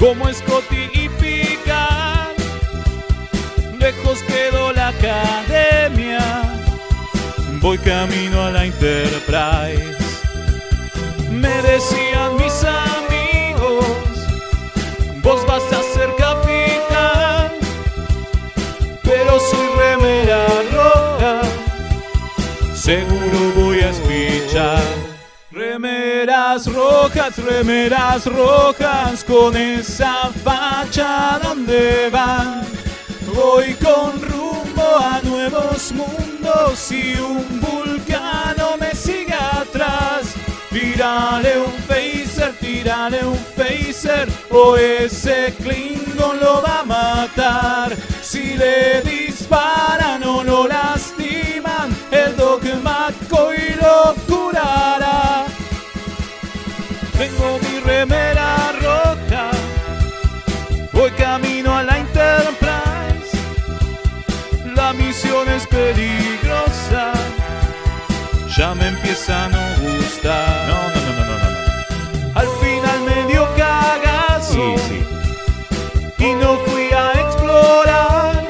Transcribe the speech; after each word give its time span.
como 0.00 0.32
Scotty 0.32 0.88
y 0.94 1.08
Pican. 1.10 2.34
Lejos 3.78 4.22
quedó 4.22 4.72
la 4.72 4.88
academia, 4.88 6.42
voy 7.60 7.78
camino 7.78 8.39
Remeras 26.60 26.74
rojas, 26.74 27.36
remeras 27.38 28.26
rojas, 28.26 29.24
con 29.24 29.56
esa 29.56 30.30
facha 30.44 31.40
donde 31.42 32.10
van. 32.10 32.66
Voy 33.34 33.72
con 33.74 34.20
rumbo 34.20 34.96
a 34.98 35.22
nuevos 35.22 35.90
mundos 35.92 36.92
y 36.92 37.18
un 37.18 37.60
vulcano 37.60 38.76
me 38.78 38.94
sigue 38.94 39.32
atrás. 39.32 40.34
Tírale 40.70 41.60
un 41.60 41.72
phaser, 41.88 42.52
tírale 42.60 43.24
un 43.24 43.38
phaser, 43.56 44.28
o 44.50 44.76
ese 44.76 45.54
Klingon 45.62 46.40
lo 46.40 46.60
va 46.60 46.80
a 46.80 46.84
matar. 46.84 47.96
Si 48.20 48.54
le 48.58 49.00
disparan 49.00 50.22
o 50.24 50.44
lo 50.44 50.68
lastiman, 50.68 51.96
el 52.10 52.36
dogma 52.36 53.08
y 53.56 53.74
lo 53.80 54.14
curará. 54.28 55.19
Tengo 57.20 57.58
mi 57.58 57.78
remera 57.80 58.72
roja, 58.80 59.50
voy 60.90 61.10
camino 61.10 61.76
a 61.76 61.82
la 61.82 61.98
Enterprise. 61.98 63.36
La 64.74 64.94
misión 64.94 65.46
es 65.50 65.66
peligrosa, 65.66 67.12
ya 68.56 68.74
me 68.74 68.88
empieza 68.88 69.44
a 69.44 69.48
no 69.50 69.58
gustar. 69.82 70.66
No, 70.70 70.78
no, 70.94 71.00
no, 71.06 71.12
no, 71.18 71.36
no, 71.42 71.50
no. 71.50 72.40
Al 72.40 72.48
final 72.62 72.98
me 73.02 73.30
dio 73.30 73.46
cagazo 73.54 74.76
y 76.16 76.34
no 76.40 76.56
fui 76.64 76.88
a 76.90 77.20
explorar. 77.20 78.44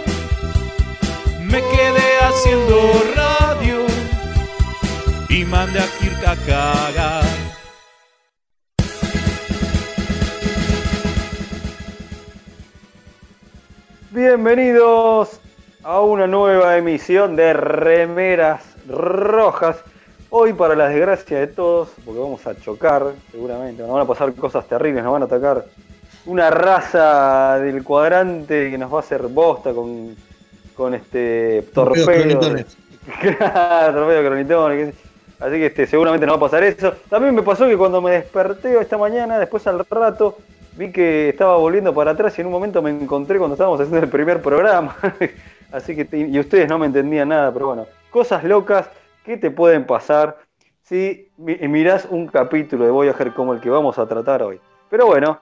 Me 1.40 1.60
quedé 1.60 2.08
haciendo 2.22 3.02
radio 3.16 3.86
y 5.28 5.44
mandé 5.44 5.80
a 5.80 5.88
Kirk 5.98 6.24
a 6.24 6.36
cagar. 6.46 6.99
Bienvenidos 14.20 15.40
a 15.82 16.02
una 16.02 16.26
nueva 16.26 16.76
emisión 16.76 17.36
de 17.36 17.54
Remeras 17.54 18.62
Rojas. 18.86 19.78
Hoy, 20.28 20.52
para 20.52 20.74
la 20.77 20.88
desgracia 20.90 21.38
de 21.38 21.46
todos, 21.46 21.88
porque 22.04 22.20
vamos 22.20 22.46
a 22.46 22.54
chocar, 22.54 23.14
seguramente, 23.30 23.80
nos 23.80 23.92
van 23.92 24.02
a 24.02 24.04
pasar 24.04 24.34
cosas 24.34 24.66
terribles, 24.66 25.02
nos 25.02 25.14
van 25.14 25.22
a 25.22 25.24
atacar 25.24 25.64
una 26.27 26.50
raza 26.50 27.60
del 27.60 27.82
cuadrante 27.82 28.70
que 28.70 28.77
nos 28.77 28.92
va 28.92 28.98
a 28.98 29.00
hacer 29.00 29.22
bosta 29.22 29.72
con, 29.72 30.14
con 30.77 30.92
este 30.92 31.62
torpedo. 31.72 32.05
cronitones. 32.05 32.77
Torpedo 33.22 34.22
cronitones, 34.28 34.95
Así 35.39 35.52
que 35.52 35.66
este, 35.66 35.86
seguramente 35.86 36.27
nos 36.27 36.34
va 36.34 36.36
a 36.36 36.40
pasar 36.40 36.62
eso. 36.62 36.92
También 37.08 37.34
me 37.34 37.42
pasó 37.42 37.66
que 37.66 37.78
cuando 37.78 38.02
me 38.02 38.11
desperté 38.11 38.78
esta 38.78 38.98
mañana, 38.98 39.39
después 39.39 39.66
al 39.66 39.83
rato, 39.89 40.36
vi 40.77 40.92
que 40.92 41.29
estaba 41.31 41.57
volviendo 41.57 41.92
para 41.95 42.13
atrás 42.13 42.36
y 42.39 42.41
en 42.41 42.47
un 42.47 42.53
momento 42.53 42.83
me 42.83 42.91
encontré 42.91 43.39
cuando 43.39 43.55
estábamos 43.55 43.81
haciendo 43.81 44.05
el 44.05 44.11
primer 44.11 44.41
programa. 44.42 44.97
Así 45.73 45.95
que, 45.95 46.08
y 46.17 46.39
ustedes 46.39 46.69
no 46.69 46.79
me 46.79 46.86
entendían 46.86 47.29
nada, 47.29 47.53
pero 47.53 47.67
bueno, 47.69 47.86
cosas 48.11 48.42
locas 48.45 48.91
que 49.25 49.36
te 49.36 49.51
pueden 49.51 49.85
pasar 49.85 50.39
si 50.83 51.29
mi- 51.36 51.57
mirás 51.69 52.07
un 52.11 52.27
capítulo 52.27 52.85
de 52.85 52.91
Voyager 52.91 53.33
como 53.33 53.53
el 53.55 53.61
que 53.61 53.70
vamos 53.70 53.98
a 53.98 54.07
tratar 54.07 54.42
hoy. 54.42 54.61
Pero 54.89 55.07
bueno, 55.07 55.39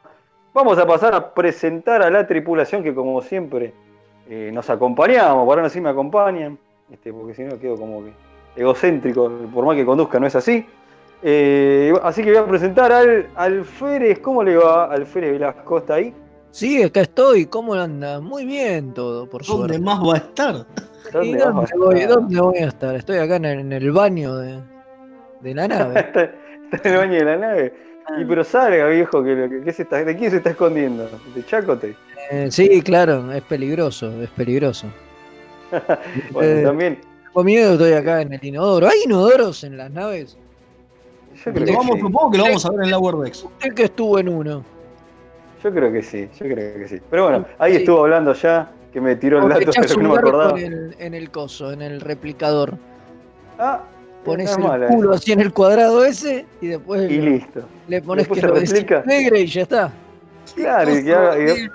vamos 0.52 0.76
a 0.78 0.86
pasar 0.86 1.14
a 1.14 1.32
presentar 1.32 2.02
a 2.02 2.10
la 2.10 2.26
tripulación 2.26 2.82
que 2.82 2.94
como 2.94 3.22
siempre 3.22 3.72
eh, 4.28 4.50
nos 4.52 4.68
acompañamos, 4.68 5.46
por 5.46 5.58
ahora 5.58 5.70
sí 5.70 5.80
me 5.80 5.88
acompañan, 5.88 6.58
este, 6.92 7.12
porque 7.12 7.34
si 7.34 7.44
no 7.44 7.58
quedo 7.58 7.76
como 7.76 8.04
que 8.04 8.12
egocéntrico, 8.60 9.30
por 9.54 9.64
más 9.64 9.76
que 9.76 9.86
conduzca, 9.86 10.20
no 10.20 10.26
es 10.26 10.36
así. 10.36 10.66
Eh, 11.22 11.92
así 12.02 12.22
que 12.22 12.30
voy 12.30 12.38
a 12.38 12.46
presentar 12.46 12.92
al 12.92 13.28
Alférez, 13.34 14.20
¿cómo 14.20 14.42
le 14.42 14.56
va? 14.56 14.84
Alférez 14.92 15.32
Velasco, 15.32 15.78
¿está 15.78 15.94
ahí? 15.94 16.14
Sí, 16.50 16.82
acá 16.82 17.00
estoy. 17.02 17.46
¿Cómo 17.46 17.74
anda? 17.74 18.20
Muy 18.20 18.44
bien 18.44 18.94
todo, 18.94 19.28
por 19.28 19.44
¿Dónde 19.44 19.74
suerte. 19.74 19.84
más 19.84 20.00
va 20.00 20.14
a 20.14 20.16
estar? 20.18 20.54
¿Y 20.56 21.12
¿Dónde 21.12 21.42
a 21.42 21.46
dónde 21.50 21.70
voy, 21.76 22.00
dónde 22.04 22.40
voy 22.40 22.58
a 22.58 22.68
estar? 22.68 22.94
Estoy 22.94 23.18
acá 23.18 23.36
en 23.36 23.44
el, 23.46 23.58
en 23.60 23.72
el 23.72 23.90
baño 23.92 24.36
de, 24.36 24.60
de 25.40 25.54
la 25.54 25.66
nave. 25.68 26.00
está, 26.00 26.30
está 26.72 26.88
en 26.88 26.94
el 26.94 26.98
baño 26.98 27.14
de 27.14 27.24
la 27.24 27.36
nave. 27.36 27.74
Y 28.20 28.24
pero 28.24 28.42
salga, 28.44 28.86
viejo, 28.88 29.22
que, 29.22 29.34
lo 29.34 29.48
que- 29.50 29.62
que 29.64 29.72
se 29.72 29.82
está, 29.82 30.02
¿de 30.04 30.16
quién 30.16 30.30
se 30.30 30.38
está 30.38 30.50
escondiendo? 30.50 31.08
¿De 31.34 31.44
Chacote? 31.44 31.94
Eh, 32.30 32.48
sí, 32.50 32.80
claro, 32.82 33.30
es 33.32 33.42
peligroso, 33.42 34.10
es 34.22 34.30
peligroso. 34.30 34.86
Bueno, 36.32 36.60
Eh, 36.60 36.62
también. 36.64 37.00
Tengo 37.24 37.44
miedo, 37.44 37.72
estoy 37.74 37.92
acá 37.92 38.22
en 38.22 38.32
el 38.32 38.42
inodoro. 38.42 38.86
¿Hay 38.88 39.00
inodoros 39.04 39.62
en 39.64 39.76
las 39.76 39.90
naves? 39.90 40.38
Yo 41.44 41.52
creo, 41.52 41.64
que 41.66 41.72
vamos, 41.72 41.94
sí. 41.96 42.00
Supongo 42.00 42.30
que 42.30 42.38
lo 42.38 42.44
vamos 42.44 42.66
a 42.66 42.70
ver 42.70 42.80
en 42.84 42.90
la 42.90 42.98
Wordex. 42.98 43.44
Usted 43.44 43.74
que 43.74 43.84
estuvo 43.84 44.18
en 44.18 44.28
uno. 44.28 44.64
yo 45.62 45.72
creo 45.72 45.92
que 45.92 46.02
sí, 46.02 46.28
yo 46.38 46.46
creo 46.46 46.78
que 46.78 46.88
sí. 46.88 47.00
Pero 47.10 47.24
bueno, 47.24 47.44
ahí 47.58 47.72
Sí. 47.72 47.78
estuvo 47.78 48.00
hablando 48.00 48.32
ya, 48.34 48.70
que 48.92 49.00
me 49.00 49.16
tiró 49.16 49.42
el 49.42 49.48
dato, 49.48 49.70
pero 49.80 49.94
un 49.96 50.02
no 50.02 50.08
me 50.10 50.18
acordaba. 50.18 50.60
en 50.60 50.72
el, 50.72 50.96
en 50.98 51.14
el 51.14 51.30
coso, 51.30 51.72
en 51.72 51.82
el 51.82 52.00
replicador. 52.00 52.74
Ah, 53.58 53.82
Pones 54.24 54.52
el 54.56 54.62
mala 54.62 54.88
culo 54.88 55.10
esa. 55.12 55.18
así 55.20 55.32
en 55.32 55.40
el 55.40 55.52
cuadrado 55.52 56.04
ese 56.04 56.44
y 56.60 56.66
después 56.68 57.10
Y 57.10 57.18
le, 57.20 57.30
listo. 57.30 57.62
le 57.88 58.02
pones 58.02 58.28
que 58.28 58.40
lo 58.42 58.54
replica. 58.54 59.00
desintegre 59.02 59.40
y 59.40 59.46
ya 59.46 59.62
está. 59.62 59.92
Claro, 60.54 60.90
y, 60.98 61.04
que 61.04 61.14
haga- 61.14 61.38
y 61.38 61.68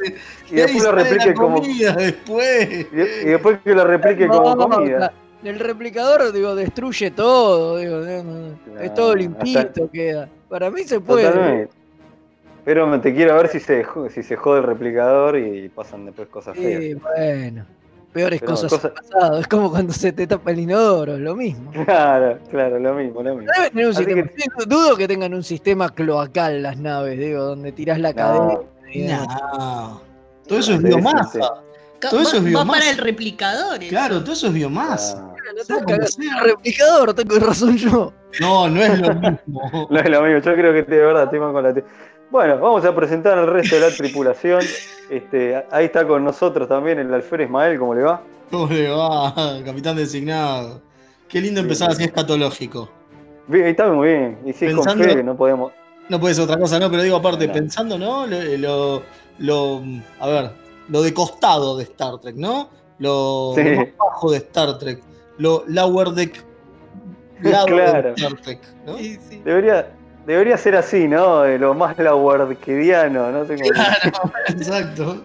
y 0.51 0.55
después 0.55 0.83
lo 0.83 0.91
replique 0.91 1.33
como. 1.33 1.63
Y 1.65 1.83
después. 1.83 2.69
de- 2.91 3.21
y 3.23 3.25
después 3.27 3.59
que 3.63 3.73
lo 3.73 3.85
replique 3.85 4.27
como 4.27 4.55
No, 4.55 4.69
comida. 4.69 5.13
El 5.45 5.59
replicador, 5.59 6.31
digo, 6.31 6.55
destruye 6.55 7.11
todo, 7.11 7.77
digo, 7.77 7.97
no, 7.97 8.23
no, 8.23 8.57
Claro, 8.65 8.81
es 8.81 8.93
todo 8.93 9.15
limpito 9.15 9.59
hasta- 9.59 9.87
queda. 9.91 10.29
Para 10.49 10.69
mí 10.69 10.83
se 10.83 10.99
puede. 10.99 11.27
Totalmente. 11.27 11.73
Pero 12.65 12.87
me- 12.87 12.99
te 12.99 13.13
quiero 13.13 13.35
ver 13.35 13.49
si 13.49 13.59
se, 13.59 13.85
si 14.13 14.23
se 14.23 14.35
jode 14.37 14.59
el 14.59 14.65
replicador 14.65 15.37
y 15.37 15.67
pasan 15.69 16.05
después 16.05 16.27
cosas 16.29 16.55
feas. 16.57 16.81
Sí, 16.81 16.93
bueno. 16.93 17.65
Peores 18.13 18.39
Pero 18.41 18.51
cosas 18.51 18.71
cosa- 18.71 18.87
han 18.89 18.93
pasado. 18.93 19.39
Es 19.39 19.47
como 19.47 19.71
cuando 19.71 19.91
se 19.91 20.11
te 20.13 20.27
tapa 20.27 20.51
el 20.51 20.59
inodoro, 20.59 21.15
es 21.15 21.19
lo 21.19 21.35
mismo. 21.35 21.71
Claro, 21.71 22.37
claro, 22.51 22.77
lo 22.79 22.93
mismo, 22.93 23.23
lo 23.23 23.35
mismo. 23.35 23.51
Deben 23.55 23.69
tener 23.71 23.85
un 23.87 23.91
Así 23.91 24.03
sistema. 24.05 24.23
que- 24.27 24.41
sí, 24.41 24.49
Dudo 24.67 24.95
que 24.95 25.07
tengan 25.07 25.33
un 25.33 25.43
sistema 25.43 25.89
cloacal 25.89 26.61
las 26.61 26.77
naves, 26.77 27.17
digo, 27.19 27.41
donde 27.43 27.71
tirás 27.71 27.99
la 27.99 28.13
cadena. 28.13 28.45
No, 28.53 28.63
y 28.93 29.01
demás. 29.07 29.27
No. 29.57 30.01
Todo 30.47 30.59
eso 30.59 30.71
es 30.73 30.77
Sí, 30.77 30.83
sí, 30.83 30.87
biomasa. 30.87 31.39
Sí. 32.09 32.15
Todo 32.15 32.21
eso 32.21 32.31
va, 32.31 32.37
es 32.37 32.43
va 32.43 32.47
biomasa. 32.49 32.79
para 32.79 32.91
el 32.91 32.97
replicador. 32.97 33.81
eso. 33.83 33.89
Claro, 33.89 34.21
todo 34.21 34.33
eso 34.33 34.47
es 34.47 34.53
biomasa. 34.53 35.17
ah, 35.19 35.35
No 35.55 35.63
te 35.79 35.85
cagas 35.85 36.17
replicador, 36.43 37.13
tengo 37.13 37.39
razón 37.39 37.77
yo. 37.77 38.13
No, 38.39 38.67
no 38.69 38.81
es 38.81 38.99
lo 38.99 39.13
mismo. 39.13 39.87
no 39.89 39.99
es 39.99 40.09
lo 40.09 40.21
mismo, 40.23 40.39
yo 40.39 40.53
creo 40.55 40.73
que 40.73 40.83
de 40.83 40.97
verdad 40.97 41.23
estoy 41.25 41.39
mal 41.39 41.51
con 41.53 41.63
la 41.63 41.73
Bueno, 42.31 42.57
vamos 42.59 42.83
a 42.85 42.95
presentar 42.95 43.37
al 43.37 43.47
resto 43.47 43.75
de 43.75 43.81
la 43.89 43.95
tripulación. 43.95 44.61
Este, 45.09 45.63
ahí 45.71 45.85
está 45.85 46.07
con 46.07 46.23
nosotros 46.23 46.67
también 46.67 46.97
el 46.99 47.13
alférez 47.13 47.47
Ismael, 47.47 47.77
¿cómo 47.77 47.93
le 47.93 48.01
va? 48.03 48.21
¿Cómo 48.49 48.67
le 48.67 48.89
va, 48.89 49.33
capitán 49.65 49.95
designado? 49.95 50.81
Qué 51.27 51.41
lindo 51.41 51.59
empezar 51.61 51.89
así 51.91 52.03
escatológico. 52.03 52.89
Bien, 53.47 53.65
está 53.67 53.87
muy 53.91 54.07
bien. 54.07 54.39
Y 54.45 54.53
si 54.53 54.65
es 54.65 54.75
con 54.75 54.85
Pensando- 54.85 55.13
fe, 55.13 55.23
no 55.23 55.35
podemos. 55.35 55.71
No 56.09 56.19
puede 56.19 56.33
ser 56.35 56.43
otra 56.45 56.57
cosa, 56.57 56.79
no, 56.79 56.89
pero 56.91 57.01
digo 57.03 57.15
aparte, 57.17 57.47
No. 57.47 57.53
pensando, 57.53 57.97
¿no? 57.97 58.25
Lo, 58.27 58.41
lo, 58.57 59.03
lo- 59.39 59.81
a 60.19 60.27
ver, 60.27 60.51
lo 60.89 61.01
de 61.01 61.13
costado 61.13 61.77
de 61.77 61.83
Star 61.83 62.19
Trek, 62.19 62.35
¿no? 62.35 62.69
Lo, 62.99 63.53
Sí. 63.55 63.63
lo 63.63 63.75
más 63.77 63.87
bajo 63.97 64.31
de 64.31 64.37
Star 64.37 64.77
Trek, 64.77 65.01
lo 65.37 65.63
lower 65.67 66.09
deck 66.09 66.43
lado 67.41 67.65
Claro. 67.67 68.13
de 68.13 68.21
Star 68.21 68.41
Trek, 68.41 68.59
¿no? 68.85 68.97
Sí, 68.97 69.17
sí. 69.29 69.41
Debería, 69.43 69.91
debería 70.25 70.57
ser 70.57 70.75
así, 70.75 71.07
¿no? 71.07 71.41
De 71.41 71.57
lo 71.57 71.73
más 71.73 71.97
lawardiano, 71.97 73.31
no 73.31 73.45
sé 73.45 73.55
cómo. 73.57 73.69
Claro, 73.71 74.31
exacto. 74.49 75.23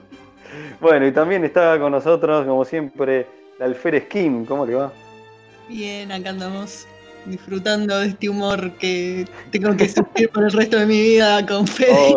Bueno, 0.81 1.07
y 1.07 1.13
también 1.13 1.45
está 1.45 1.79
con 1.79 1.93
nosotros, 1.93 2.47
como 2.47 2.65
siempre, 2.65 3.27
el 3.59 3.65
alférez 3.67 4.09
Kim, 4.09 4.45
¿cómo 4.45 4.65
le 4.65 4.75
va? 4.77 4.93
Bien, 5.69 6.11
acá 6.13 6.31
andamos 6.31 6.87
disfrutando 7.27 7.99
de 7.99 8.09
este 8.09 8.29
humor 8.29 8.73
que 8.79 9.27
tengo 9.51 9.77
que 9.77 9.89
sufrir 9.89 10.31
por 10.31 10.45
el 10.45 10.53
resto 10.53 10.79
de 10.79 10.87
mi 10.87 11.01
vida 11.01 11.45
con 11.47 11.67
Fede. 11.67 12.17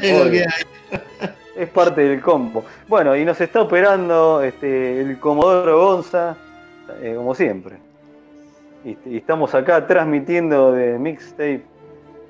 Es 1.56 1.68
parte 1.70 2.02
del 2.02 2.20
combo. 2.20 2.64
Bueno, 2.86 3.16
y 3.16 3.24
nos 3.24 3.40
está 3.40 3.62
operando 3.62 4.42
este, 4.42 5.00
el 5.00 5.18
Comodoro 5.18 5.78
Gonza, 5.78 6.36
eh, 7.00 7.14
como 7.16 7.34
siempre. 7.34 7.76
Y, 8.84 8.96
y 9.06 9.16
estamos 9.16 9.54
acá 9.54 9.86
transmitiendo 9.86 10.72
de 10.72 10.98
Mixtape 10.98 11.64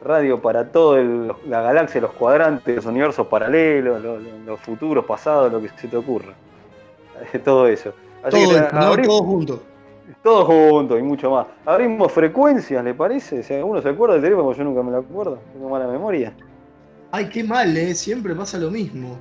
radio 0.07 0.41
para 0.41 0.71
toda 0.71 1.03
la 1.47 1.63
galaxia, 1.63 2.01
los 2.01 2.13
cuadrantes, 2.13 2.77
los 2.77 2.87
universos 2.87 3.27
paralelos, 3.27 4.03
los, 4.03 4.23
los 4.45 4.61
futuros, 4.61 5.05
pasados, 5.05 5.53
lo 5.53 5.61
que 5.61 5.69
se 5.71 5.89
te 5.89 5.97
ocurra. 5.97 6.33
Todo 7.45 7.67
eso. 7.67 7.93
Así 8.23 8.45
todo, 8.45 8.55
que, 8.55 8.75
no, 8.75 8.97
todo 9.07 9.23
junto. 9.23 9.63
Todo 10.23 10.45
junto 10.45 10.99
y 10.99 11.03
mucho 11.03 11.31
más. 11.31 11.47
Abrimos 11.65 12.11
frecuencias, 12.11 12.83
¿le 12.83 12.93
parece? 12.93 13.43
Si 13.43 13.55
alguno 13.55 13.81
se 13.81 13.89
acuerda 13.89 14.15
del 14.15 14.23
teléfono, 14.25 14.53
yo 14.53 14.65
nunca 14.65 14.83
me 14.83 14.91
lo 14.91 14.99
acuerdo. 14.99 15.39
Tengo 15.53 15.69
mala 15.69 15.87
memoria. 15.87 16.33
Ay, 17.17 17.31
qué 17.31 17.43
mal, 17.43 17.75
¿eh? 17.75 17.95
Siempre 17.95 18.35
pasa 18.35 18.59
lo 18.59 18.71
mismo. 18.71 19.19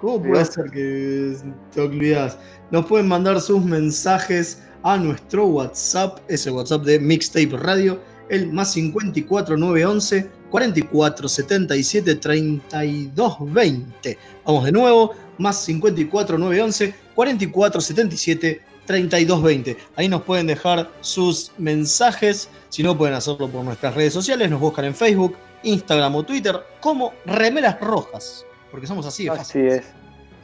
¿Cómo 0.00 0.22
puede 0.22 0.42
ser 0.46 0.70
que 0.70 1.36
te 1.70 1.82
olvidas? 1.82 2.38
Nos 2.70 2.86
pueden 2.86 3.08
mandar 3.08 3.38
sus 3.42 3.62
mensajes 3.62 4.62
a 4.82 4.96
nuestro 4.96 5.44
WhatsApp, 5.44 6.18
ese 6.28 6.50
WhatsApp 6.50 6.84
de 6.84 6.98
Mixtape 6.98 7.54
Radio, 7.58 8.00
el 8.30 8.50
más 8.50 8.72
54911 8.72 10.30
4477 10.48 12.14
3220. 12.14 14.18
Vamos 14.46 14.64
de 14.64 14.72
nuevo, 14.72 15.12
más 15.36 15.62
54911 15.66 16.94
4477 17.14 18.62
3220. 18.86 19.76
Ahí 19.96 20.08
nos 20.08 20.22
pueden 20.22 20.46
dejar 20.46 20.90
sus 21.02 21.52
mensajes. 21.58 22.48
Si 22.70 22.82
no, 22.82 22.96
pueden 22.96 23.14
hacerlo 23.14 23.50
por 23.50 23.62
nuestras 23.62 23.94
redes 23.94 24.14
sociales. 24.14 24.48
Nos 24.48 24.60
buscan 24.60 24.86
en 24.86 24.94
Facebook, 24.94 25.36
Instagram 25.62 26.14
o 26.16 26.22
Twitter 26.22 26.60
como 26.80 27.12
Remeras 27.24 27.80
Rojas. 27.80 28.44
Porque 28.70 28.86
somos 28.86 29.06
así 29.06 29.24
de 29.24 29.30
fácil. 29.30 29.68
Así 29.68 29.78
es. 29.78 29.92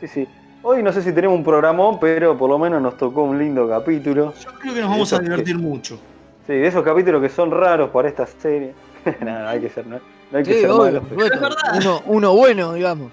Sí, 0.00 0.08
sí. 0.08 0.28
Hoy 0.62 0.82
no 0.82 0.92
sé 0.92 1.02
si 1.02 1.12
tenemos 1.12 1.36
un 1.36 1.44
programón, 1.44 1.98
pero 1.98 2.36
por 2.38 2.48
lo 2.48 2.58
menos 2.58 2.80
nos 2.80 2.96
tocó 2.96 3.22
un 3.22 3.38
lindo 3.38 3.68
capítulo. 3.68 4.32
Yo 4.40 4.52
creo 4.60 4.74
que 4.74 4.80
nos 4.80 4.90
vamos 4.90 5.12
a 5.12 5.18
divertir 5.18 5.58
mucho. 5.58 5.98
Sí, 6.46 6.54
de 6.54 6.66
esos 6.66 6.84
capítulos 6.84 7.20
que 7.20 7.28
son 7.28 7.50
raros 7.50 7.90
para 7.90 8.08
esta 8.08 8.26
serie. 8.26 8.72
Nada, 9.20 9.50
hay 9.50 9.60
que 9.60 9.68
ser, 9.68 9.86
¿no? 9.86 10.00
hay 10.32 10.44
que 10.44 10.60
ser 10.60 10.70
uno, 10.70 12.02
uno 12.06 12.34
bueno, 12.34 12.74
digamos. 12.74 13.12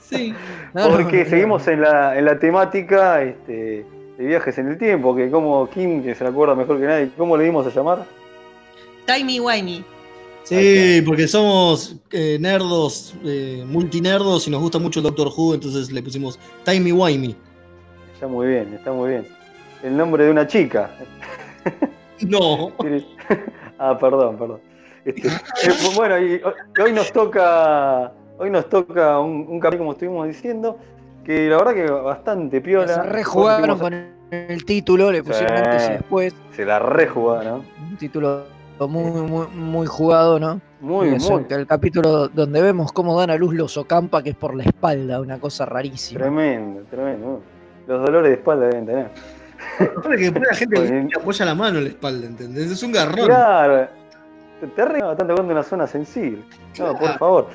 Sí. 0.00 0.34
Porque 0.72 1.24
seguimos 1.26 1.66
en 1.68 1.80
la, 1.80 2.16
en 2.16 2.24
la 2.24 2.38
temática 2.38 3.22
este, 3.22 3.84
de 4.16 4.24
viajes 4.24 4.56
en 4.58 4.68
el 4.68 4.78
tiempo, 4.78 5.14
que 5.14 5.30
como 5.30 5.68
Kim, 5.68 6.02
que 6.02 6.14
se 6.14 6.26
acuerda 6.26 6.54
mejor 6.54 6.78
que 6.78 6.86
nadie, 6.86 7.10
¿cómo 7.16 7.36
le 7.36 7.44
dimos 7.44 7.66
a 7.66 7.70
llamar? 7.70 8.04
Timey 9.06 9.40
Wimey. 9.40 9.84
Sí, 10.46 11.02
porque 11.04 11.26
somos 11.26 11.96
eh, 12.12 12.38
nerdos, 12.40 13.16
eh, 13.24 13.64
multinerdos 13.66 14.46
y 14.46 14.50
nos 14.52 14.60
gusta 14.60 14.78
mucho 14.78 15.00
el 15.00 15.04
Doctor 15.04 15.32
Who, 15.36 15.54
entonces 15.54 15.90
le 15.90 16.00
pusimos 16.00 16.38
Timey 16.62 16.92
Wimey. 16.92 17.36
Está 18.14 18.28
muy 18.28 18.46
bien, 18.46 18.72
está 18.72 18.92
muy 18.92 19.10
bien. 19.10 19.26
El 19.82 19.96
nombre 19.96 20.24
de 20.24 20.30
una 20.30 20.46
chica. 20.46 20.90
No. 22.22 22.72
ah, 23.78 23.98
perdón, 23.98 24.38
perdón. 24.38 24.60
Este, 25.04 25.28
eh, 25.28 25.70
bueno, 25.94 26.18
y 26.18 26.40
hoy 26.80 26.90
nos 26.90 27.12
toca, 27.12 28.10
hoy 28.38 28.48
nos 28.48 28.70
toca 28.70 29.18
un, 29.18 29.44
un 29.46 29.60
capítulo, 29.60 29.80
como 29.80 29.92
estuvimos 29.92 30.26
diciendo, 30.26 30.78
que 31.26 31.50
la 31.50 31.58
verdad 31.58 31.74
que 31.74 31.90
bastante 31.90 32.62
piola. 32.62 32.94
Se 32.94 33.02
rejugaron 33.02 33.78
con 33.78 33.92
el 34.30 34.64
título, 34.64 35.12
le 35.12 35.22
pusieron 35.22 35.58
antes 35.58 35.88
y 35.90 35.92
después. 35.92 36.34
Se 36.52 36.64
la 36.64 36.78
rejugaron, 36.78 37.58
¿no? 37.58 37.86
Un 37.90 37.98
título 37.98 38.55
muy, 38.80 39.22
muy, 39.22 39.46
muy 39.48 39.86
jugado, 39.86 40.38
¿no? 40.38 40.60
Muy, 40.80 41.10
muy. 41.10 41.46
El 41.48 41.66
capítulo 41.66 42.28
donde 42.28 42.62
vemos 42.62 42.92
cómo 42.92 43.18
dan 43.18 43.30
a 43.30 43.36
luz 43.36 43.54
los 43.54 43.76
Ocampa, 43.76 44.22
que 44.22 44.30
es 44.30 44.36
por 44.36 44.54
la 44.54 44.64
espalda, 44.64 45.20
una 45.20 45.38
cosa 45.38 45.64
rarísima. 45.64 46.20
Tremendo, 46.20 46.82
tremendo. 46.90 47.42
Los 47.86 48.04
dolores 48.04 48.30
de 48.30 48.34
espalda 48.34 48.66
deben 48.66 48.86
tener. 48.86 49.10
después 50.18 50.46
la 50.46 50.54
gente 50.54 51.08
apoya 51.16 51.44
la 51.44 51.54
mano 51.54 51.78
en 51.78 51.84
la 51.84 51.90
espalda, 51.90 52.26
¿entendés? 52.26 52.70
Es 52.70 52.82
un 52.82 52.92
garrón. 52.92 53.26
Claro. 53.26 53.88
Te 54.74 54.82
arriba 54.82 55.08
bastante 55.08 55.34
con 55.34 55.50
una 55.50 55.62
zona 55.62 55.86
sensible. 55.86 56.42
No, 56.78 56.98
por 56.98 57.18
favor. 57.18 57.46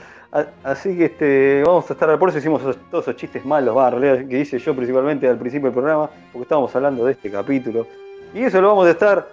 Así 0.63 0.95
que 0.97 1.05
este, 1.05 1.63
vamos 1.65 1.89
a 1.89 1.93
estar, 1.93 2.17
por 2.17 2.29
eso 2.29 2.37
hicimos 2.37 2.61
todos 2.89 3.03
esos 3.03 3.15
chistes 3.17 3.43
malos, 3.43 3.75
va, 3.75 3.91
que 3.99 4.39
hice 4.39 4.59
yo 4.59 4.73
principalmente 4.73 5.27
al 5.27 5.37
principio 5.37 5.65
del 5.65 5.73
programa, 5.73 6.09
porque 6.31 6.43
estábamos 6.43 6.73
hablando 6.73 7.05
de 7.05 7.11
este 7.11 7.29
capítulo. 7.29 7.85
Y 8.33 8.43
eso 8.43 8.61
lo 8.61 8.69
vamos 8.69 8.87
a 8.87 8.91
estar 8.91 9.27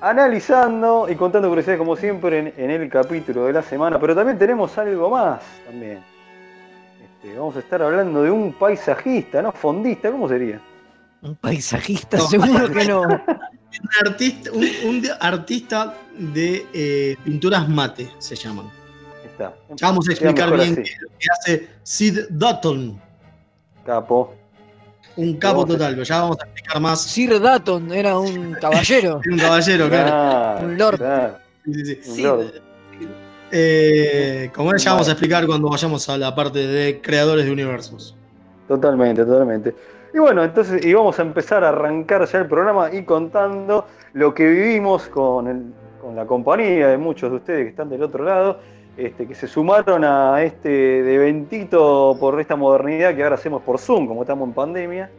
analizando 0.00 1.08
y 1.08 1.14
contando 1.14 1.48
curiosidades 1.48 1.78
como 1.78 1.96
siempre 1.96 2.54
en, 2.56 2.70
el 2.70 2.88
capítulo 2.88 3.46
de 3.46 3.52
la 3.52 3.62
semana, 3.62 3.98
pero 3.98 4.14
también 4.14 4.38
tenemos 4.38 4.76
algo 4.78 5.10
más 5.10 5.42
también. 5.66 6.02
Este, 7.02 7.36
vamos 7.36 7.56
a 7.56 7.58
estar 7.60 7.82
hablando 7.82 8.22
de 8.22 8.30
un 8.30 8.52
paisajista, 8.52 9.42
¿no? 9.42 9.52
Fondista, 9.52 10.10
¿cómo 10.10 10.28
sería? 10.28 10.60
Un 11.22 11.36
paisajista, 11.36 12.18
seguro 12.18 12.70
que 12.70 12.84
no. 12.86 13.02
un 13.02 14.06
artista, 14.06 14.50
un, 14.52 15.02
artista 15.20 15.94
de 16.16 16.66
eh, 16.72 17.16
pinturas 17.24 17.68
mate, 17.68 18.10
se 18.18 18.34
llaman. 18.34 18.70
Está. 19.24 19.54
Ya 19.76 19.88
vamos 19.88 20.08
a 20.08 20.12
explicar 20.12 20.54
bien 20.54 20.76
qué 20.76 20.92
lo 21.00 21.18
que 21.18 21.26
hace 21.30 21.68
Sid 21.82 22.20
Dutton. 22.30 23.00
Capo. 23.84 24.39
Un 25.16 25.36
capo 25.36 25.66
total, 25.66 25.92
pero 25.92 26.04
ya 26.04 26.20
vamos 26.20 26.38
a 26.40 26.44
explicar 26.44 26.80
más. 26.80 27.02
Sir 27.02 27.40
Dutton 27.40 27.92
era 27.92 28.18
un 28.18 28.52
caballero. 28.54 29.20
un 29.30 29.38
caballero, 29.38 29.88
claro. 29.88 30.66
un 30.66 30.78
lord. 30.78 31.00
Sí, 31.64 32.02
sí, 32.02 32.24
eh, 33.52 34.50
como 34.54 34.76
ya 34.76 34.92
vamos 34.92 35.08
a 35.08 35.12
explicar 35.12 35.46
cuando 35.46 35.68
vayamos 35.68 36.08
a 36.08 36.16
la 36.16 36.34
parte 36.34 36.60
de 36.60 37.00
creadores 37.00 37.44
de 37.44 37.52
universos. 37.52 38.16
Totalmente, 38.68 39.24
totalmente. 39.24 39.74
Y 40.14 40.18
bueno, 40.18 40.44
entonces 40.44 40.84
y 40.84 40.94
vamos 40.94 41.18
a 41.18 41.22
empezar 41.22 41.64
a 41.64 41.70
arrancar 41.70 42.26
ya 42.26 42.38
el 42.38 42.46
programa 42.46 42.92
y 42.92 43.04
contando 43.04 43.86
lo 44.12 44.34
que 44.34 44.46
vivimos 44.46 45.08
con, 45.08 45.74
con 46.00 46.16
la 46.16 46.26
compañía 46.26 46.88
de 46.88 46.98
muchos 46.98 47.30
de 47.30 47.36
ustedes 47.36 47.64
que 47.64 47.70
están 47.70 47.90
del 47.90 48.02
otro 48.02 48.24
lado, 48.24 48.60
este, 49.06 49.26
que 49.26 49.34
se 49.34 49.46
sumaron 49.46 50.04
a 50.04 50.42
este 50.42 51.14
eventito 51.14 52.16
por 52.20 52.40
esta 52.40 52.56
modernidad 52.56 53.14
que 53.14 53.22
ahora 53.22 53.36
hacemos 53.36 53.62
por 53.62 53.78
Zoom, 53.78 54.06
como 54.06 54.22
estamos 54.22 54.48
en 54.48 54.54
pandemia. 54.54 55.10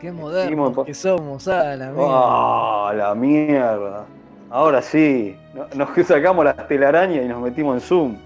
Qué 0.00 0.12
modernos 0.12 0.86
que 0.86 0.94
somos, 0.94 1.46
ah, 1.48 1.76
la 1.76 1.90
mierda. 1.90 2.08
Ah, 2.08 2.92
la 2.96 3.14
mierda. 3.14 4.06
Ahora 4.50 4.80
sí, 4.80 5.36
nos 5.74 5.88
sacamos 6.06 6.44
las 6.44 6.68
telarañas 6.68 7.24
y 7.24 7.28
nos 7.28 7.42
metimos 7.42 7.74
en 7.74 7.80
Zoom. 7.80 8.16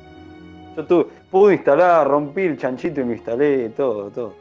Yo 0.76 1.08
pude 1.30 1.54
instalar, 1.54 2.06
rompí 2.06 2.42
el 2.42 2.56
chanchito 2.56 3.00
y 3.00 3.04
me 3.04 3.14
instalé 3.14 3.70
todo, 3.70 4.10
todo. 4.10 4.34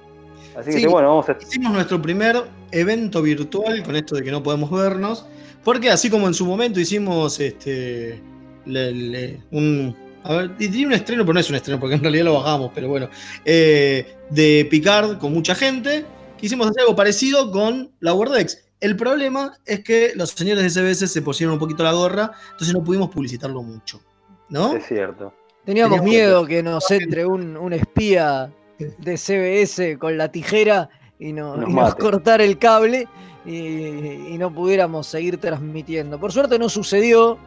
Así 0.55 0.79
que 0.79 0.87
bueno, 0.87 1.09
vamos 1.09 1.29
a... 1.29 1.37
Hicimos 1.41 1.73
nuestro 1.73 2.01
primer 2.01 2.43
evento 2.71 3.21
virtual 3.21 3.83
con 3.83 3.95
esto 3.95 4.15
de 4.15 4.23
que 4.23 4.31
no 4.31 4.43
podemos 4.43 4.69
vernos, 4.69 5.25
porque 5.63 5.89
así 5.89 6.09
como 6.09 6.27
en 6.27 6.33
su 6.33 6.45
momento 6.45 6.79
hicimos 6.79 7.39
este 7.39 8.21
un... 8.65 9.95
A 10.23 10.35
ver, 10.35 10.57
diría 10.57 10.87
un 10.87 10.93
estreno, 10.93 11.23
pero 11.23 11.33
no 11.33 11.39
es 11.39 11.49
un 11.49 11.55
estreno, 11.55 11.79
porque 11.79 11.95
en 11.95 12.01
realidad 12.01 12.25
lo 12.25 12.35
bajamos, 12.35 12.71
pero 12.73 12.87
bueno. 12.87 13.09
Eh, 13.45 14.17
de 14.29 14.67
Picard 14.69 15.17
con 15.17 15.33
mucha 15.33 15.55
gente, 15.55 16.05
quisimos 16.37 16.67
hacer 16.67 16.81
algo 16.81 16.95
parecido 16.95 17.51
con 17.51 17.91
la 17.99 18.13
Wordex. 18.13 18.65
El 18.79 18.95
problema 18.95 19.53
es 19.65 19.81
que 19.81 20.13
los 20.15 20.31
señores 20.31 20.63
de 20.63 20.69
CBS 20.69 21.07
se 21.07 21.21
pusieron 21.21 21.53
un 21.53 21.59
poquito 21.59 21.83
la 21.83 21.93
gorra, 21.93 22.31
entonces 22.51 22.73
no 22.73 22.83
pudimos 22.83 23.09
publicitarlo 23.09 23.61
mucho. 23.61 24.01
¿No? 24.49 24.75
Es 24.75 24.85
cierto. 24.87 25.33
Teníamos 25.65 26.01
miedo 26.01 26.45
que 26.45 26.63
nos 26.63 26.89
entre 26.91 27.25
un, 27.25 27.55
un 27.55 27.73
espía 27.73 28.51
de 28.77 29.17
CBS 29.17 29.97
con 29.97 30.17
la 30.17 30.31
tijera 30.31 30.89
y, 31.19 31.33
no, 31.33 31.55
nos, 31.55 31.95
cortar 31.95 32.41
el 32.41 32.57
cable 32.57 33.07
y, 33.45 34.37
no 34.37 34.53
pudiéramos 34.53 35.07
seguir 35.07 35.37
transmitiendo. 35.37 36.19
Por 36.19 36.31
suerte 36.31 36.57
no 36.57 36.67
sucedió, 36.67 37.37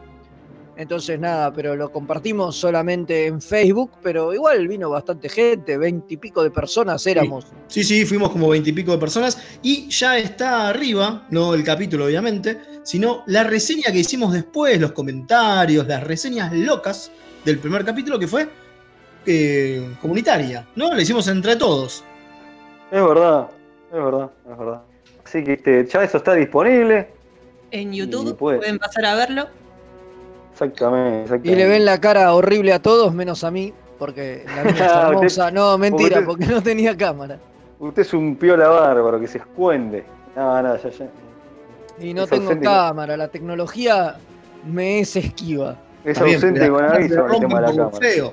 entonces 0.77 1.19
nada, 1.19 1.53
pero 1.53 1.75
lo 1.75 1.91
compartimos 1.91 2.55
solamente 2.55 3.27
en 3.27 3.41
Facebook, 3.41 3.91
pero 4.01 4.33
igual 4.33 4.67
vino 4.67 4.89
bastante 4.89 5.29
gente, 5.29 5.77
veintipico 5.77 6.43
de 6.43 6.51
personas 6.51 7.05
éramos. 7.07 7.45
Sí, 7.67 7.83
sí, 7.83 8.05
fuimos 8.05 8.31
como 8.31 8.49
veintipico 8.49 8.91
de 8.91 8.97
personas 8.97 9.37
y 9.61 9.87
ya 9.89 10.17
está 10.17 10.67
arriba, 10.69 11.25
no 11.29 11.53
el 11.53 11.63
capítulo 11.63 12.05
obviamente, 12.05 12.59
sino 12.83 13.23
la 13.27 13.43
reseña 13.43 13.91
que 13.91 13.99
hicimos 13.99 14.33
después, 14.33 14.79
los 14.79 14.91
comentarios, 14.91 15.87
las 15.87 16.03
reseñas 16.03 16.53
locas 16.53 17.11
del 17.43 17.59
primer 17.59 17.85
capítulo 17.85 18.19
que 18.19 18.27
fue 18.27 18.49
eh, 19.25 19.95
comunitaria, 20.01 20.67
¿no? 20.75 20.93
La 20.93 21.01
hicimos 21.01 21.27
entre 21.27 21.55
todos. 21.55 22.03
Es 22.91 23.03
verdad, 23.03 23.49
es 23.91 24.03
verdad, 24.03 24.31
es 24.51 24.57
verdad. 24.57 24.81
Así 25.25 25.43
que 25.43 25.53
este, 25.53 25.87
ya 25.87 26.03
eso 26.03 26.17
está 26.17 26.33
disponible. 26.33 27.09
En 27.71 27.93
YouTube 27.93 28.37
pueden 28.37 28.77
pasar 28.77 29.05
a 29.05 29.15
verlo. 29.15 29.47
Exactamente, 30.55 31.41
Y 31.43 31.53
le 31.53 31.67
ven 31.67 31.83
la 31.83 31.99
cara 31.99 32.33
horrible 32.33 32.71
a 32.71 32.81
todos, 32.81 33.13
menos 33.13 33.43
a 33.43 33.51
mí, 33.51 33.73
porque 33.99 34.45
la 34.55 34.63
mía 34.63 34.85
es 34.85 34.91
hermosa. 35.09 35.51
no, 35.51 35.77
mentira, 35.77 36.23
porque 36.25 36.45
no 36.45 36.63
tenía 36.63 36.95
cámara. 36.95 37.37
Usted 37.77 38.03
es 38.03 38.13
un 38.13 38.37
piola 38.37 38.69
bárbaro 38.69 39.19
que 39.19 39.27
se 39.27 39.39
escuende. 39.39 40.05
No, 40.33 40.61
no, 40.61 40.77
ya, 40.77 40.89
ya. 40.89 41.07
Y 41.99 42.13
no 42.13 42.25
tengo 42.25 42.57
cámara, 42.61 43.17
la 43.17 43.27
tecnología 43.27 44.15
me 44.65 44.99
es 45.01 45.17
esquiva. 45.17 45.75
Es 46.05 46.19
ausente 46.19 46.69
con 46.69 46.85
aviso 46.85 47.25
el 47.25 47.39
tema 47.41 47.59
de 47.59 47.67
la 47.67 47.89
cámara. 47.91 48.31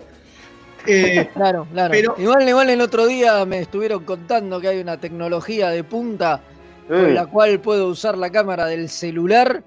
Eh, 0.86 1.28
claro, 1.34 1.66
claro. 1.72 2.14
Igual, 2.18 2.48
igual 2.48 2.70
el 2.70 2.80
otro 2.80 3.06
día 3.06 3.44
me 3.44 3.58
estuvieron 3.58 4.04
contando 4.04 4.60
que 4.60 4.68
hay 4.68 4.80
una 4.80 4.98
tecnología 4.98 5.70
de 5.70 5.82
punta 5.82 6.40
con 6.86 7.14
la 7.14 7.26
cual 7.26 7.58
puedo 7.58 7.88
usar 7.88 8.16
la 8.16 8.30
cámara 8.30 8.66
del 8.66 8.88
celular 8.88 9.64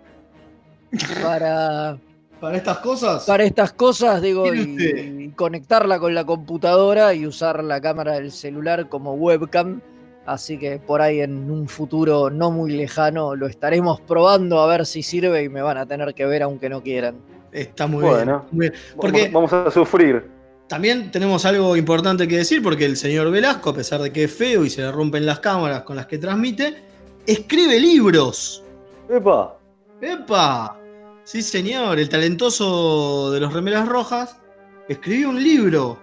para, 1.22 1.98
para 2.40 2.58
estas 2.58 2.78
cosas. 2.80 3.26
Para 3.26 3.44
estas 3.44 3.74
cosas, 3.74 4.22
digo, 4.22 4.54
y, 4.54 5.32
conectarla 5.36 6.00
con 6.00 6.14
la 6.14 6.26
computadora 6.26 7.14
y 7.14 7.26
usar 7.26 7.64
la 7.64 7.82
cámara 7.82 8.14
del 8.14 8.32
celular 8.32 8.90
como 8.90 9.14
webcam. 9.14 9.82
Así 10.26 10.58
que 10.58 10.80
por 10.80 11.02
ahí 11.02 11.22
en 11.22 11.52
un 11.52 11.68
futuro 11.68 12.32
no 12.32 12.50
muy 12.50 12.72
lejano 12.72 13.36
lo 13.36 13.46
estaremos 13.46 14.02
probando 14.02 14.60
a 14.60 14.68
ver 14.68 14.88
si 14.88 15.04
sirve 15.04 15.44
y 15.44 15.50
me 15.50 15.62
van 15.62 15.78
a 15.78 15.86
tener 15.86 16.16
que 16.16 16.26
ver 16.26 16.42
aunque 16.42 16.68
no 16.68 16.82
quieran. 16.82 17.16
Está 17.52 17.86
muy 17.86 18.04
bien. 18.04 18.32
Muy 18.52 18.70
bien. 18.70 18.74
Porque 18.96 19.30
vamos 19.32 19.54
a 19.54 19.70
sufrir. 19.70 20.28
También 20.68 21.12
tenemos 21.12 21.46
algo 21.46 21.76
importante 21.76 22.28
que 22.28 22.38
decir 22.38 22.64
porque 22.64 22.86
el 22.86 22.98
señor 22.98 23.30
Velasco, 23.30 23.70
a 23.70 23.76
pesar 23.76 24.02
de 24.02 24.12
que 24.12 24.24
es 24.24 24.34
feo 24.34 24.66
y 24.66 24.70
se 24.72 24.82
le 24.82 24.92
rompen 24.92 25.26
las 25.26 25.40
cámaras 25.40 25.84
con 25.84 25.96
las 25.96 26.08
que 26.08 26.18
transmite, 26.18 26.76
escribe 27.28 27.80
libros. 27.80 28.64
¡Epa! 29.08 29.58
¡Epa! 30.02 30.85
Sí, 31.26 31.42
señor, 31.42 31.98
el 31.98 32.08
talentoso 32.08 33.32
de 33.32 33.40
los 33.40 33.52
remeras 33.52 33.88
rojas 33.88 34.38
escribió 34.88 35.30
un 35.30 35.44
libro. 35.44 36.00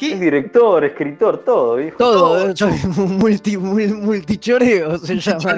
¿Qué? 0.00 0.14
Es 0.14 0.20
director, 0.20 0.84
escritor, 0.84 1.44
todo, 1.44 1.80
hijo. 1.80 1.96
Todo, 1.96 2.52
todo. 2.52 2.70
multi, 3.06 3.56
multichoreo 3.56 4.98
se 4.98 5.20
llama. 5.20 5.56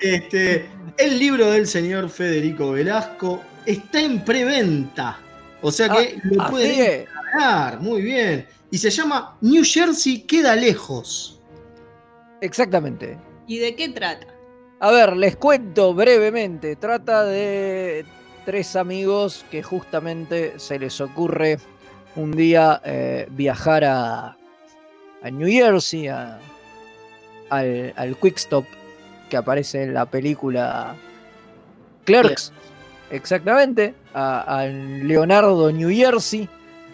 este, 0.00 0.66
el 0.96 1.18
libro 1.18 1.48
del 1.52 1.68
señor 1.68 2.10
Federico 2.10 2.72
Velasco 2.72 3.40
está 3.64 4.00
en 4.00 4.24
preventa. 4.24 5.20
O 5.62 5.70
sea 5.70 5.88
que 5.90 6.16
ah, 6.16 6.20
lo 6.24 6.50
pueden 6.50 7.06
ganar, 7.32 7.80
muy 7.80 8.02
bien. 8.02 8.48
Y 8.72 8.78
se 8.78 8.90
llama 8.90 9.38
New 9.40 9.62
Jersey 9.64 10.22
queda 10.22 10.56
lejos. 10.56 11.40
Exactamente. 12.40 13.16
¿Y 13.46 13.58
de 13.58 13.76
qué 13.76 13.90
trata? 13.90 14.33
A 14.84 14.90
ver, 14.90 15.16
les 15.16 15.34
cuento 15.36 15.94
brevemente. 15.94 16.76
Trata 16.76 17.24
de 17.24 18.04
tres 18.44 18.76
amigos 18.76 19.42
que 19.50 19.62
justamente 19.62 20.58
se 20.58 20.78
les 20.78 21.00
ocurre 21.00 21.56
un 22.16 22.32
día 22.32 22.82
eh, 22.84 23.26
viajar 23.30 23.82
a, 23.86 24.36
New 25.22 25.48
Jersey, 25.48 26.08
al, 26.08 26.38
al 27.48 28.16
Quick 28.18 28.36
Stop 28.36 28.66
que 29.30 29.38
aparece 29.38 29.84
en 29.84 29.94
la 29.94 30.04
película 30.04 30.94
Clerks. 32.04 32.52
Exactamente, 33.10 33.94
a, 34.12 34.66
Leonardo 34.66 35.72
New 35.72 35.88
Jersey, 35.88 36.46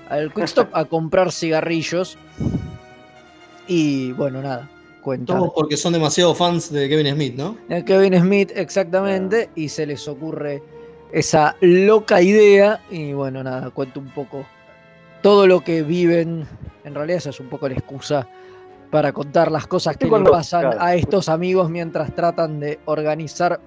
al 0.08 0.32
Quickstop 0.32 0.68
a 0.76 0.84
comprar 0.84 1.32
cigarrillos. 1.32 2.16
Y 3.66 4.12
bueno, 4.12 4.42
nada, 4.42 4.68
cuenta. 5.00 5.36
Todos 5.36 5.52
porque 5.54 5.76
son 5.76 5.92
demasiado 5.92 6.34
fans 6.34 6.72
de 6.72 6.88
Kevin 6.88 7.14
Smith, 7.14 7.34
¿no? 7.36 7.56
De 7.68 7.84
Kevin 7.84 8.18
Smith, 8.20 8.52
exactamente, 8.54 9.50
y 9.54 9.68
se 9.68 9.86
les 9.86 10.06
ocurre 10.08 10.62
esa 11.12 11.56
loca 11.60 12.22
idea. 12.22 12.82
Y 12.90 13.12
bueno, 13.12 13.42
nada, 13.42 13.70
cuento 13.70 14.00
un 14.00 14.10
poco 14.10 14.44
todo 15.22 15.46
lo 15.46 15.62
que 15.62 15.82
viven. 15.82 16.46
En 16.84 16.94
realidad, 16.94 17.18
esa 17.18 17.30
es 17.30 17.40
un 17.40 17.48
poco 17.48 17.68
la 17.68 17.74
excusa 17.74 18.26
para 18.90 19.12
contar 19.12 19.50
las 19.50 19.66
cosas 19.66 19.96
que 19.96 20.06
le 20.06 20.20
pasan 20.22 20.76
a 20.78 20.94
estos 20.94 21.28
amigos 21.28 21.70
mientras 21.70 22.14
tratan 22.14 22.58
de 22.58 22.80
organizar 22.86 23.60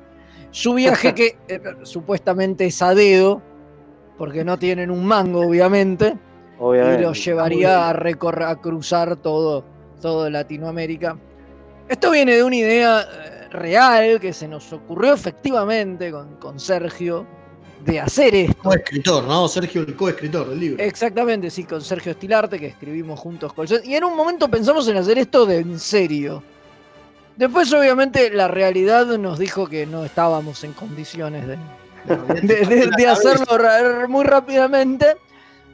su 0.52 0.74
viaje 0.74 1.14
que 1.16 1.38
eh, 1.48 1.62
supuestamente 1.84 2.66
es 2.66 2.82
a 2.82 2.94
dedo, 2.94 3.42
porque 4.18 4.44
no 4.44 4.60
tienen 4.60 4.92
un 4.92 5.06
mango, 5.06 5.48
obviamente, 5.48 6.18
y 6.60 7.02
los 7.02 7.24
llevaría 7.24 7.90
a, 7.90 7.94
recorrer, 7.94 8.48
a 8.48 8.56
cruzar 8.58 9.16
todo, 9.18 9.66
todo 10.04 10.30
Latinoamérica. 10.30 11.18
Esto 11.88 12.12
viene 12.12 12.36
de 12.36 12.44
una 12.44 12.58
idea 12.58 13.02
eh, 13.02 13.48
real 13.52 14.20
que 14.20 14.34
se 14.34 14.50
nos 14.50 14.74
ocurrió 14.74 15.14
efectivamente 15.14 16.12
con, 16.12 16.36
con 16.36 16.60
Sergio 16.60 17.26
de 17.86 18.02
hacer 18.02 18.36
esto. 18.36 18.64
Coescritor, 18.64 19.24
¿no? 19.24 19.48
Sergio, 19.48 19.82
el 19.82 19.96
coescritor 19.96 20.50
del 20.50 20.60
libro. 20.60 20.84
Exactamente, 20.84 21.50
sí, 21.50 21.64
con 21.64 21.82
Sergio 21.82 22.12
Estilarte, 22.12 22.60
que 22.60 22.68
escribimos 22.68 23.18
juntos 23.18 23.54
con 23.54 23.66
Y 23.86 23.96
en 23.96 24.04
un 24.04 24.18
momento 24.18 24.50
pensamos 24.50 24.86
en 24.90 24.98
hacer 24.98 25.18
esto 25.18 25.46
de 25.46 25.60
en 25.60 25.80
serio. 25.80 26.44
Después, 27.38 27.72
obviamente, 27.72 28.30
la 28.30 28.50
realidad 28.50 29.06
nos 29.18 29.40
dijo 29.40 29.68
que 29.68 29.86
no 29.86 30.04
estábamos 30.04 30.66
en 30.66 30.74
condiciones 30.74 31.48
de, 31.48 31.58
de, 32.98 33.08
hacerlo 33.08 33.46
muy 34.10 34.26
rápidamente, 34.26 35.16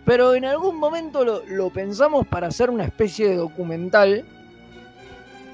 pero 0.09 0.33
en 0.33 0.43
algún 0.43 0.77
momento 0.77 1.23
lo, 1.23 1.69
pensamos 1.69 2.25
para 2.25 2.47
hacer 2.47 2.71
una 2.71 2.83
especie 2.83 3.29
de 3.29 3.35
documental 3.35 4.25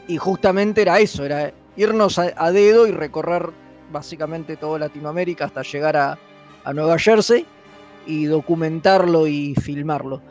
y 0.07 0.15
justamente 0.15 0.81
era 0.81 0.97
eso, 0.97 1.25
era 1.25 1.51
irnos 1.75 2.17
a, 2.19 2.51
dedo 2.53 2.87
y 2.87 2.91
recorrer 2.91 3.49
básicamente 3.91 4.55
toda 4.55 4.79
Latinoamérica 4.79 5.43
hasta 5.43 5.61
llegar 5.61 5.97
a, 5.97 6.17
a 6.63 6.71
Nueva 6.71 6.97
Jersey 6.97 7.45
y 8.07 8.27
documentarlo 8.27 9.27
y 9.27 9.55
filmarlo 9.55 10.21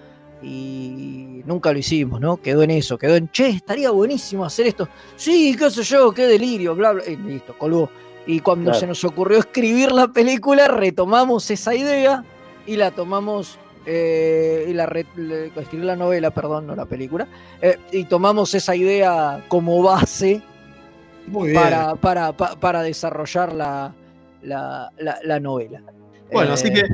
y 0.42 1.42
nunca 1.44 1.74
lo 1.74 1.78
hicimos, 1.78 2.18
¿no? 2.18 2.38
Quedó 2.38 2.62
en 2.62 2.70
eso, 2.70 2.96
quedó 2.96 3.16
en, 3.16 3.28
che, 3.30 3.50
estaría 3.50 3.90
buenísimo 3.90 4.46
hacer 4.46 4.68
esto. 4.68 4.88
Sí, 5.16 5.54
qué 5.54 5.70
sé 5.70 5.82
yo, 5.82 6.12
qué 6.12 6.26
delirio, 6.26 6.74
bla, 6.74 6.92
bla. 6.92 7.06
Y 7.06 7.16
listo, 7.16 7.54
colgó. 7.58 7.90
Y 8.26 8.40
cuando 8.40 8.72
se 8.72 8.86
nos 8.86 9.04
ocurrió 9.04 9.38
escribir 9.40 9.92
la 9.92 10.08
película, 10.08 10.66
retomamos 10.66 11.50
esa 11.50 11.74
idea 11.74 12.24
y 12.66 12.76
la 12.76 12.90
tomamos, 12.90 13.58
eh, 13.86 14.66
y 14.68 14.72
la 14.72 14.84
escribir 14.84 15.84
la 15.84 15.96
novela, 15.96 16.30
perdón, 16.30 16.66
no 16.66 16.74
la 16.74 16.86
película, 16.86 17.26
eh, 17.60 17.78
y 17.92 18.04
tomamos 18.04 18.54
esa 18.54 18.74
idea 18.74 19.44
como 19.48 19.82
base 19.82 20.42
para, 21.54 21.94
para, 21.96 22.32
para, 22.32 22.82
desarrollar 22.82 23.52
la, 23.52 23.94
la, 24.42 25.40
novela. 25.40 25.82
Bueno, 26.32 26.54
así 26.54 26.68
eh, 26.68 26.72
que 26.72 26.88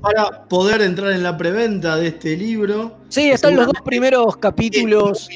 para 0.00 0.44
poder 0.44 0.82
entrar 0.82 1.12
en 1.12 1.22
la 1.22 1.36
preventa 1.36 1.96
de 1.96 2.08
este 2.08 2.36
libro. 2.36 2.98
Sí, 3.08 3.30
están 3.30 3.56
los 3.56 3.66
dos 3.66 3.80
primeros 3.84 4.36
capítulos. 4.36 5.28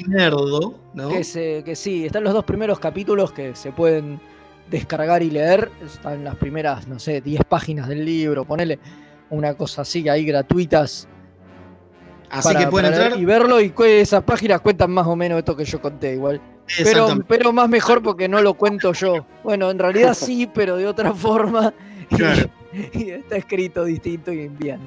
¿no? 0.94 1.08
Que, 1.08 1.62
que 1.64 1.74
sí, 1.74 2.06
están 2.06 2.24
los 2.24 2.34
dos 2.34 2.44
primeros 2.44 2.78
capítulos 2.78 3.32
que 3.32 3.56
se 3.56 3.72
pueden 3.72 4.20
descargar 4.70 5.22
y 5.22 5.30
leer. 5.30 5.70
Están 5.84 6.24
las 6.24 6.36
primeras, 6.36 6.86
no 6.86 6.98
sé, 6.98 7.20
10 7.20 7.44
páginas 7.44 7.88
del 7.88 8.04
libro. 8.04 8.44
Ponele 8.44 8.78
una 9.30 9.54
cosa 9.54 9.82
así 9.82 10.08
ahí 10.08 10.24
gratuitas. 10.24 11.08
Así 12.30 12.54
que 12.54 12.66
pueden 12.66 12.92
entrar 12.92 13.18
y 13.18 13.24
verlo 13.24 13.60
y 13.60 13.72
esas 13.78 14.22
páginas 14.22 14.60
cuentan 14.60 14.90
más 14.90 15.06
o 15.06 15.16
menos 15.16 15.38
esto 15.38 15.56
que 15.56 15.64
yo 15.64 15.80
conté 15.80 16.14
igual. 16.14 16.40
Pero, 16.82 17.18
pero 17.26 17.52
más 17.52 17.68
mejor 17.68 18.02
porque 18.02 18.28
no 18.28 18.42
lo 18.42 18.54
cuento 18.54 18.92
yo. 18.92 19.26
Bueno, 19.42 19.70
en 19.70 19.78
realidad 19.78 20.14
sí, 20.14 20.46
pero 20.54 20.76
de 20.76 20.86
otra 20.86 21.14
forma. 21.14 21.72
Claro. 22.10 22.50
y 22.92 23.10
está 23.10 23.36
escrito 23.36 23.84
distinto 23.84 24.32
y 24.32 24.48
bien. 24.48 24.80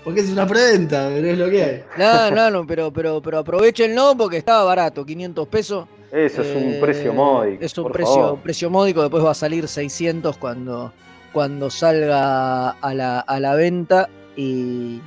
Porque 0.05 0.21
es 0.21 0.29
una 0.29 0.47
preventa, 0.47 1.09
pero 1.13 1.27
es 1.27 1.37
lo 1.37 1.49
que 1.49 1.63
hay. 1.63 1.83
No, 1.97 2.31
no, 2.31 2.49
no, 2.49 2.65
pero, 2.65 2.93
pero, 2.93 3.21
pero 3.21 3.39
aprovechenlo 3.39 4.15
porque 4.17 4.37
estaba 4.37 4.63
barato, 4.63 5.05
500 5.05 5.47
pesos. 5.49 5.85
Eso 6.13 6.41
es 6.43 6.55
un 6.55 6.79
precio 6.79 7.11
eh, 7.11 7.13
módico. 7.13 7.65
Es 7.65 7.77
un 7.77 7.91
precio, 7.91 8.39
precio 8.41 8.69
módico, 8.69 9.01
después 9.01 9.21
va 9.21 9.31
a 9.31 9.35
salir 9.35 9.67
600 9.67 10.37
cuando, 10.37 10.93
cuando 11.33 11.69
salga 11.69 12.69
a 12.69 12.93
la, 12.93 13.19
a 13.19 13.39
la 13.41 13.55
venta 13.55 14.07
y, 14.37 15.01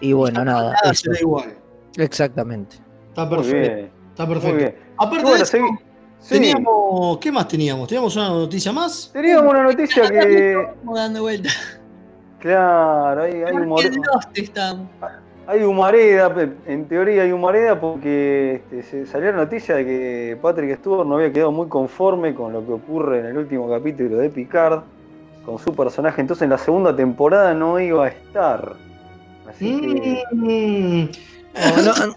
y 0.00 0.12
bueno, 0.12 0.44
nada. 0.44 0.74
nada 0.82 1.20
igual. 1.20 1.56
Exactamente. 1.96 2.76
Está 3.08 3.28
perfecto. 3.28 3.96
Está 4.10 4.28
perfecto. 4.28 4.78
Aparte 4.98 5.30
de 5.30 5.42
eso, 5.42 5.58
teníamos, 6.28 7.18
¿qué 7.18 7.32
más 7.32 7.48
teníamos? 7.48 7.88
¿Teníamos 7.88 8.16
una 8.16 8.28
noticia 8.28 8.72
más? 8.72 9.10
Teníamos 9.12 9.50
una 9.50 9.62
noticia 9.64 10.08
que. 10.08 10.52
Estamos 10.52 10.94
dando 10.94 11.22
vuelta. 11.22 11.50
Claro, 12.40 13.22
hay, 13.22 13.42
hay 13.42 13.54
Hay 15.46 15.62
humareda, 15.62 16.34
en 16.66 16.88
teoría 16.88 17.22
hay 17.22 17.32
humareda 17.32 17.78
porque 17.78 18.62
este, 18.70 18.82
se 18.82 19.06
salió 19.06 19.30
la 19.30 19.38
noticia 19.38 19.74
de 19.76 19.84
que 19.84 20.38
Patrick 20.40 20.78
Stewart 20.78 21.06
no 21.06 21.16
había 21.16 21.32
quedado 21.32 21.52
muy 21.52 21.68
conforme 21.68 22.34
con 22.34 22.54
lo 22.54 22.64
que 22.64 22.72
ocurre 22.72 23.20
en 23.20 23.26
el 23.26 23.36
último 23.36 23.68
capítulo 23.68 24.16
de 24.16 24.30
Picard, 24.30 24.80
con 25.44 25.58
su 25.58 25.74
personaje, 25.74 26.22
entonces 26.22 26.42
en 26.42 26.50
la 26.50 26.58
segunda 26.58 26.96
temporada 26.96 27.52
no 27.52 27.78
iba 27.78 28.06
a 28.06 28.08
estar. 28.08 28.76
Así 29.50 29.80
que... 29.80 30.22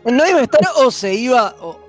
No, 0.05 0.27
iba 0.27 0.39
a 0.39 0.43
estar 0.43 0.61
o 0.77 0.91
se 0.91 1.13
iba 1.13 1.55
o, 1.59 1.79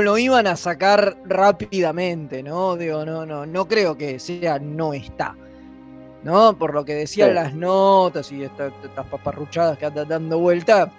lo 0.00 0.16
iban, 0.18 0.46
a 0.46 0.56
sacar 0.56 1.16
rápidamente, 1.26 2.42
¿no? 2.42 2.76
Digo, 2.76 3.04
no, 3.04 3.26
no, 3.26 3.44
no 3.44 3.68
creo 3.68 3.98
que 3.98 4.18
sea 4.18 4.58
no 4.58 4.94
está. 4.94 5.36
¿no? 6.22 6.56
Por 6.58 6.74
lo 6.74 6.84
que 6.84 6.94
decían 6.94 7.34
las 7.34 7.54
notas 7.54 8.32
y 8.32 8.42
estas, 8.42 8.72
paparruchadas 9.10 9.78
que 9.78 9.86
andan 9.86 10.08
dando 10.08 10.38
vuelta, 10.38 10.90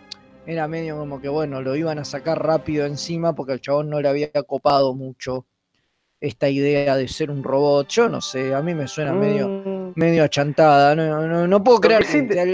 era 0.45 0.67
medio 0.67 0.97
como 0.97 1.19
que, 1.19 1.27
bueno, 1.27 1.61
lo 1.61 1.75
iban 1.75 1.97
a 1.97 2.05
sacar 2.05 2.45
rápido 2.45 2.85
encima 2.85 3.33
porque 3.33 3.53
el 3.53 3.61
chabón 3.61 3.89
no 3.89 3.99
le 3.99 4.07
había 4.07 4.31
copado 4.47 4.93
mucho 4.93 5.47
esta 6.21 6.47
idea 6.47 6.95
de 6.95 7.07
ser 7.07 7.31
un 7.31 7.43
robot. 7.43 7.87
Yo 7.89 8.07
no 8.07 8.21
sé, 8.21 8.53
a 8.53 8.61
mí 8.61 8.75
me 8.75 8.87
suena 8.87 9.13
medio, 9.13 9.47
mm. 9.47 9.63
medio 9.63 9.74
achantada. 10.21 10.95
No, 10.95 11.63
puedo 11.63 11.79
creer 11.79 12.05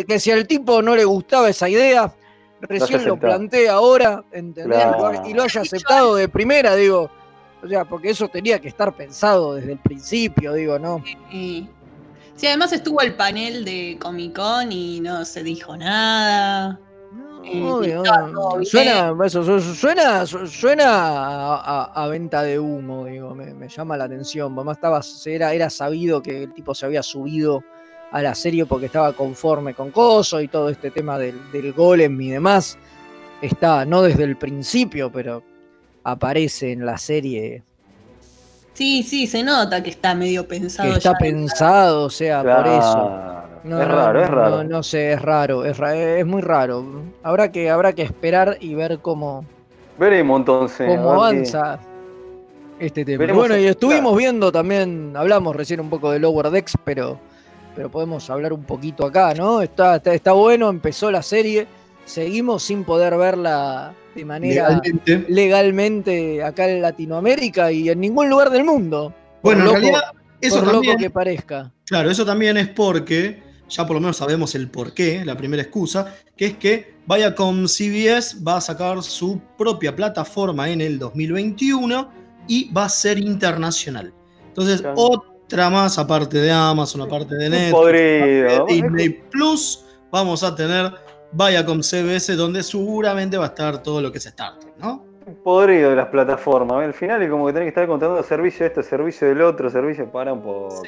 que, 0.07 0.19
si 0.19 0.31
al 0.31 0.47
tipo 0.47 0.81
no 0.81 0.95
le 0.95 1.05
gustaba 1.05 1.49
esa 1.49 1.67
idea, 1.69 2.13
recién 2.61 3.05
lo, 3.05 3.17
plantea 3.17 3.73
ahora, 3.73 4.23
¿entendés? 4.31 4.85
Y 5.25 5.33
lo 5.33 5.43
haya 5.43 5.61
aceptado 5.61 6.15
de 6.15 6.29
primera, 6.29 6.75
digo. 6.75 7.09
O 7.63 7.67
sea, 7.67 7.85
porque 7.85 8.09
eso 8.09 8.27
tenía 8.27 8.59
que 8.59 8.69
estar 8.69 8.95
pensado 8.95 9.55
desde 9.55 9.73
el 9.73 9.79
principio, 9.79 10.53
digo, 10.53 10.79
¿no? 10.79 11.03
Sí, 11.29 11.69
sí 12.35 12.47
además 12.47 12.73
estuvo 12.73 13.01
el 13.01 13.13
panel 13.13 13.63
de 13.63 13.97
Comic 14.01 14.35
Con 14.35 14.71
y 14.71 14.99
no 14.99 15.25
se 15.25 15.43
dijo 15.43 15.77
nada. 15.77 16.79
Suena, 18.63 19.13
suena, 19.73 20.25
suena 20.25 21.55
a, 21.85 22.07
venta 22.09 22.43
de 22.43 22.59
humo, 22.59 23.05
digo, 23.05 23.35
me, 23.35 23.67
llama 23.67 23.97
la 23.97 24.05
atención. 24.05 24.53
Mamá 24.53 24.73
estaba, 24.73 25.01
era, 25.25 25.53
era 25.53 25.69
sabido 25.69 26.21
que 26.21 26.43
el 26.43 26.53
tipo 26.53 26.75
se 26.75 26.85
había 26.85 27.03
subido 27.03 27.63
a 28.11 28.21
la 28.21 28.35
serie 28.35 28.65
porque 28.65 28.87
estaba 28.87 29.13
conforme 29.13 29.73
con 29.73 29.91
Coso 29.91 30.41
y 30.41 30.47
todo 30.47 30.69
este 30.69 30.91
tema 30.91 31.17
del, 31.17 31.51
del 31.51 31.73
golem 31.73 32.19
y 32.21 32.31
demás. 32.31 32.77
Está, 33.41 33.85
no 33.85 34.03
desde 34.03 34.23
el 34.23 34.37
principio, 34.37 35.11
pero 35.11 35.43
aparece 36.03 36.71
en 36.71 36.85
la 36.85 36.97
serie. 36.97 37.63
Sí, 38.73 39.03
sí, 39.03 39.27
se 39.27 39.43
nota 39.43 39.83
que 39.83 39.89
está 39.89 40.15
medio 40.15 40.47
pensado. 40.47 40.95
está 40.95 41.13
pensado, 41.15 42.05
o 42.05 42.09
sea, 42.09 42.41
por 42.41 42.67
eso. 42.67 43.40
No, 43.63 43.81
es 43.81 43.87
raro, 43.87 44.23
es 44.23 44.29
raro. 44.29 44.63
No, 44.63 44.83
sé, 44.83 45.13
es 45.13 45.21
raro, 45.21 45.65
es, 45.65 45.79
es 45.79 46.25
muy 46.25 46.41
raro. 46.41 47.03
Habrá 47.23 47.51
que, 47.51 47.69
habrá 47.69 47.93
que 47.93 48.01
esperar 48.01 48.57
y 48.59 48.73
ver 48.73 48.99
cómo. 48.99 49.45
Veremos 49.99 50.39
entonces. 50.39 50.87
Cómo 50.87 51.11
avanza 51.11 51.79
este 52.79 53.05
tema. 53.05 53.31
bueno, 53.33 53.57
y 53.57 53.65
estuvimos 53.65 54.17
viendo 54.17 54.51
también, 54.51 55.13
hablamos 55.15 55.55
recién 55.55 55.79
un 55.79 55.89
poco 55.89 56.11
de 56.11 56.19
Lower 56.19 56.49
Decks, 56.49 56.73
pero, 56.83 57.19
pero 57.75 57.89
podemos 57.89 58.29
hablar 58.29 58.53
un 58.53 58.63
poquito 58.63 59.05
acá, 59.05 59.33
¿no? 59.35 59.61
Está, 59.61 59.97
está, 59.97 60.31
bueno, 60.33 60.69
empezó 60.69 61.11
la 61.11 61.21
serie. 61.21 61.67
Seguimos 62.05 62.63
sin 62.63 62.83
poder 62.83 63.15
verla 63.15 63.93
de 64.15 64.25
manera 64.25 64.81
legalmente. 65.27 66.43
acá 66.43 66.67
en 66.67 66.81
Latinoamérica 66.81 67.71
y 67.71 67.89
en 67.89 67.99
ningún 67.99 68.29
lugar 68.29 68.49
del 68.49 68.63
mundo. 68.63 69.13
Bueno, 69.43 69.65
en 69.65 69.71
realidad, 69.71 70.01
eso 70.41 70.63
también, 70.63 70.97
que 70.97 71.09
parezca. 71.11 71.71
Claro, 71.85 72.09
eso 72.09 72.25
también 72.25 72.57
es 72.57 72.67
porque 72.67 73.50
ya 73.71 73.85
por 73.85 73.95
lo 73.95 74.01
menos 74.01 74.17
sabemos 74.17 74.53
el 74.53 74.69
porqué, 74.69 75.23
la 75.25 75.35
primera 75.35 75.63
excusa, 75.63 76.13
que 76.35 76.47
es 76.47 76.57
que 76.57 76.93
Viacom 77.07 77.65
CBS 77.67 78.43
va 78.43 78.57
a 78.57 78.61
sacar 78.61 79.01
su 79.01 79.39
propia 79.57 79.95
plataforma 79.95 80.69
en 80.69 80.81
el 80.81 80.99
2021 80.99 82.11
y 82.47 82.71
va 82.71 82.85
a 82.85 82.89
ser 82.89 83.17
internacional. 83.17 84.13
Entonces, 84.47 84.83
otra 84.95 85.69
más 85.69 85.97
aparte 85.97 86.37
de 86.39 86.51
Amazon, 86.51 87.01
aparte 87.01 87.35
de 87.35 87.49
Netflix, 87.49 88.67
Disney 88.67 89.09
Plus, 89.31 89.85
vamos 90.11 90.43
a 90.43 90.53
tener 90.53 90.91
Viacom 91.31 91.81
CBS 91.81 92.35
donde 92.35 92.63
seguramente 92.63 93.37
va 93.37 93.45
a 93.45 93.47
estar 93.47 93.81
todo 93.81 94.01
lo 94.01 94.11
que 94.11 94.17
es 94.17 94.25
Star 94.25 94.59
Trek, 94.59 94.73
¿no? 94.79 95.05
Podrido 95.43 95.91
de 95.91 95.95
las 95.95 96.07
plataformas. 96.07 96.83
Al 96.83 96.93
final 96.93 97.21
es 97.21 97.29
como 97.29 97.47
que 97.47 97.53
tenés 97.53 97.67
que 97.67 97.69
estar 97.69 97.87
contando 97.87 98.21
servicio 98.23 98.61
de 98.61 98.67
esto, 98.67 98.83
servicio 98.83 99.29
del 99.29 99.41
otro, 99.41 99.69
servicio 99.69 100.11
para 100.11 100.33
un 100.33 100.41
poco. 100.41 100.83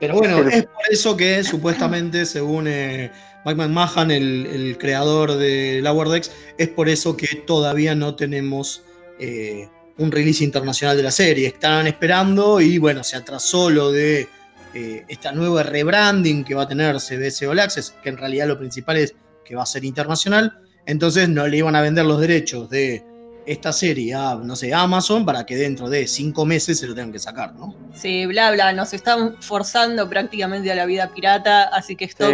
Pero 0.00 0.14
bueno, 0.14 0.48
es 0.48 0.64
por 0.64 0.82
eso 0.90 1.14
que 1.14 1.44
supuestamente, 1.44 2.24
según 2.24 2.66
eh, 2.66 3.12
Mike 3.44 3.68
McMahon, 3.68 4.10
el, 4.10 4.76
creador 4.78 5.34
de 5.34 5.80
Lower 5.82 6.08
Decks, 6.08 6.32
es 6.56 6.68
por 6.68 6.88
eso 6.88 7.16
que 7.16 7.26
todavía 7.46 7.94
no 7.94 8.14
tenemos 8.16 8.82
eh, 9.18 9.68
un 9.98 10.10
release 10.10 10.42
internacional 10.42 10.96
de 10.96 11.02
la 11.02 11.10
serie. 11.10 11.48
Estaban 11.48 11.86
esperando 11.86 12.62
y 12.62 12.78
bueno, 12.78 13.04
se 13.04 13.16
atrasó 13.16 13.68
lo 13.68 13.92
de 13.92 14.26
eh, 14.72 15.04
esta 15.06 15.32
nueva 15.32 15.64
rebranding 15.64 16.44
que 16.44 16.54
va 16.54 16.62
a 16.62 16.68
tener 16.68 16.98
CBS 16.98 17.46
All 17.46 17.58
Access, 17.58 17.94
que 18.02 18.08
en 18.08 18.16
realidad 18.16 18.48
lo 18.48 18.58
principal 18.58 18.96
es 18.96 19.14
que 19.44 19.54
va 19.54 19.64
a 19.64 19.66
ser 19.66 19.84
internacional. 19.84 20.60
Entonces 20.86 21.28
no 21.28 21.46
le 21.46 21.58
iban 21.58 21.76
a 21.76 21.82
vender 21.82 22.06
los 22.06 22.20
derechos 22.20 22.70
de 22.70 23.04
esta 23.46 23.72
serie 23.72 24.14
a, 24.14 24.34
no 24.34 24.56
sé, 24.56 24.72
Amazon 24.72 25.24
para 25.24 25.44
que 25.44 25.56
dentro 25.56 25.88
de 25.88 26.06
cinco 26.06 26.44
meses 26.44 26.78
se 26.78 26.86
lo 26.86 26.94
tengan 26.94 27.12
que 27.12 27.18
sacar, 27.18 27.54
¿no? 27.54 27.74
Sí, 27.94 28.26
bla, 28.26 28.50
bla, 28.52 28.72
nos 28.72 28.92
están 28.92 29.36
forzando 29.40 30.08
prácticamente 30.08 30.70
a 30.70 30.74
la 30.74 30.86
vida 30.86 31.10
pirata, 31.14 31.64
así 31.64 31.96
que 31.96 32.04
esto 32.04 32.30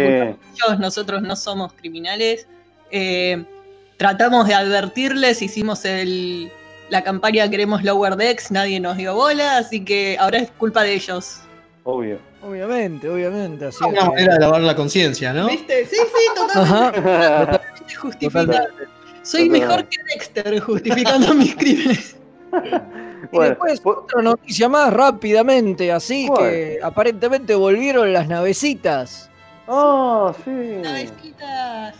nosotros 0.79 1.21
no 1.21 1.35
somos 1.35 1.73
criminales. 1.73 2.47
Eh, 2.91 3.43
tratamos 3.97 4.47
de 4.47 4.53
advertirles, 4.53 5.41
hicimos 5.41 5.85
el, 5.85 6.51
la 6.89 7.03
campaña 7.03 7.49
Queremos 7.49 7.83
Lower 7.83 8.15
Decks, 8.15 8.51
nadie 8.51 8.79
nos 8.79 8.97
dio 8.97 9.15
bola, 9.15 9.57
así 9.57 9.83
que 9.83 10.17
ahora 10.19 10.39
es 10.39 10.51
culpa 10.51 10.83
de 10.83 10.93
ellos. 10.93 11.39
Obvio. 11.83 12.19
Obviamente, 12.41 13.09
obviamente. 13.09 13.65
Así 13.65 13.83
una 13.83 14.05
manera 14.05 14.35
de 14.35 14.39
lavar 14.39 14.61
la 14.61 14.75
conciencia, 14.75 15.33
¿no? 15.33 15.47
¿Viste? 15.47 15.85
Sí, 15.85 15.95
sí, 15.95 16.35
totalmente. 16.35 17.59
Justificable. 17.99 18.59
Soy 19.27 19.49
mejor 19.49 19.85
que 19.89 19.97
Dexter 20.13 20.59
justificando 20.61 21.33
mis 21.33 21.53
crímenes. 21.53 22.15
y 23.33 23.39
después 23.39 23.81
otra 23.83 24.21
noticia 24.21 24.69
más 24.69 24.93
rápidamente, 24.93 25.91
así 25.91 26.29
que 26.37 26.79
aparentemente 26.81 27.53
volvieron 27.53 28.13
las 28.13 28.29
navecitas. 28.29 29.29
Ah, 29.67 30.33
sí. 30.45 30.51
Navecitas. 30.81 31.95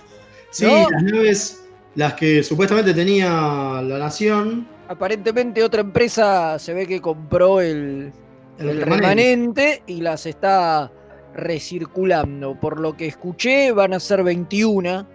Sí, 0.52 0.66
las 0.66 1.04
naves, 1.04 1.66
las 1.96 2.13
que 2.13 2.42
supuestamente 2.44 2.94
tenía 2.94 3.30
la 3.84 4.00
nación. 4.00 4.66
Aparentemente 4.88 5.62
otra 5.62 5.82
empresa 5.82 6.58
se 6.58 6.74
ve 6.74 6.88
que 6.88 7.02
compró 7.02 7.60
el, 7.60 8.13
el, 8.58 8.82
remanente 8.84 9.84
y 9.86 10.00
las 10.00 10.26
está 10.26 10.90
recirculando. 11.36 12.58
Por 12.58 12.80
lo 12.80 12.96
que 12.96 13.08
escuché, 13.08 13.74
van 13.74 13.94
a 13.94 14.00
ser 14.00 14.24
21 14.24 15.06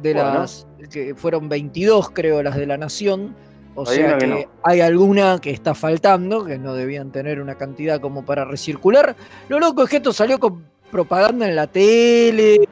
de 0.00 0.14
las 0.14 0.67
que 0.90 1.14
fueron 1.14 1.48
22 1.48 2.10
creo 2.10 2.42
las 2.42 2.56
de 2.56 2.66
la 2.66 2.76
Nación, 2.76 3.34
o 3.74 3.86
sea 3.86 4.18
que, 4.18 4.48
hay 4.62 4.80
alguna 4.80 5.38
que 5.40 5.50
está 5.50 5.74
faltando, 5.74 6.44
que 6.44 6.58
no 6.58 6.74
debían 6.74 7.12
tener 7.12 7.40
una 7.40 7.54
cantidad 7.54 8.00
como 8.00 8.24
para 8.24 8.44
recircular. 8.44 9.14
Lo 9.48 9.60
loco 9.60 9.84
es 9.84 9.90
que 9.90 9.96
esto 9.96 10.12
salió 10.12 10.40
con 10.40 10.64
propaganda 10.90 11.46
en 11.46 11.54
la 11.54 11.68
tele 11.68 12.68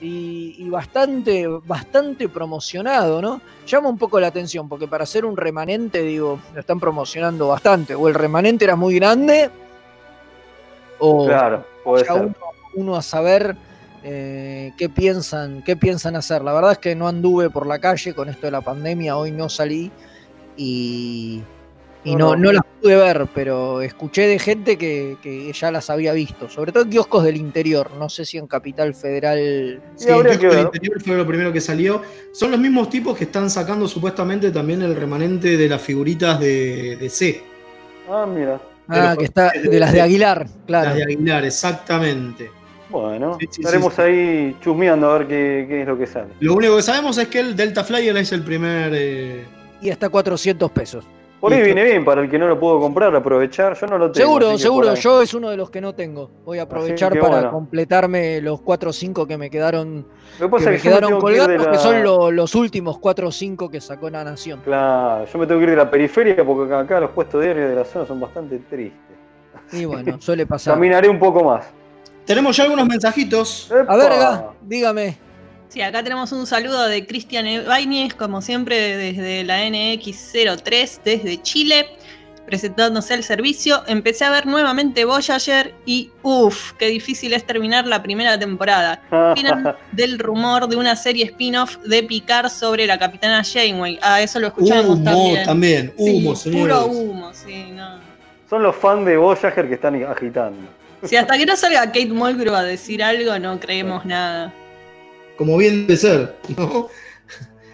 y, 0.00 0.68
bastante, 0.68 1.46
bastante 1.46 2.28
promocionado, 2.28 3.22
¿no? 3.22 3.40
Llama 3.66 3.88
un 3.88 3.96
poco 3.96 4.20
la 4.20 4.26
atención, 4.26 4.68
porque 4.68 4.86
para 4.86 5.04
hacer 5.04 5.24
un 5.24 5.36
remanente, 5.36 6.02
digo, 6.02 6.38
lo 6.52 6.60
están 6.60 6.78
promocionando 6.78 7.48
bastante. 7.48 7.94
O 7.94 8.06
el 8.08 8.14
remanente 8.14 8.64
era 8.64 8.76
muy 8.76 8.96
grande, 8.96 9.50
o 10.98 11.26
claro, 11.26 11.64
puede 11.82 12.04
uno 12.74 12.96
a 12.96 13.02
saber 13.02 13.56
eh, 14.06 14.72
qué 14.76 14.90
piensan, 14.90 15.62
qué 15.62 15.76
piensan 15.76 16.14
hacer. 16.14 16.42
La 16.42 16.52
verdad 16.52 16.72
es 16.72 16.78
que 16.78 16.94
no 16.94 17.08
anduve 17.08 17.48
por 17.48 17.66
la 17.66 17.78
calle 17.78 18.12
con 18.12 18.28
esto 18.28 18.46
de 18.46 18.50
la 18.50 18.60
pandemia, 18.60 19.16
hoy 19.16 19.30
no 19.30 19.48
salí 19.48 19.90
y, 20.58 21.42
no, 22.04 22.36
no, 22.36 22.52
las 22.52 22.62
pude 22.82 22.96
ver, 22.96 23.26
pero 23.34 23.80
escuché 23.80 24.26
de 24.26 24.38
gente 24.38 24.76
que, 24.76 25.50
ya 25.58 25.70
las 25.70 25.88
había 25.88 26.12
visto, 26.12 26.50
sobre 26.50 26.70
todo 26.70 26.82
en 26.82 26.90
kioscos 26.90 27.24
del 27.24 27.38
interior, 27.38 27.92
no 27.98 28.10
sé 28.10 28.26
si 28.26 28.36
en 28.36 28.46
Capital 28.46 28.94
Federal. 28.94 29.80
Sí, 29.96 30.10
en 30.10 30.22
kioscos 30.22 30.54
del 30.54 30.66
interior 30.66 31.02
fue 31.02 31.16
lo 31.16 31.26
primero 31.26 31.50
que 31.50 31.62
salió. 31.62 32.02
Son 32.34 32.50
los 32.50 32.60
mismos 32.60 32.90
tipos 32.90 33.16
que 33.16 33.24
están 33.24 33.48
sacando 33.48 33.88
supuestamente 33.88 34.50
también 34.50 34.82
el 34.82 34.94
remanente 34.94 35.56
de 35.56 35.66
las 35.66 35.80
figuritas 35.80 36.38
de, 36.38 37.08
C. 37.10 37.42
Ah, 38.10 38.26
mira. 38.28 38.60
Ah, 38.86 39.16
que 39.18 39.24
está 39.24 39.50
de 39.50 39.80
las 39.80 39.92
de 39.92 40.02
Aguilar, 40.02 40.46
claro. 40.66 40.90
Las 40.90 40.96
de 40.96 41.04
Aguilar, 41.04 41.44
exactamente. 41.46 42.50
Bueno, 42.94 43.38
estaremos 43.40 43.98
ahí 43.98 44.56
chusmeando 44.60 45.10
a 45.10 45.18
ver 45.18 45.26
qué, 45.26 45.80
es 45.82 45.88
lo 45.88 45.98
que 45.98 46.06
sale. 46.06 46.28
Lo 46.38 46.54
único 46.54 46.76
que 46.76 46.82
sabemos 46.82 47.18
es 47.18 47.26
que 47.26 47.40
el 47.40 47.56
Delta 47.56 47.82
Flyer 47.82 48.16
es 48.16 48.30
el 48.30 48.44
primer. 48.44 48.92
Eh, 48.94 49.44
y 49.80 49.90
hasta 49.90 50.08
400 50.08 50.70
pesos. 50.70 51.04
Por 51.40 51.52
ahí 51.52 51.62
viene 51.62 51.82
bien 51.82 52.04
para 52.04 52.22
el 52.22 52.30
que 52.30 52.38
no 52.38 52.46
lo 52.46 52.58
pudo 52.58 52.78
comprar, 52.78 53.14
aprovechar. 53.16 53.76
Yo 53.76 53.88
no 53.88 53.98
lo 53.98 54.12
tengo. 54.12 54.26
Seguro, 54.26 54.58
seguro. 54.58 54.94
Yo 54.94 55.22
es 55.22 55.34
uno 55.34 55.50
de 55.50 55.56
los 55.56 55.70
que 55.70 55.80
no 55.80 55.92
tengo. 55.92 56.30
Voy 56.44 56.60
a 56.60 56.62
aprovechar 56.62 57.18
para 57.18 57.50
completarme 57.50 58.40
los 58.40 58.60
4 58.60 58.90
o 58.90 58.92
5 58.92 59.26
que 59.26 59.36
me 59.38 59.50
quedaron, 59.50 60.06
que 60.38 60.48
me 60.48 60.78
quedaron 60.78 61.20
colgados, 61.20 61.66
que 61.66 61.78
son 61.78 62.00
los 62.36 62.54
últimos 62.54 62.98
4 62.98 63.26
o 63.26 63.32
5 63.32 63.70
que 63.72 63.80
sacó 63.80 64.08
la 64.08 64.22
Nación. 64.22 64.60
Claro, 64.64 65.26
yo 65.26 65.38
me 65.40 65.46
tengo 65.48 65.58
que 65.58 65.64
ir 65.64 65.70
de 65.70 65.76
la 65.76 65.90
periferia 65.90 66.44
porque 66.44 66.72
acá 66.72 67.00
los 67.00 67.10
puestos 67.10 67.42
diarios 67.42 67.70
de 67.70 67.74
la 67.74 67.84
zona 67.84 68.06
son 68.06 68.20
bastante 68.20 68.56
tristes. 68.70 69.16
Y 69.72 69.84
bueno, 69.84 70.16
suele 70.20 70.46
pasar. 70.46 70.74
Caminaré 70.74 71.08
un 71.08 71.18
poco 71.18 71.42
más. 71.42 71.66
Tenemos 72.26 72.56
ya 72.56 72.64
algunos 72.64 72.86
mensajitos. 72.86 73.70
A 73.88 73.96
ver, 73.96 74.12
dígame. 74.62 75.16
Sí, 75.68 75.82
acá 75.82 76.02
tenemos 76.02 76.30
un 76.32 76.46
saludo 76.46 76.86
de 76.86 77.04
Cristian 77.06 77.46
Baines, 77.66 78.14
como 78.14 78.40
siempre, 78.40 78.96
desde 78.96 79.42
la 79.44 79.64
NX03, 79.66 81.00
desde 81.04 81.42
Chile. 81.42 81.86
presentándose 82.46 83.14
al 83.14 83.24
servicio, 83.24 83.82
empecé 83.86 84.24
a 84.24 84.30
ver 84.30 84.46
nuevamente 84.46 85.04
Voyager 85.04 85.74
y 85.86 86.10
uff, 86.22 86.72
qué 86.72 86.88
difícil 86.88 87.32
es 87.32 87.44
terminar 87.46 87.86
la 87.86 88.02
primera 88.02 88.38
temporada. 88.38 89.00
Final 89.34 89.76
del 89.92 90.18
rumor 90.18 90.68
de 90.68 90.76
una 90.76 90.94
serie 90.94 91.24
spin-off 91.24 91.78
de 91.78 92.02
Picard 92.02 92.50
sobre 92.50 92.86
la 92.86 92.98
capitana 92.98 93.42
Janeway. 93.42 93.98
Ah, 94.02 94.20
eso 94.20 94.38
lo 94.40 94.48
escuchamos 94.48 94.98
humo, 94.98 95.36
también. 95.44 95.92
Humo, 95.96 96.36
sí, 96.36 96.50
Puro 96.50 96.86
humo, 96.86 97.32
sí, 97.32 97.70
no. 97.72 97.98
Son 98.48 98.62
los 98.62 98.76
fans 98.76 99.06
de 99.06 99.16
Voyager 99.16 99.66
que 99.66 99.74
están 99.74 100.02
agitando. 100.04 100.68
Si 101.08 101.16
hasta 101.16 101.36
que 101.36 101.46
no 101.46 101.56
salga 101.56 101.86
Kate 101.86 102.06
Mulgrew 102.06 102.54
a 102.54 102.62
decir 102.62 103.02
algo, 103.02 103.38
no 103.38 103.60
creemos 103.60 104.04
nada. 104.04 104.52
Como 105.36 105.56
bien 105.56 105.86
de 105.86 105.96
ser, 105.96 106.36
¿no? 106.56 106.88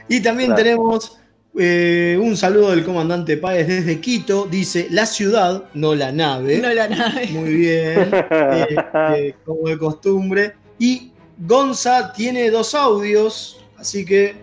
Y 0.08 0.20
también 0.20 0.54
tenemos 0.54 1.20
eh, 1.56 2.18
un 2.20 2.36
saludo 2.36 2.70
del 2.70 2.84
comandante 2.84 3.36
Páez 3.36 3.68
desde 3.68 4.00
Quito. 4.00 4.46
Dice 4.50 4.88
la 4.90 5.06
ciudad, 5.06 5.64
no 5.74 5.94
la 5.94 6.10
nave. 6.10 6.58
No 6.58 6.72
la 6.72 6.88
nave. 6.88 7.28
Muy 7.28 7.54
bien. 7.54 8.10
Eh, 8.12 8.76
eh, 9.16 9.34
como 9.44 9.68
de 9.68 9.78
costumbre. 9.78 10.54
Y 10.78 11.12
Gonza 11.38 12.12
tiene 12.12 12.50
dos 12.50 12.74
audios. 12.74 13.60
Así 13.76 14.04
que 14.04 14.34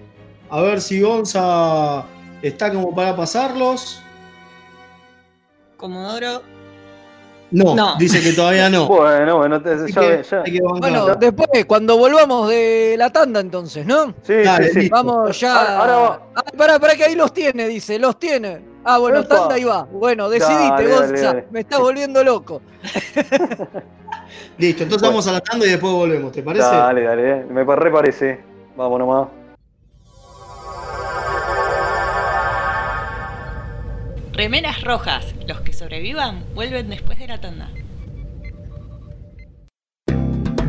a 0.50 0.62
ver 0.62 0.80
si 0.80 1.02
Gonza 1.02 2.06
está 2.42 2.72
como 2.72 2.96
para 2.96 3.16
pasarlos. 3.16 4.02
Comodoro 5.76 6.42
no, 7.52 7.96
dice 7.98 8.22
que 8.22 8.34
todavía 8.34 8.70
no. 8.70 8.88
Bueno, 8.98 9.38
bueno, 9.38 9.64
ya, 9.64 10.22
ya. 10.22 10.44
bueno, 10.80 11.16
después, 11.16 11.66
cuando 11.66 11.98
volvamos 11.98 12.50
de 12.50 12.96
la 12.98 13.10
tanda, 13.12 13.40
entonces, 13.40 13.86
¿no? 13.86 14.14
Sí, 14.24 14.34
sí, 14.74 14.90
Vamos 14.90 15.40
ya. 15.40 15.80
Ahora, 15.80 16.20
ah, 16.36 16.44
para, 16.58 16.80
para 16.80 16.96
que 16.96 17.06
ahí 17.06 17.16
los 17.16 17.34
tiene, 17.34 17.68
dice, 17.68 18.00
los 18.00 18.20
tiene. 18.20 18.62
Ah, 18.84 18.98
bueno, 18.98 19.24
tanda 19.26 19.56
ahí 19.56 19.64
va. 19.64 19.84
Bueno, 19.84 20.30
decidiste, 20.30 20.88
Gonza. 20.88 21.44
Me 21.52 21.62
estás 21.62 21.80
volviendo 21.80 22.24
loco. 22.24 22.62
Listo, 24.58 24.84
entonces 24.84 25.08
vamos 25.08 25.28
a 25.28 25.34
la 25.34 25.42
tanda 25.42 25.66
y 25.66 25.70
después 25.70 25.94
volvemos, 25.94 26.32
¿te 26.32 26.42
parece? 26.42 26.66
Dale, 26.66 27.04
dale, 27.04 27.46
me 27.46 27.66
parece. 27.66 28.40
Vamos 28.76 29.00
nomás. 29.00 29.28
Remeras 34.38 34.84
rojas. 34.84 35.34
Los 35.48 35.62
que 35.62 35.74
sobrevivan 35.74 36.44
vuelven 36.54 36.90
después 36.90 37.18
de 37.18 37.26
la 37.26 37.42
tanda. 37.42 37.72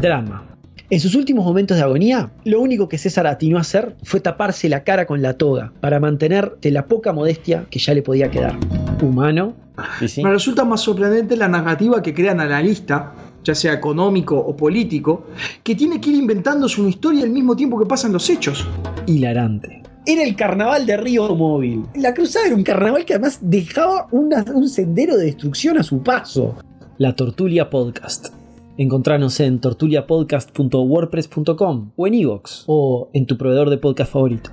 Drama. 0.00 0.46
En 0.88 1.00
sus 1.00 1.14
últimos 1.14 1.44
momentos 1.44 1.76
de 1.76 1.83
agonía, 1.83 2.31
lo 2.44 2.62
único 2.62 2.88
que 2.88 2.96
César 2.96 3.26
atinó 3.26 3.59
a 3.59 3.61
hacer 3.61 3.94
fue 4.04 4.20
taparse 4.20 4.70
la 4.70 4.85
cara 4.85 5.07
con 5.07 5.20
la 5.20 5.35
toga 5.35 5.74
para 5.83 6.00
mantener 6.00 6.57
de 6.62 6.70
la 6.70 6.87
poca 6.87 7.12
modestia 7.12 7.66
que 7.68 7.78
ya 7.78 7.92
le 7.92 8.00
podía 8.00 8.31
quedar. 8.31 8.57
Humano. 9.02 9.54
Me 10.16 10.31
resulta 10.31 10.64
más 10.64 10.81
sorprendente 10.81 11.37
la 11.37 11.48
narrativa 11.48 12.02
que 12.02 12.14
crea 12.14 12.33
el 12.33 12.40
analista, 12.40 13.12
ya 13.44 13.54
sea 13.54 13.74
económico 13.74 14.38
o 14.38 14.57
político, 14.57 15.26
que 15.62 15.74
tiene 15.74 16.00
que 16.00 16.09
ir 16.09 16.16
inventándose 16.16 16.81
una 16.81 16.88
historia 16.88 17.24
al 17.24 17.31
mismo 17.31 17.54
tiempo 17.54 17.78
que 17.78 17.85
pasan 17.85 18.14
los 18.14 18.31
hechos. 18.31 18.66
Hilarante 19.04 19.83
era 20.09 20.25
el 20.25 20.35
carnaval 20.37 20.87
de 20.87 20.97
Río 20.97 21.35
Móvil. 21.35 21.85
La 21.94 22.14
cruzada 22.14 22.47
era 22.47 22.57
un 22.57 22.62
carnaval 22.62 23.05
que 23.05 23.12
además 23.12 23.40
dejaba 23.42 24.09
un 24.11 24.71
sendero 24.71 25.18
de 25.18 25.27
destrucción 25.27 25.77
a 25.77 25.83
su 25.83 26.03
paso. 26.03 26.57
La 26.97 27.14
Tortulia 27.14 27.68
Podcast. 27.68 28.29
Encontranos 28.79 29.38
en 29.40 29.61
tortuliapodcast.wordpress.com 29.61 31.90
o 31.94 32.07
en 32.07 32.14
iVoox 32.14 32.64
o 32.66 33.11
en 33.12 33.27
tu 33.27 33.37
proveedor 33.37 33.68
de 33.68 33.77
podcast 33.77 34.11
favorito. 34.11 34.49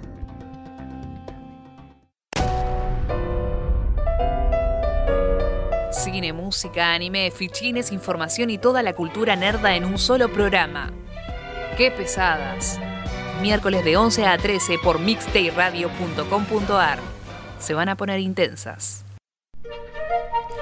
Cine, 5.91 6.33
música, 6.33 6.93
anime, 6.93 7.31
fichines, 7.31 7.93
información 7.93 8.49
y 8.49 8.57
toda 8.57 8.83
la 8.83 8.91
cultura 8.91 9.37
nerda 9.37 9.77
en 9.77 9.85
un 9.85 9.99
solo 9.99 10.29
programa. 10.29 10.91
¡Qué 11.77 11.91
pesadas! 11.91 12.77
Miércoles 13.41 13.83
de 13.83 13.97
11 13.97 14.25
a 14.25 14.37
13 14.37 14.77
por 14.83 14.99
mixtayradio.com.ar. 14.99 16.99
Se 17.59 17.73
van 17.73 17.89
a 17.89 17.95
poner 17.95 18.19
intensas. 18.19 19.05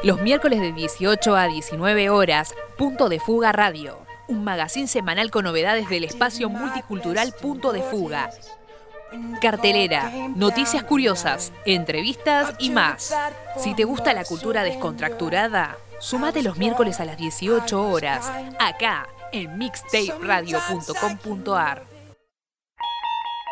Los 0.03 0.21
miércoles 0.21 0.59
de 0.59 0.73
18 0.73 1.35
a 1.35 1.47
19 1.47 2.09
horas, 2.09 2.53
Punto 2.77 3.07
de 3.07 3.21
Fuga 3.21 3.53
Radio, 3.53 3.99
un 4.27 4.43
magazín 4.43 4.89
semanal 4.89 5.31
con 5.31 5.45
novedades 5.45 5.87
del 5.89 6.03
espacio 6.03 6.49
multicultural 6.49 7.33
Punto 7.41 7.71
de 7.71 7.81
Fuga. 7.81 8.29
Cartelera, 9.39 10.11
noticias 10.35 10.83
curiosas, 10.83 11.53
entrevistas 11.65 12.53
y 12.59 12.71
más. 12.71 13.15
Si 13.57 13.73
te 13.75 13.85
gusta 13.85 14.13
la 14.13 14.25
cultura 14.25 14.63
descontracturada, 14.63 15.77
sumate 15.99 16.43
los 16.43 16.57
miércoles 16.57 16.99
a 16.99 17.05
las 17.05 17.15
18 17.17 17.89
horas, 17.89 18.29
acá 18.59 19.07
en 19.31 19.57
mixtaperadio.com.ar. 19.57 21.92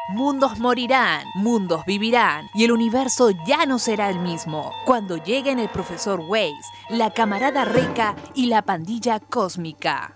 Mundos 0.09 0.59
morirán, 0.59 1.25
mundos 1.35 1.85
vivirán 1.85 2.49
y 2.53 2.65
el 2.65 2.71
universo 2.71 3.29
ya 3.45 3.65
no 3.65 3.79
será 3.79 4.09
el 4.09 4.19
mismo 4.19 4.73
cuando 4.85 5.17
lleguen 5.17 5.59
el 5.59 5.69
profesor 5.69 6.21
Weiss, 6.27 6.65
la 6.89 7.11
camarada 7.11 7.65
Reca 7.65 8.15
y 8.33 8.47
la 8.47 8.63
pandilla 8.63 9.19
cósmica. 9.19 10.15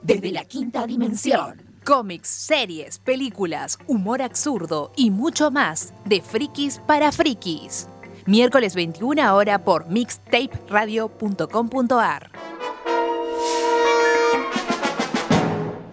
Desde 0.00 0.30
la 0.32 0.44
quinta 0.44 0.86
dimensión. 0.86 1.62
Cómics, 1.84 2.28
series, 2.28 3.00
películas, 3.00 3.78
humor 3.86 4.22
absurdo 4.22 4.92
y 4.96 5.10
mucho 5.10 5.50
más 5.50 5.92
de 6.06 6.22
frikis 6.22 6.80
para 6.86 7.12
frikis. 7.12 7.88
Miércoles 8.26 8.74
21 8.74 9.34
hora 9.34 9.62
por 9.64 9.86
mixtaperadio.com.ar. 9.88 12.30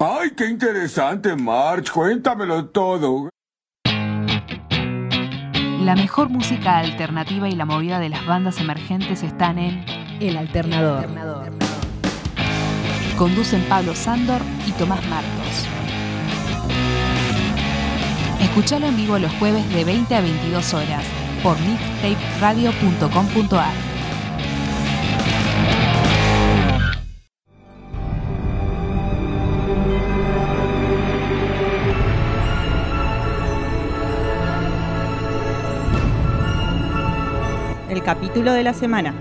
¡Ay, 0.04 0.32
qué 0.32 0.48
interesante, 0.48 1.36
March! 1.36 1.92
Cuéntamelo 1.92 2.70
todo. 2.70 3.30
La 5.84 5.96
mejor 5.96 6.30
música 6.30 6.80
alternativa 6.80 7.48
y 7.48 7.52
la 7.52 7.66
movida 7.66 8.00
de 8.00 8.10
las 8.10 8.26
bandas 8.26 8.60
emergentes 8.60 9.22
están 9.22 9.60
en 9.60 9.86
El 10.20 10.38
Alternador. 10.38 11.06
Conducen 13.16 13.64
Pablo 13.70 13.94
Sándor 13.94 14.42
y 14.66 14.72
Tomás 14.72 15.08
Marcos. 15.08 15.68
Escuchalo 18.42 18.88
en 18.88 18.98
vivo 18.98 19.20
los 19.20 19.32
jueves 19.34 19.72
de 19.72 19.86
20 19.86 20.16
a 20.16 20.22
22 20.22 20.74
horas 20.74 21.06
por 21.44 21.60
mixtaperadio.com.ar. 21.60 23.91
capítulo 38.04 38.54
de 38.54 38.64
la 38.64 38.74
semana. 38.74 39.14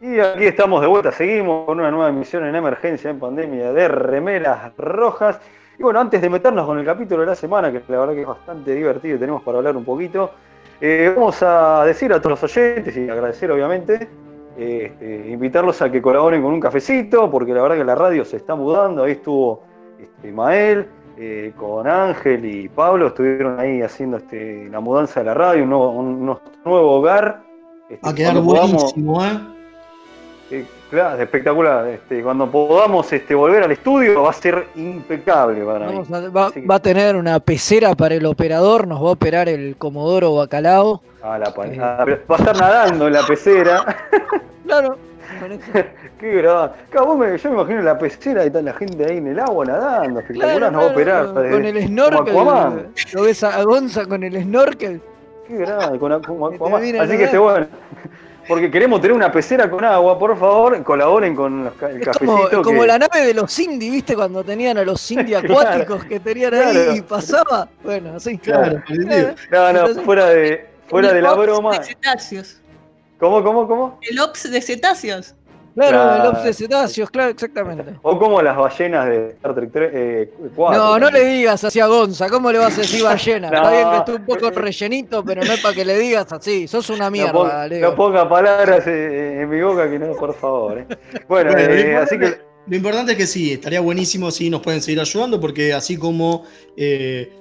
Y 0.00 0.18
aquí 0.18 0.44
estamos 0.46 0.80
de 0.80 0.86
vuelta, 0.88 1.12
seguimos 1.12 1.66
con 1.66 1.78
una 1.78 1.90
nueva 1.90 2.08
emisión 2.08 2.44
en 2.44 2.56
emergencia 2.56 3.10
en 3.10 3.20
pandemia 3.20 3.72
de 3.72 3.86
remeras 3.86 4.76
rojas. 4.76 5.40
Y 5.78 5.82
bueno, 5.82 6.00
antes 6.00 6.20
de 6.20 6.28
meternos 6.28 6.66
con 6.66 6.78
el 6.78 6.84
capítulo 6.84 7.20
de 7.20 7.28
la 7.28 7.34
semana, 7.34 7.70
que 7.70 7.80
la 7.88 8.00
verdad 8.00 8.14
que 8.14 8.22
es 8.22 8.26
bastante 8.26 8.74
divertido 8.74 9.16
y 9.16 9.18
tenemos 9.20 9.42
para 9.42 9.58
hablar 9.58 9.76
un 9.76 9.84
poquito, 9.84 10.32
eh, 10.80 11.12
vamos 11.14 11.42
a 11.42 11.84
decir 11.84 12.12
a 12.12 12.20
todos 12.20 12.40
los 12.40 12.56
oyentes 12.56 12.96
y 12.96 13.08
agradecer 13.08 13.50
obviamente, 13.50 14.08
este, 14.56 15.28
invitarlos 15.30 15.80
a 15.82 15.90
que 15.90 16.02
colaboren 16.02 16.42
con 16.42 16.52
un 16.52 16.60
cafecito, 16.60 17.30
porque 17.30 17.52
la 17.52 17.62
verdad 17.62 17.76
que 17.76 17.84
la 17.84 17.94
radio 17.94 18.24
se 18.24 18.36
está 18.36 18.54
mudando, 18.54 19.04
ahí 19.04 19.12
estuvo 19.12 19.62
este, 19.98 20.32
Mael, 20.32 20.86
eh, 21.18 21.52
con 21.56 21.86
Ángel 21.86 22.44
y 22.46 22.68
Pablo, 22.68 23.08
estuvieron 23.08 23.60
ahí 23.60 23.82
haciendo 23.82 24.16
este, 24.16 24.68
la 24.70 24.80
mudanza 24.80 25.20
de 25.20 25.26
la 25.26 25.34
radio, 25.34 25.64
un 25.64 25.68
nuevo, 25.68 26.40
nuevo 26.64 26.92
hogar. 26.92 27.42
Este, 27.90 28.08
a 28.08 28.14
quedar 28.14 28.40
buenísimo, 28.40 29.22
¿eh? 29.24 29.38
¿eh? 30.50 30.66
Claro, 30.90 31.22
espectacular. 31.22 31.86
Este, 31.86 32.20
cuando 32.22 32.50
podamos 32.50 33.12
este, 33.12 33.34
volver 33.34 33.62
al 33.62 33.70
estudio 33.70 34.22
va 34.22 34.30
a 34.30 34.32
ser 34.32 34.66
impecable 34.74 35.64
para 35.64 35.86
mí. 35.86 36.02
va, 36.66 36.74
a 36.74 36.80
tener 36.80 37.14
una 37.14 37.38
pecera 37.38 37.94
para 37.94 38.16
el 38.16 38.26
operador, 38.26 38.88
nos 38.88 39.02
va 39.02 39.10
a 39.10 39.12
operar 39.12 39.48
el 39.48 39.76
Comodoro 39.76 40.34
Bacalao. 40.34 41.00
Ah, 41.22 41.38
la 41.38 41.48
eh. 41.64 42.20
va 42.28 42.36
a 42.36 42.38
estar 42.38 42.56
nadando 42.56 43.06
en 43.06 43.12
la 43.12 43.22
pecera. 43.22 43.84
claro. 44.66 44.98
Qué 46.18 46.34
grave. 46.34 46.72
yo 46.92 47.16
me 47.16 47.38
imagino 47.54 47.82
la 47.82 47.96
pecera 47.96 48.42
y 48.42 48.48
está 48.48 48.60
la 48.60 48.74
gente 48.74 49.06
ahí 49.08 49.18
en 49.18 49.28
el 49.28 49.38
agua 49.38 49.64
nadando. 49.64 50.20
Espectacular, 50.20 50.72
nos 50.72 50.82
va 50.82 50.88
a 50.88 50.90
operar. 50.90 51.26
Con, 51.32 51.64
el 51.64 51.86
snorkel. 51.86 52.34
Lo 53.14 53.22
ves 53.22 53.44
a 53.44 53.62
Gonza 53.62 54.06
con 54.06 54.24
el 54.24 54.42
snorkel. 54.42 55.00
Qué 55.46 55.56
grave, 55.56 55.98
con, 55.98 56.12
Así 56.12 57.16
que 57.16 57.24
este 57.24 57.38
bueno. 57.38 57.66
Porque 58.50 58.68
queremos 58.68 59.00
tener 59.00 59.16
una 59.16 59.30
pecera 59.30 59.70
con 59.70 59.84
agua, 59.84 60.18
por 60.18 60.36
favor, 60.36 60.82
colaboren 60.82 61.36
con 61.36 61.64
los 61.66 61.72
el 61.82 62.00
Es 62.00 62.04
cafecito. 62.06 62.26
como, 62.50 62.62
como 62.64 62.80
que- 62.80 62.86
la 62.88 62.98
nave 62.98 63.20
de 63.26 63.32
los 63.34 63.54
Cindy, 63.54 63.90
¿viste? 63.90 64.16
Cuando 64.16 64.42
tenían 64.42 64.76
a 64.76 64.82
los 64.82 65.00
Cindy 65.00 65.34
acuáticos 65.86 66.04
que 66.04 66.18
tenían 66.18 66.52
ahí 66.54 66.72
claro. 66.72 66.96
y 66.96 67.00
pasaba. 67.02 67.68
Bueno, 67.84 68.16
así. 68.16 68.36
Claro, 68.38 68.82
No, 68.88 69.72
no, 69.72 69.78
Entonces- 69.78 70.04
fuera 70.04 70.26
de, 70.30 70.66
fuera 70.88 71.12
de 71.12 71.22
la 71.22 71.32
broma. 71.34 71.78
De 71.78 71.84
cetáceos. 71.84 72.56
¿Cómo, 73.20 73.44
cómo, 73.44 73.68
cómo? 73.68 73.98
El 74.02 74.18
ops 74.18 74.50
de 74.50 74.60
cetáceos. 74.60 75.34
Claro, 75.74 75.90
Claro. 75.98 76.22
el 76.22 76.28
Ops 76.30 76.44
de 76.44 76.52
cetáceos, 76.54 77.10
claro, 77.10 77.30
exactamente. 77.30 77.94
O 78.02 78.18
como 78.18 78.42
las 78.42 78.56
ballenas 78.56 79.06
de 79.06 79.28
Star 79.30 79.54
Trek 79.54 79.70
3, 79.72 79.90
eh, 79.94 80.32
4. 80.56 80.82
No, 80.82 80.98
no 80.98 81.10
le 81.10 81.24
digas 81.24 81.62
así 81.64 81.78
a 81.80 81.86
Gonza, 81.86 82.28
¿cómo 82.28 82.50
le 82.50 82.58
vas 82.58 82.76
a 82.76 82.80
decir 82.80 83.02
ballena? 83.04 83.46
Está 83.52 83.62
No. 83.62 83.70
bien 83.70 83.90
que 83.90 83.96
esté 83.98 84.12
un 84.14 84.24
poco 84.26 84.50
rellenito, 84.50 85.24
pero 85.24 85.44
no 85.44 85.52
es 85.52 85.60
para 85.60 85.74
que 85.74 85.84
le 85.84 85.96
digas 85.98 86.32
así, 86.32 86.66
sos 86.66 86.90
una 86.90 87.04
No, 87.06 87.10
mierda, 87.12 87.32
ponga, 87.32 87.68
Leo. 87.68 87.90
no 87.90 87.96
ponga 87.96 88.28
palabras 88.28 88.84
eh, 88.86 89.40
en 89.42 89.48
mi 89.48 89.60
boca 89.62 89.88
que 89.90 89.98
no, 89.98 90.12
por 90.14 90.34
favor. 90.34 90.78
eh. 90.78 90.86
Bueno, 91.28 91.52
Bueno, 91.52 91.52
lo 91.52 91.58
eh, 91.58 91.80
importante- 91.80 91.96
así 91.96 92.18
que 92.18 92.50
Lo 92.66 92.76
importante 92.76 93.12
es 93.12 93.18
que 93.18 93.26
sí, 93.26 93.52
estaría 93.52 93.80
buenísimo 93.80 94.30
si 94.30 94.50
nos 94.50 94.60
pueden 94.60 94.82
seguir 94.82 95.00
ayudando, 95.00 95.40
porque 95.40 95.72
así 95.72 95.96
como 95.96 96.44
eh, 96.76 97.32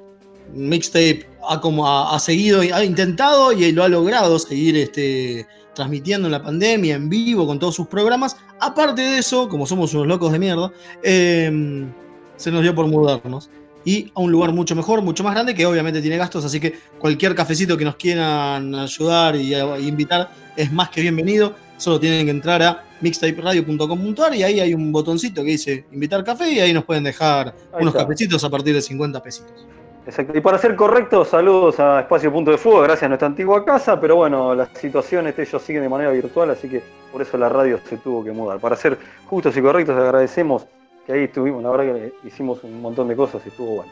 Mixtape 0.54 1.26
ha, 1.48 1.60
como 1.62 1.88
ha, 1.88 2.16
ha 2.16 2.20
seguido, 2.20 2.62
ha 2.62 2.84
intentado 2.84 3.52
y 3.52 3.72
lo 3.72 3.84
ha 3.84 3.90
logrado 3.90 4.40
seguir 4.40 4.78
este, 4.78 5.46
transmitiendo 5.80 6.28
en 6.28 6.34
la 6.34 6.44
pandemia, 6.44 6.96
en 6.96 7.08
vivo, 7.08 7.48
con 7.48 7.58
todos 7.58 7.74
sus 7.74 7.88
programas, 7.88 8.36
aparte 8.60 9.02
de 9.02 9.20
eso, 9.20 9.48
como 9.48 9.66
somos 9.66 9.94
unos 9.94 10.08
locos 10.08 10.30
de 10.34 10.38
mierda, 10.38 10.74
eh, 11.02 11.88
se 12.36 12.52
nos 12.52 12.64
dio 12.64 12.76
por 12.76 12.86
mudarnos. 12.88 13.50
Y 13.86 14.12
a 14.14 14.20
un 14.20 14.30
lugar 14.30 14.52
mucho 14.52 14.76
mejor, 14.76 15.02
mucho 15.02 15.24
más 15.24 15.34
grande, 15.34 15.56
que 15.56 15.66
obviamente 15.66 16.02
tiene 16.02 16.18
gastos, 16.18 16.44
así 16.44 16.60
que 16.60 16.78
cualquier 17.00 17.34
cafecito 17.34 17.78
que 17.78 17.86
nos 17.86 17.96
quieran 17.96 18.76
ayudar 18.76 19.38
y, 19.38 19.56
y 19.56 19.88
invitar 19.88 20.30
es 20.58 20.70
más 20.70 20.90
que 20.90 21.00
bienvenido. 21.00 21.56
Solo 21.78 21.98
tienen 21.98 22.26
que 22.26 22.32
entrar 22.32 22.62
a 22.62 22.84
mixtaperadio.com.ar 23.00 24.36
y 24.36 24.44
ahí 24.44 24.60
hay 24.60 24.74
un 24.74 24.92
botoncito 24.92 25.46
que 25.46 25.52
dice 25.52 25.86
invitar 25.94 26.26
café 26.26 26.52
y 26.52 26.60
ahí 26.60 26.74
nos 26.74 26.84
pueden 26.84 27.06
dejar 27.06 27.56
Ahí 27.72 27.82
unos 27.84 27.94
está. 27.94 28.04
cafecitos 28.04 28.44
a 28.44 28.50
partir 28.50 28.74
de 28.76 28.82
50 28.82 29.24
pesitos. 29.24 29.66
Exacto. 30.10 30.36
Y 30.36 30.42
para 30.42 30.58
ser 30.58 30.76
correcto, 30.76 31.24
saludos 31.24 31.80
a 31.80 32.00
Espacio 32.00 32.32
Punto 32.32 32.50
de 32.50 32.58
Fuego, 32.58 32.82
gracias 32.82 33.04
a 33.04 33.10
nuestra 33.10 33.28
antigua 33.28 33.64
casa, 33.64 34.02
pero 34.02 34.16
bueno, 34.16 34.56
la 34.56 34.66
situación 34.66 35.28
este, 35.28 35.44
ellos 35.44 35.62
siguen 35.62 35.84
de 35.84 35.90
manera 35.90 36.10
virtual, 36.10 36.50
así 36.50 36.68
que 36.68 36.82
por 37.12 37.22
eso 37.22 37.38
la 37.38 37.48
radio 37.48 37.80
se 37.88 37.98
tuvo 37.98 38.24
que 38.24 38.32
mudar. 38.32 38.60
Para 38.60 38.76
ser 38.76 38.98
justos 39.28 39.56
y 39.56 39.62
correctos, 39.62 39.96
agradecemos 39.96 40.66
que 41.06 41.14
ahí 41.14 41.24
estuvimos, 41.26 41.62
la 41.62 41.70
verdad 41.70 41.94
que 41.94 42.28
hicimos 42.28 42.64
un 42.64 42.82
montón 42.82 43.08
de 43.08 43.16
cosas 43.16 43.40
y 43.46 43.50
estuvo 43.50 43.76
bueno. 43.76 43.92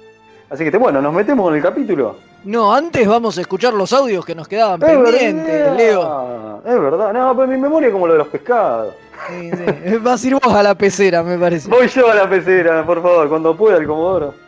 Así 0.49 0.63
que 0.67 0.75
bueno, 0.75 1.03
nos 1.03 1.13
metemos 1.13 1.51
en 1.51 1.57
el 1.57 1.61
capítulo. 1.61 2.15
No, 2.45 2.73
antes 2.73 3.07
vamos 3.07 3.37
a 3.37 3.41
escuchar 3.41 3.75
los 3.75 3.93
audios 3.93 4.25
que 4.25 4.33
nos 4.33 4.47
quedaban 4.47 4.81
Es 4.81 4.89
pendientes, 4.89 5.45
verdad, 5.45 5.77
Leo. 5.77 6.61
Es 6.65 6.81
verdad, 6.81 7.13
no, 7.13 7.35
pero 7.35 7.47
mi 7.47 7.57
memoria 7.57 7.89
es 7.89 7.93
como 7.93 8.07
lo 8.07 8.13
de 8.13 8.19
los 8.19 8.27
pescados. 8.29 8.95
Sí, 9.29 9.51
sí. 9.51 9.97
Vas 10.01 10.23
a 10.23 10.27
ir 10.27 10.33
vos 10.33 10.51
a 10.51 10.63
la 10.63 10.73
pecera, 10.73 11.21
me 11.21 11.37
parece. 11.37 11.69
Voy 11.69 11.87
yo 11.87 12.09
a 12.09 12.15
la 12.15 12.27
pecera, 12.27 12.83
por 12.83 13.03
favor, 13.03 13.29
cuando 13.29 13.55
pueda 13.55 13.77
el 13.77 13.85
Comodoro. 13.85 14.46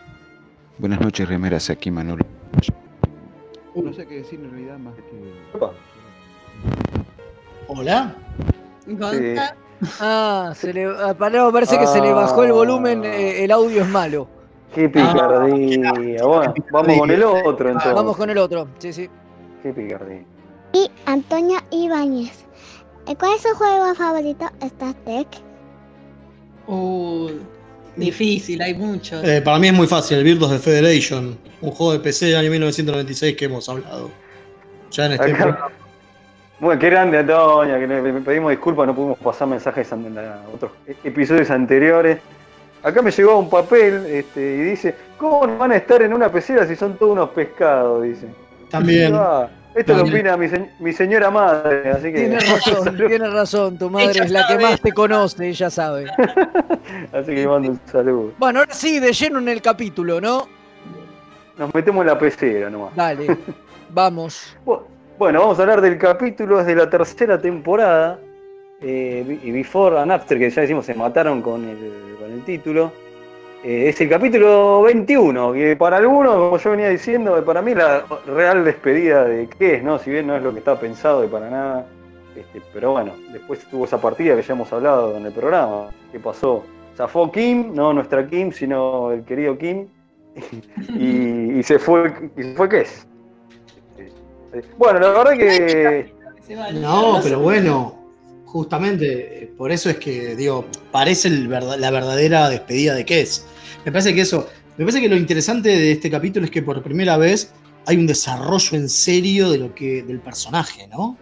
Buenas 0.80 1.02
noches, 1.02 1.28
remeras, 1.28 1.70
aquí 1.70 1.92
Manolo. 1.92 2.26
No 3.76 3.94
sé 3.94 4.08
qué 4.08 4.16
decir 4.16 4.40
en 4.40 4.50
realidad 4.52 4.78
más 4.78 4.96
que... 4.96 5.58
Opa. 5.58 5.72
Hola. 7.68 8.16
Gonza, 8.88 9.56
Ah, 10.02 10.52
se 10.56 10.74
le, 10.74 10.86
a 10.86 11.14
Palermo 11.14 11.52
parece 11.54 11.78
que 11.78 11.88
se 11.88 12.02
le 12.02 12.12
bajó 12.12 12.44
el 12.44 12.52
volumen, 12.52 13.06
eh, 13.06 13.44
el 13.46 13.52
audio 13.52 13.84
es 13.84 13.88
malo. 13.88 14.28
Qué 14.74 14.90
picardía. 14.90 16.24
Bueno, 16.26 16.54
vamos 16.72 16.98
con 16.98 17.12
el 17.12 17.24
otro 17.24 17.70
entonces. 17.70 17.94
Vamos 17.94 18.18
con 18.18 18.30
el 18.30 18.38
otro, 18.38 18.68
sí, 18.80 18.92
sí. 18.92 19.10
Qué 19.64 19.74
picardía. 19.74 20.24
Y 20.74 20.92
Antonio 21.06 21.60
Ibáñez. 21.72 22.46
Eh, 23.08 23.16
¿Cuál 23.18 23.36
es 23.36 23.42
su 23.42 23.56
juego 23.56 23.96
favorito? 23.96 24.46
Star 24.62 24.94
Trek. 25.06 25.28
Uh, 26.68 27.30
difícil, 28.00 28.62
hay 28.62 28.74
muchos. 28.74 29.24
Eh, 29.24 29.42
para 29.42 29.60
mí 29.60 29.68
es 29.68 29.74
muy 29.74 29.88
fácil, 29.88 30.18
el 30.18 30.24
Virtus 30.24 30.52
de 30.52 30.60
Federation, 30.60 31.38
un 31.62 31.72
juego 31.72 31.94
de 31.94 32.00
PC 32.00 32.28
del 32.28 32.38
año 32.38 32.52
1996 32.52 33.36
que 33.36 33.46
hemos 33.46 33.68
hablado. 33.70 34.10
Ya 34.92 35.06
en 35.06 35.12
este 35.14 35.32
Acá- 35.32 35.70
Bueno, 36.60 36.80
qué 36.80 36.90
grande, 36.90 37.18
Antonia, 37.20 37.80
que 37.80 37.88
le 37.88 38.14
pedimos 38.22 38.50
disculpas, 38.52 38.86
no 38.88 38.94
pudimos 38.96 39.18
pasar 39.20 39.48
mensajes 39.48 39.90
en 39.94 40.14
la- 40.16 40.42
otros 40.54 40.72
e- 40.88 40.96
episodios 41.06 41.50
anteriores. 41.52 42.18
Acá 42.84 43.02
me 43.02 43.12
llegó 43.12 43.38
un 43.38 43.50
papel 43.50 44.06
este, 44.08 44.42
y 44.42 44.58
dice, 44.72 44.96
¿cómo 45.18 45.46
no 45.48 45.58
van 45.58 45.72
a 45.72 45.76
estar 45.78 46.02
en 46.02 46.14
una 46.14 46.32
pecera 46.32 46.66
si 46.68 46.76
son 46.76 46.98
todos 46.98 47.12
unos 47.14 47.30
pescados? 47.30 48.04
Dice. 48.04 48.28
También. 48.70 49.14
Ah, 49.16 49.50
esto 49.80 49.94
lo 49.96 50.04
opina 50.04 50.36
mi, 50.38 50.48
se- 50.48 50.70
mi 50.80 50.94
señora 50.94 51.30
madre, 51.32 51.90
así 51.92 52.04
que... 52.12 52.20
Tienes 52.28 52.50
razón, 52.66 52.98
tienes 52.98 53.34
razón, 53.34 53.78
tu 53.78 53.90
madre 53.90 54.12
Ella 54.12 54.24
es 54.26 54.32
la 54.32 54.48
que 54.48 54.58
más 54.60 54.82
te 54.82 54.92
conoce, 54.94 55.48
ella 55.50 55.70
sabe. 55.70 56.06
Así 57.14 57.36
que 57.36 57.48
mando 57.48 57.70
un 57.72 57.80
saludo. 57.86 58.34
Bueno, 58.38 58.60
ahora 58.60 58.74
sí, 58.74 59.00
de 59.00 59.14
lleno 59.14 59.40
en 59.40 59.50
el 59.50 59.62
capítulo, 59.62 60.20
¿no? 60.22 60.48
Nos 61.58 61.74
metemos 61.76 62.02
en 62.02 62.08
la 62.08 62.18
pecera 62.18 62.70
nomás. 62.70 62.96
Dale, 62.96 63.28
vamos. 63.90 64.56
Bu- 64.66 64.82
Bueno, 65.18 65.40
vamos 65.42 65.60
a 65.60 65.64
hablar 65.64 65.82
del 65.82 65.98
capítulo, 65.98 66.60
es 66.62 66.66
de 66.66 66.76
la 66.76 66.90
tercera 66.90 67.40
temporada. 67.40 68.20
eh, 68.82 69.40
y 69.44 69.52
Before 69.52 70.00
and 70.00 70.12
After, 70.12 70.38
que 70.40 70.50
ya 70.50 70.62
decimos, 70.62 70.86
se 70.86 70.94
mataron 70.94 71.42
con 71.42 71.64
el, 71.68 72.16
con 72.20 72.32
el 72.32 72.44
título. 72.46 72.92
Eh, 73.64 73.90
es 73.90 74.00
el 74.00 74.08
capítulo 74.08 74.84
21, 74.84 75.52
que 75.52 75.76
para 75.76 75.98
algunos, 75.98 76.34
como 76.34 76.58
yo 76.58 76.72
venía 76.72 76.90
diciendo, 76.90 77.44
para 77.44 77.62
mí 77.62 77.76
la 77.76 78.06
real 78.26 78.64
despedida 78.64 79.26
de 79.26 79.50
qué 79.50 79.76
es, 79.76 79.84
¿no? 79.84 80.00
Si 80.00 80.10
bien 80.10 80.28
no 80.28 80.38
es 80.38 80.44
lo 80.44 80.54
que 80.54 80.60
estaba 80.60 80.80
pensado 80.80 81.26
y 81.26 81.28
para 81.28 81.50
nada. 81.50 81.86
Este, 82.36 82.62
pero 82.74 82.92
bueno, 82.92 83.14
después 83.34 83.60
tuvo 83.70 83.84
esa 83.84 84.00
partida 84.00 84.36
que 84.38 84.44
ya 84.44 84.54
hemos 84.54 84.72
hablado 84.72 85.18
en 85.18 85.26
el 85.26 85.34
programa. 85.34 85.90
¿Qué 86.12 86.20
pasó? 86.20 86.64
Zafó 86.96 87.30
Kim, 87.32 87.74
no 87.74 87.92
nuestra 87.92 88.26
Kim, 88.28 88.54
sino 88.54 89.12
el 89.12 89.24
querido 89.26 89.58
Kim. 89.58 89.88
y, 90.98 91.60
y 91.60 91.64
se 91.64 91.80
fue, 91.80 92.14
y 92.38 92.44
se 92.44 92.54
fue 92.56 92.70
qué 92.70 92.82
es. 92.82 93.08
Este, 94.54 94.70
Bueno, 94.78 95.00
la 95.00 95.10
verdad 95.10 95.34
que. 95.34 96.14
No, 96.76 97.20
pero 97.22 97.40
bueno, 97.42 97.99
justamente 98.52 99.44
eh, 99.44 99.52
por 99.58 99.72
eso 99.72 99.90
es 99.90 99.98
que, 99.98 100.36
digo, 100.36 100.66
parece 100.92 101.28
el 101.28 101.50
la 101.50 101.92
verdadera 101.92 102.50
despedida 102.50 102.96
de 102.96 103.06
Kess. 103.06 103.46
Me 103.86 103.92
parece 103.92 104.14
que 104.14 104.22
eso, 104.22 104.50
me 104.78 104.86
parece 104.86 105.02
que 105.02 105.10
lo 105.10 105.16
interesante 105.16 105.70
de 105.70 105.92
este 105.92 106.10
capítulo 106.10 106.46
es 106.46 106.52
que 106.52 106.62
por 106.62 106.82
primera 106.82 107.18
vez 107.18 107.54
hay 107.86 107.98
un 107.98 108.08
desarrollo 108.08 108.78
en 108.78 108.90
serio 108.90 109.52
de 109.52 109.60
lo 109.60 109.76
que, 109.76 110.04
del 110.04 110.20
personaje, 110.20 110.88
¿no? 110.88 111.18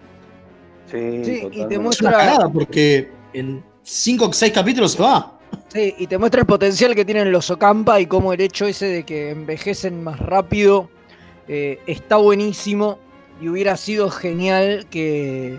Sí, 0.90 1.24
Sí, 1.24 1.32
y 1.52 1.66
te 1.68 1.78
totalmente. 1.78 1.90
Es 1.90 2.02
una 2.02 2.12
muestra, 2.12 2.50
porque 2.50 3.12
en 3.34 3.64
cinco 3.84 4.28
o 4.28 4.34
seis 4.34 4.54
capítulos 4.54 4.94
se 4.94 5.04
va. 5.04 5.38
sí, 5.68 5.96
y 5.98 6.08
te 6.08 6.18
muestra 6.18 6.42
el 6.42 6.48
potencial 6.48 6.96
que 6.96 7.04
tienen 7.04 7.32
los 7.32 7.52
Ocampa 7.52 8.00
y 8.00 8.06
cómo 8.06 8.32
el 8.32 8.40
hecho 8.40 8.66
ese 8.66 8.86
de 8.86 9.04
que 9.04 9.32
envejecen 9.32 10.02
más 10.02 10.20
rápido 10.20 10.90
eh, 11.50 11.80
está 11.88 12.16
buenísimo 12.16 13.00
y 13.42 13.50
hubiera 13.50 13.76
sido 13.76 14.10
genial 14.10 14.88
que, 14.90 15.58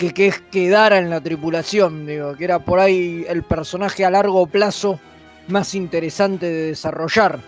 que, 0.00 0.14
que 0.14 0.32
quedara 0.50 0.98
en 0.98 1.10
la 1.10 1.20
tripulación, 1.20 2.06
digo, 2.06 2.34
que 2.34 2.44
era 2.44 2.58
por 2.60 2.80
ahí 2.80 3.26
el 3.28 3.42
personaje 3.42 4.04
a 4.04 4.10
largo 4.10 4.46
plazo 4.46 4.98
más 5.48 5.74
interesante 5.74 6.46
de 6.46 6.66
desarrollar. 6.68 7.38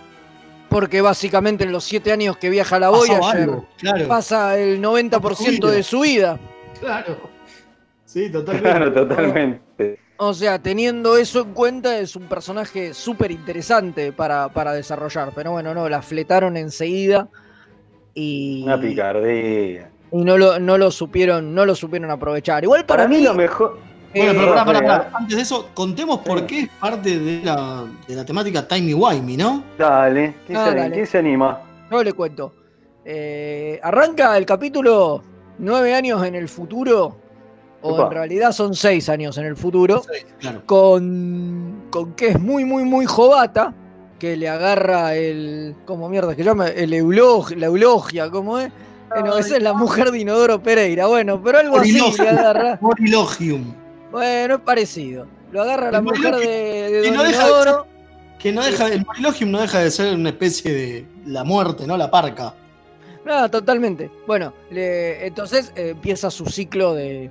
Porque 0.68 1.00
básicamente 1.00 1.64
en 1.64 1.72
los 1.72 1.84
siete 1.84 2.12
años 2.12 2.36
que 2.36 2.50
viaja 2.50 2.78
la 2.78 2.90
Voyager 2.90 3.40
algo, 3.40 3.66
claro. 3.78 4.08
pasa 4.08 4.58
el 4.58 4.82
90% 4.82 5.68
de 5.68 5.82
su 5.82 6.00
vida. 6.00 6.38
Claro. 6.80 7.30
Sí, 8.04 8.30
totalmente. 8.30 8.70
Claro, 8.70 8.92
totalmente. 8.92 9.98
O 10.18 10.34
sea, 10.34 10.58
teniendo 10.58 11.16
eso 11.16 11.40
en 11.40 11.52
cuenta, 11.52 11.98
es 11.98 12.16
un 12.16 12.24
personaje 12.28 12.94
súper 12.94 13.30
interesante 13.30 14.12
para, 14.12 14.48
para 14.50 14.72
desarrollar. 14.72 15.32
Pero 15.34 15.52
bueno, 15.52 15.74
no, 15.74 15.88
la 15.88 16.00
fletaron 16.00 16.56
enseguida 16.56 17.28
y, 18.14 18.62
Una 18.64 18.80
picardía. 18.80 19.91
Y 20.12 20.24
no, 20.24 20.36
lo, 20.38 20.58
no 20.60 20.78
lo 20.78 20.90
supieron, 20.90 21.54
no 21.54 21.64
lo 21.64 21.74
supieron 21.74 22.10
aprovechar. 22.10 22.62
Igual 22.62 22.84
para, 22.84 23.04
Para 23.04 23.08
mí 23.16 23.22
lo 23.22 23.34
mejor. 23.34 23.78
Bueno, 24.14 24.32
eh, 24.32 24.34
pero 24.38 24.54
pará, 24.54 24.80
pará. 24.80 25.10
Antes 25.14 25.36
de 25.36 25.42
eso, 25.42 25.70
contemos 25.72 26.18
por 26.20 26.44
qué 26.46 26.60
es 26.60 26.68
parte 26.80 27.18
de 27.18 27.40
la, 27.42 27.84
de 28.06 28.14
la 28.14 28.24
temática 28.24 28.68
Timey 28.68 28.92
Wimey, 28.92 29.38
¿no? 29.38 29.64
Dale, 29.78 30.34
¿quién, 30.46 30.58
Ah, 30.58 30.68
se, 30.68 30.74
dale. 30.76 30.94
quién 30.94 31.06
se 31.06 31.18
anima? 31.18 31.60
yo 31.90 32.02
le 32.04 32.12
cuento. 32.12 32.52
Eh, 33.04 33.80
arranca 33.82 34.36
el 34.36 34.44
capítulo 34.46 35.22
nueve 35.58 35.94
años 35.94 36.24
en 36.26 36.34
el 36.34 36.48
futuro, 36.48 37.16
o 37.80 38.02
en 38.04 38.10
realidad 38.10 38.52
son 38.52 38.74
seis 38.74 39.08
años 39.08 39.38
en 39.38 39.46
el 39.46 39.56
futuro. 39.56 40.02
Claro. 40.38 40.62
con, 40.66 41.84
con 41.90 42.12
que 42.12 42.28
es 42.28 42.40
muy, 42.40 42.64
muy, 42.66 42.84
muy 42.84 43.06
jovata, 43.06 43.72
que 44.18 44.36
le 44.36 44.48
agarra 44.48 45.14
el. 45.14 45.74
¿Cómo 45.86 46.08
mierda 46.10 46.36
que 46.36 46.44
llama? 46.44 46.68
El 46.68 46.92
eulog, 46.92 47.52
la 47.56 47.66
eulogia, 47.66 48.30
¿cómo 48.30 48.58
es? 48.58 48.70
Bueno, 49.14 49.38
esa 49.38 49.56
es 49.56 49.62
la 49.62 49.72
mujer 49.72 50.10
de 50.10 50.18
Inodoro 50.20 50.62
Pereira, 50.62 51.06
bueno, 51.06 51.42
pero 51.42 51.58
algo 51.58 51.78
así 51.78 51.92
Morilogium. 51.92 52.24
le 52.24 52.30
agarra. 52.30 52.78
Morilogium. 52.80 53.74
Bueno, 54.10 54.54
es 54.56 54.60
parecido. 54.60 55.26
Lo 55.50 55.62
agarra 55.62 55.90
la 55.90 56.00
mujer 56.00 56.34
de, 56.36 56.46
de 56.46 57.02
que 57.02 57.08
Don 57.08 57.16
no 57.16 57.22
deja 57.24 57.42
de 57.44 57.48
Inodoro. 57.50 57.86
Que 58.38 58.52
no 58.52 58.62
deja, 58.64 58.88
el 58.88 59.04
Morilogium 59.04 59.50
no 59.50 59.60
deja 59.60 59.78
de 59.80 59.90
ser 59.90 60.14
una 60.14 60.30
especie 60.30 60.72
de 60.72 61.06
la 61.26 61.44
muerte, 61.44 61.86
¿no? 61.86 61.96
La 61.96 62.10
parca. 62.10 62.54
No, 63.24 63.48
totalmente. 63.50 64.10
Bueno, 64.26 64.52
le- 64.70 65.26
entonces 65.26 65.72
eh, 65.76 65.90
empieza 65.90 66.28
su 66.30 66.46
ciclo 66.46 66.94
de, 66.94 67.30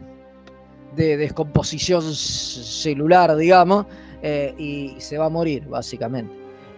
de 0.96 1.18
descomposición 1.18 2.02
celular, 2.14 3.36
digamos, 3.36 3.88
eh, 4.22 4.54
y 4.58 4.96
se 5.00 5.18
va 5.18 5.26
a 5.26 5.30
morir, 5.30 5.66
básicamente. 5.68 6.34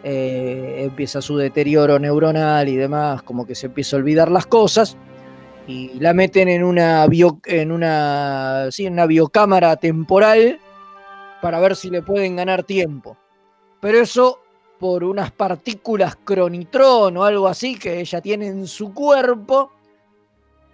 Eh, 0.06 0.84
empieza 0.84 1.22
su 1.22 1.38
deterioro 1.38 1.98
neuronal 1.98 2.68
y 2.68 2.76
demás, 2.76 3.24
como 3.24 3.48
que 3.48 3.56
se 3.56 3.68
empieza 3.68 3.96
a 3.96 4.00
olvidar 4.00 4.30
las 4.30 4.46
cosas, 4.46 4.98
y 5.66 5.98
la 6.00 6.14
meten 6.14 6.50
en 6.50 6.62
una, 6.62 7.08
bio- 7.08 7.40
en 7.46 7.72
una, 7.72 8.68
sí, 8.70 8.86
en 8.86 8.94
una 8.94 9.06
biocámara 9.06 9.78
temporal 9.78 10.60
para 11.42 11.60
ver 11.62 11.78
si 11.78 11.90
le 11.90 12.02
pueden 12.02 12.36
ganar 12.36 12.64
tiempo. 12.64 13.16
Pero 13.80 13.98
eso 14.00 14.40
por 14.78 15.06
unas 15.06 15.32
partículas 15.32 16.18
cronitrón 16.22 17.16
o 17.16 17.24
algo 17.24 17.48
así 17.48 17.80
que 17.80 18.02
ella 18.02 18.20
tiene 18.20 18.48
en 18.48 18.68
su 18.68 18.94
cuerpo, 18.94 19.72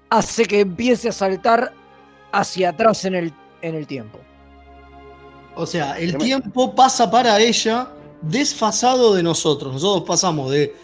hace 0.10 0.46
que 0.46 0.62
empiece 0.62 1.10
a 1.10 1.12
saltar 1.12 1.72
hacia 2.32 2.70
atrás 2.70 3.06
en 3.06 3.14
el, 3.14 3.34
en 3.62 3.76
el 3.76 3.86
tiempo. 3.86 4.18
O 5.54 5.68
sea, 5.68 6.00
el 6.00 6.18
tiempo 6.18 6.74
pasa 6.74 7.12
para 7.12 7.40
ella 7.40 7.90
desfasado 8.22 9.14
de 9.16 9.24
nosotros. 9.24 9.74
Nosotros 9.74 10.04
pasamos 10.08 10.52
de 10.52 10.76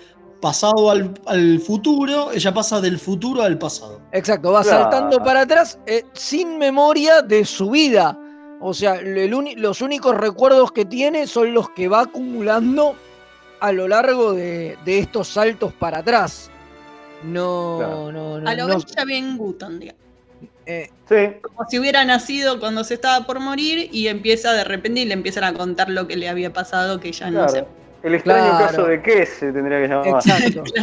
pasado 0.41 0.89
al, 0.91 1.13
al 1.25 1.59
futuro, 1.59 2.31
ella 2.31 2.53
pasa 2.53 2.79
del 2.81 2.99
futuro 2.99 3.41
al 3.41 3.57
pasado. 3.57 4.01
Exacto, 4.11 4.51
va 4.51 4.61
Claro. 4.61 4.83
saltando 4.83 5.17
para 5.23 5.41
atrás 5.41 5.79
eh, 5.87 6.03
sin 6.13 6.57
memoria 6.57 7.21
de 7.21 7.45
su 7.45 7.69
vida. 7.71 8.19
O 8.61 8.73
sea, 8.73 8.95
el 8.95 9.33
uni- 9.33 9.55
los 9.55 9.81
únicos 9.81 10.15
recuerdos 10.15 10.71
que 10.71 10.85
tiene 10.85 11.27
son 11.27 11.53
los 11.53 11.69
que 11.71 11.87
va 11.87 12.01
acumulando 12.01 12.95
a 13.59 13.71
lo 13.71 13.87
largo 13.87 14.33
de, 14.33 14.77
de 14.85 14.99
estos 14.99 15.27
saltos 15.29 15.73
para 15.73 15.99
atrás. 15.99 16.49
No, 17.23 18.11
no, 18.11 18.39
no. 18.41 18.49
A 18.49 18.53
lo 18.55 18.67
no- 18.67 18.75
Benjamin 18.77 19.37
Button, 19.37 19.79
digamos. 19.79 20.04
Eh, 20.65 20.89
Como 21.41 21.69
si 21.69 21.79
hubiera 21.79 22.03
nacido 22.05 22.59
cuando 22.59 22.83
se 22.83 22.95
estaba 22.95 23.25
por 23.25 23.39
morir 23.39 23.89
y 23.91 24.07
empieza 24.07 24.53
de 24.53 24.63
repente 24.63 25.01
y 25.01 25.05
le 25.05 25.13
empiezan 25.13 25.43
a 25.43 25.53
contar 25.53 25.89
lo 25.89 26.07
que 26.07 26.15
le 26.15 26.27
había 26.29 26.51
pasado 26.53 26.99
que 26.99 27.11
ya 27.11 27.29
no 27.31 27.47
sé. 27.49 27.65
El 28.03 28.15
extraño 28.15 28.49
Claro. 28.57 28.65
caso 28.67 28.85
de 28.87 29.01
qué 29.01 29.25
se 29.25 29.51
tendría 29.51 29.81
que 29.81 29.87
llamar. 29.87 30.07
Exacto. 30.07 30.63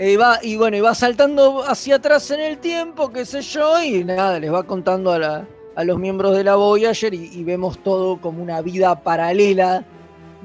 Eh, 0.00 0.16
va, 0.16 0.40
y 0.42 0.56
bueno, 0.56 0.76
y 0.76 0.80
va 0.80 0.94
saltando 0.96 1.62
hacia 1.62 1.96
atrás 1.96 2.28
en 2.32 2.40
el 2.40 2.58
tiempo, 2.58 3.12
qué 3.12 3.24
sé 3.24 3.40
yo, 3.42 3.80
y 3.80 4.02
nada, 4.02 4.40
les 4.40 4.52
va 4.52 4.64
contando 4.64 5.12
a, 5.12 5.18
la- 5.20 5.46
a 5.76 5.84
los 5.84 5.96
miembros 5.96 6.36
de 6.36 6.42
la 6.42 6.56
Voyager 6.56 7.14
y, 7.14 7.26
y 7.32 7.44
vemos 7.44 7.78
todo 7.84 8.20
como 8.20 8.42
una 8.42 8.62
vida 8.62 9.00
paralela 9.02 9.84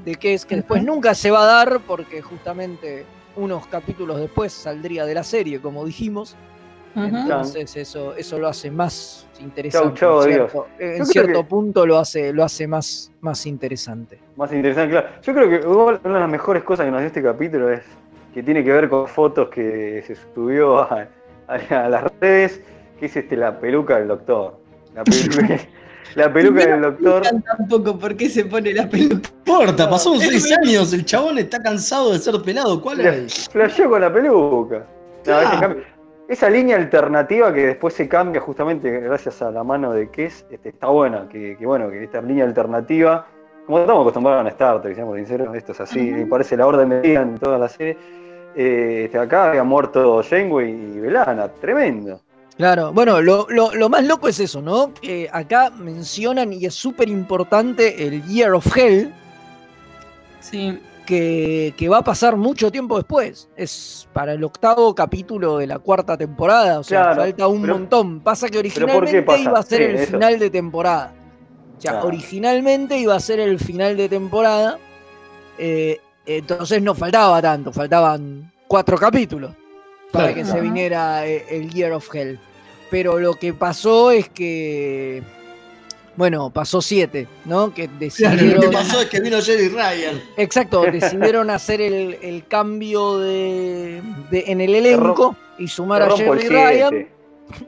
de 0.03 0.13
que 0.15 0.36
es 0.36 0.45
que 0.45 0.58
después 0.58 0.84
nunca 0.84 1.15
se 1.15 1.31
va 1.31 1.41
a 1.41 1.45
dar 1.45 1.79
porque 1.88 2.21
justamente 2.21 3.03
unos 3.36 3.65
capítulos 3.65 4.19
después 4.19 4.53
saldría 4.53 5.05
de 5.08 5.15
la 5.15 5.23
serie, 5.23 5.60
como 5.60 5.86
dijimos. 5.86 6.36
Entonces 6.95 7.75
eso, 7.75 8.15
eso 8.15 8.39
lo 8.39 8.47
hace 8.47 8.71
más 8.71 9.27
interesante. 9.41 9.99
Chau, 9.99 10.21
chau, 10.21 10.23
en 10.23 10.34
cierto, 10.34 10.67
en 10.79 11.05
cierto 11.05 11.39
que- 11.41 11.49
punto 11.49 11.86
lo 11.86 11.97
hace, 11.97 12.31
lo 12.31 12.43
hace 12.43 12.67
más, 12.67 13.12
más 13.21 13.45
interesante. 13.45 14.19
Más 14.38 14.51
interesante, 14.53 14.91
claro. 14.91 15.08
Yo 15.21 15.34
creo 15.34 15.49
que 15.49 15.67
una 15.67 15.97
de 16.15 16.19
las 16.21 16.29
mejores 16.29 16.63
cosas 16.63 16.86
que 16.86 16.91
nos 16.91 17.01
dio 17.01 17.08
este 17.08 17.21
capítulo 17.21 17.69
es 17.71 17.81
que 18.34 18.43
tiene 18.43 18.63
que 18.63 18.71
ver 18.71 18.89
con 18.89 19.08
fotos 19.08 19.49
que 19.49 20.03
se 20.08 20.15
subió 20.34 20.79
a, 20.79 21.08
a- 21.47 21.86
a 21.86 21.89
las 21.89 22.03
redes, 22.21 22.62
que 22.99 23.08
es 23.08 23.15
este 23.15 23.36
la 23.36 23.60
peluca 23.60 23.97
del 23.97 24.08
doctor. 24.08 24.58
La 24.93 25.03
peluca, 25.03 25.60
la 26.15 26.31
peluca 26.34 26.65
del 26.65 26.81
doctor. 26.81 27.23
Tampoco 27.58 27.99
por 27.99 28.15
qué 28.15 28.29
se 28.29 28.45
pone 28.45 28.73
la 28.73 28.89
peluca. 28.89 29.29
No 29.45 29.53
importa, 29.62 29.89
pasaron 29.89 30.19
seis 30.19 30.49
años, 30.63 30.91
el 30.93 31.03
chabón 31.05 31.38
está 31.38 31.62
cansado 31.62 32.13
de 32.13 32.19
ser 32.19 32.41
pelado. 32.41 32.81
¿Cuál 32.81 33.01
es? 33.01 33.49
Flasheó 33.49 33.89
con 33.89 33.99
la 34.01 34.12
peluca. 34.13 34.77
No, 34.79 34.86
Claro. 35.23 35.47
ese 35.49 35.60
cambio- 35.60 35.84
esa 36.27 36.49
línea 36.49 36.75
alternativa 36.77 37.53
que 37.53 37.67
después 37.67 37.93
se 37.93 38.07
cambia 38.07 38.41
justamente 38.41 38.89
gracias 38.99 39.41
a 39.41 39.51
la 39.51 39.63
mano 39.63 39.91
de 39.93 40.09
Kes, 40.09 40.45
este, 40.49 40.69
está 40.69 40.88
buena. 40.88 41.27
Que, 41.29 41.55
que 41.57 41.65
bueno, 41.65 41.89
que 41.89 42.03
esta 42.03 42.21
línea 42.21 42.45
alternativa, 42.45 43.27
como 43.65 43.79
estamos 43.79 44.01
acostumbrados 44.01 44.41
en 44.41 44.47
Star 44.47 44.81
Trek, 44.81 44.95
seamos 44.95 45.17
sinceros, 45.17 45.55
esto 45.55 45.71
es 45.73 45.81
así, 45.81 45.99
me 46.11 46.25
parece 46.25 46.57
la 46.57 46.65
orden 46.67 46.89
de 46.89 47.01
día 47.01 47.21
en 47.21 47.38
toda 47.38 47.57
la 47.57 47.69
serie. 47.69 47.97
Eh, 48.55 49.03
este, 49.05 49.19
acá 49.19 49.49
había 49.49 49.63
muerto 49.63 50.21
Janeway 50.27 50.71
y 50.71 50.99
Belana, 50.99 51.47
tremendo. 51.49 52.21
Claro, 52.57 52.93
bueno, 52.93 53.21
lo, 53.21 53.45
lo- 53.49 53.73
lo 53.75 53.89
más 53.89 54.05
loco 54.05 54.29
es 54.29 54.39
eso, 54.39 54.61
¿no? 54.61 54.93
Que 54.93 55.29
acá 55.31 55.69
mencionan 55.71 56.53
y 56.53 56.65
es 56.65 56.73
súper 56.73 57.09
importante 57.09 58.07
el 58.07 58.23
Year 58.25 58.53
of 58.53 58.65
Hell, 58.77 59.13
Sí. 60.39 60.79
Que, 61.05 61.73
que 61.77 61.87
va 61.89 61.99
a 61.99 62.03
pasar 62.03 62.35
mucho 62.35 62.71
tiempo 62.71 62.97
después. 62.97 63.49
Es 63.55 64.07
para 64.13 64.33
el 64.33 64.43
octavo 64.43 64.93
capítulo 64.95 65.57
de 65.57 65.67
la 65.67 65.79
cuarta 65.79 66.17
temporada, 66.17 66.79
o 66.79 66.83
sea, 66.83 67.01
Claro, 67.03 67.21
falta 67.21 67.47
un 67.47 67.61
pero- 67.61 67.73
montón. 67.75 68.19
Pasa 68.21 68.47
que 68.49 68.61
¿pero 68.73 68.87
por 68.87 69.05
qué 69.05 69.19
originalmente 69.19 69.23
pasa? 69.23 69.41
iba 69.41 69.59
a 69.59 69.63
ser 69.63 69.77
Sí, 69.77 69.83
el 69.83 69.95
eso. 69.95 70.11
final 70.13 70.39
de 70.39 70.49
temporada. 70.49 71.13
O 71.77 71.81
sea, 71.81 71.91
Claro. 71.91 72.07
originalmente 72.07 72.97
iba 72.97 73.15
a 73.15 73.19
ser 73.19 73.39
el 73.39 73.59
final 73.59 73.97
de 73.97 74.09
temporada, 74.09 74.79
eh, 75.57 75.99
entonces 76.25 76.81
no 76.81 76.95
faltaba 76.95 77.41
tanto, 77.41 77.71
faltaban 77.71 78.51
cuatro 78.67 78.97
capítulos 78.97 79.51
para 80.11 80.33
Claro. 80.33 80.35
que 80.35 80.45
se 80.45 80.61
viniera 80.61 81.25
eh, 81.27 81.45
el 81.49 81.69
Year 81.71 81.91
of 81.91 82.13
Hell. 82.13 82.39
Pero 82.89 83.19
lo 83.19 83.33
que 83.33 83.53
pasó 83.53 84.11
es 84.11 84.29
que, 84.29 85.21
bueno, 86.17 86.49
pasó 86.49 86.82
siete, 86.82 87.28
¿no? 87.45 87.73
Que 87.73 87.84
Claro, 87.88 87.99
decidieron... 87.99 88.56
lo 88.56 88.62
que 88.62 88.67
pasó 88.71 89.01
es 89.01 89.08
que 89.08 89.19
vino 89.19 89.41
Jerry 89.41 89.67
Ryan. 89.69 90.21
Exacto, 90.38 90.82
decidieron 90.91 91.49
hacer 91.49 91.82
el, 91.82 92.17
el 92.21 92.47
cambio 92.47 93.19
de, 93.19 94.01
de- 94.32 94.43
en 94.47 94.62
el 94.62 94.75
elenco 94.75 95.36
y 95.58 95.67
sumar 95.67 96.01
a 96.04 96.15
Jerry 96.15 96.47
Ryan. 96.47 97.08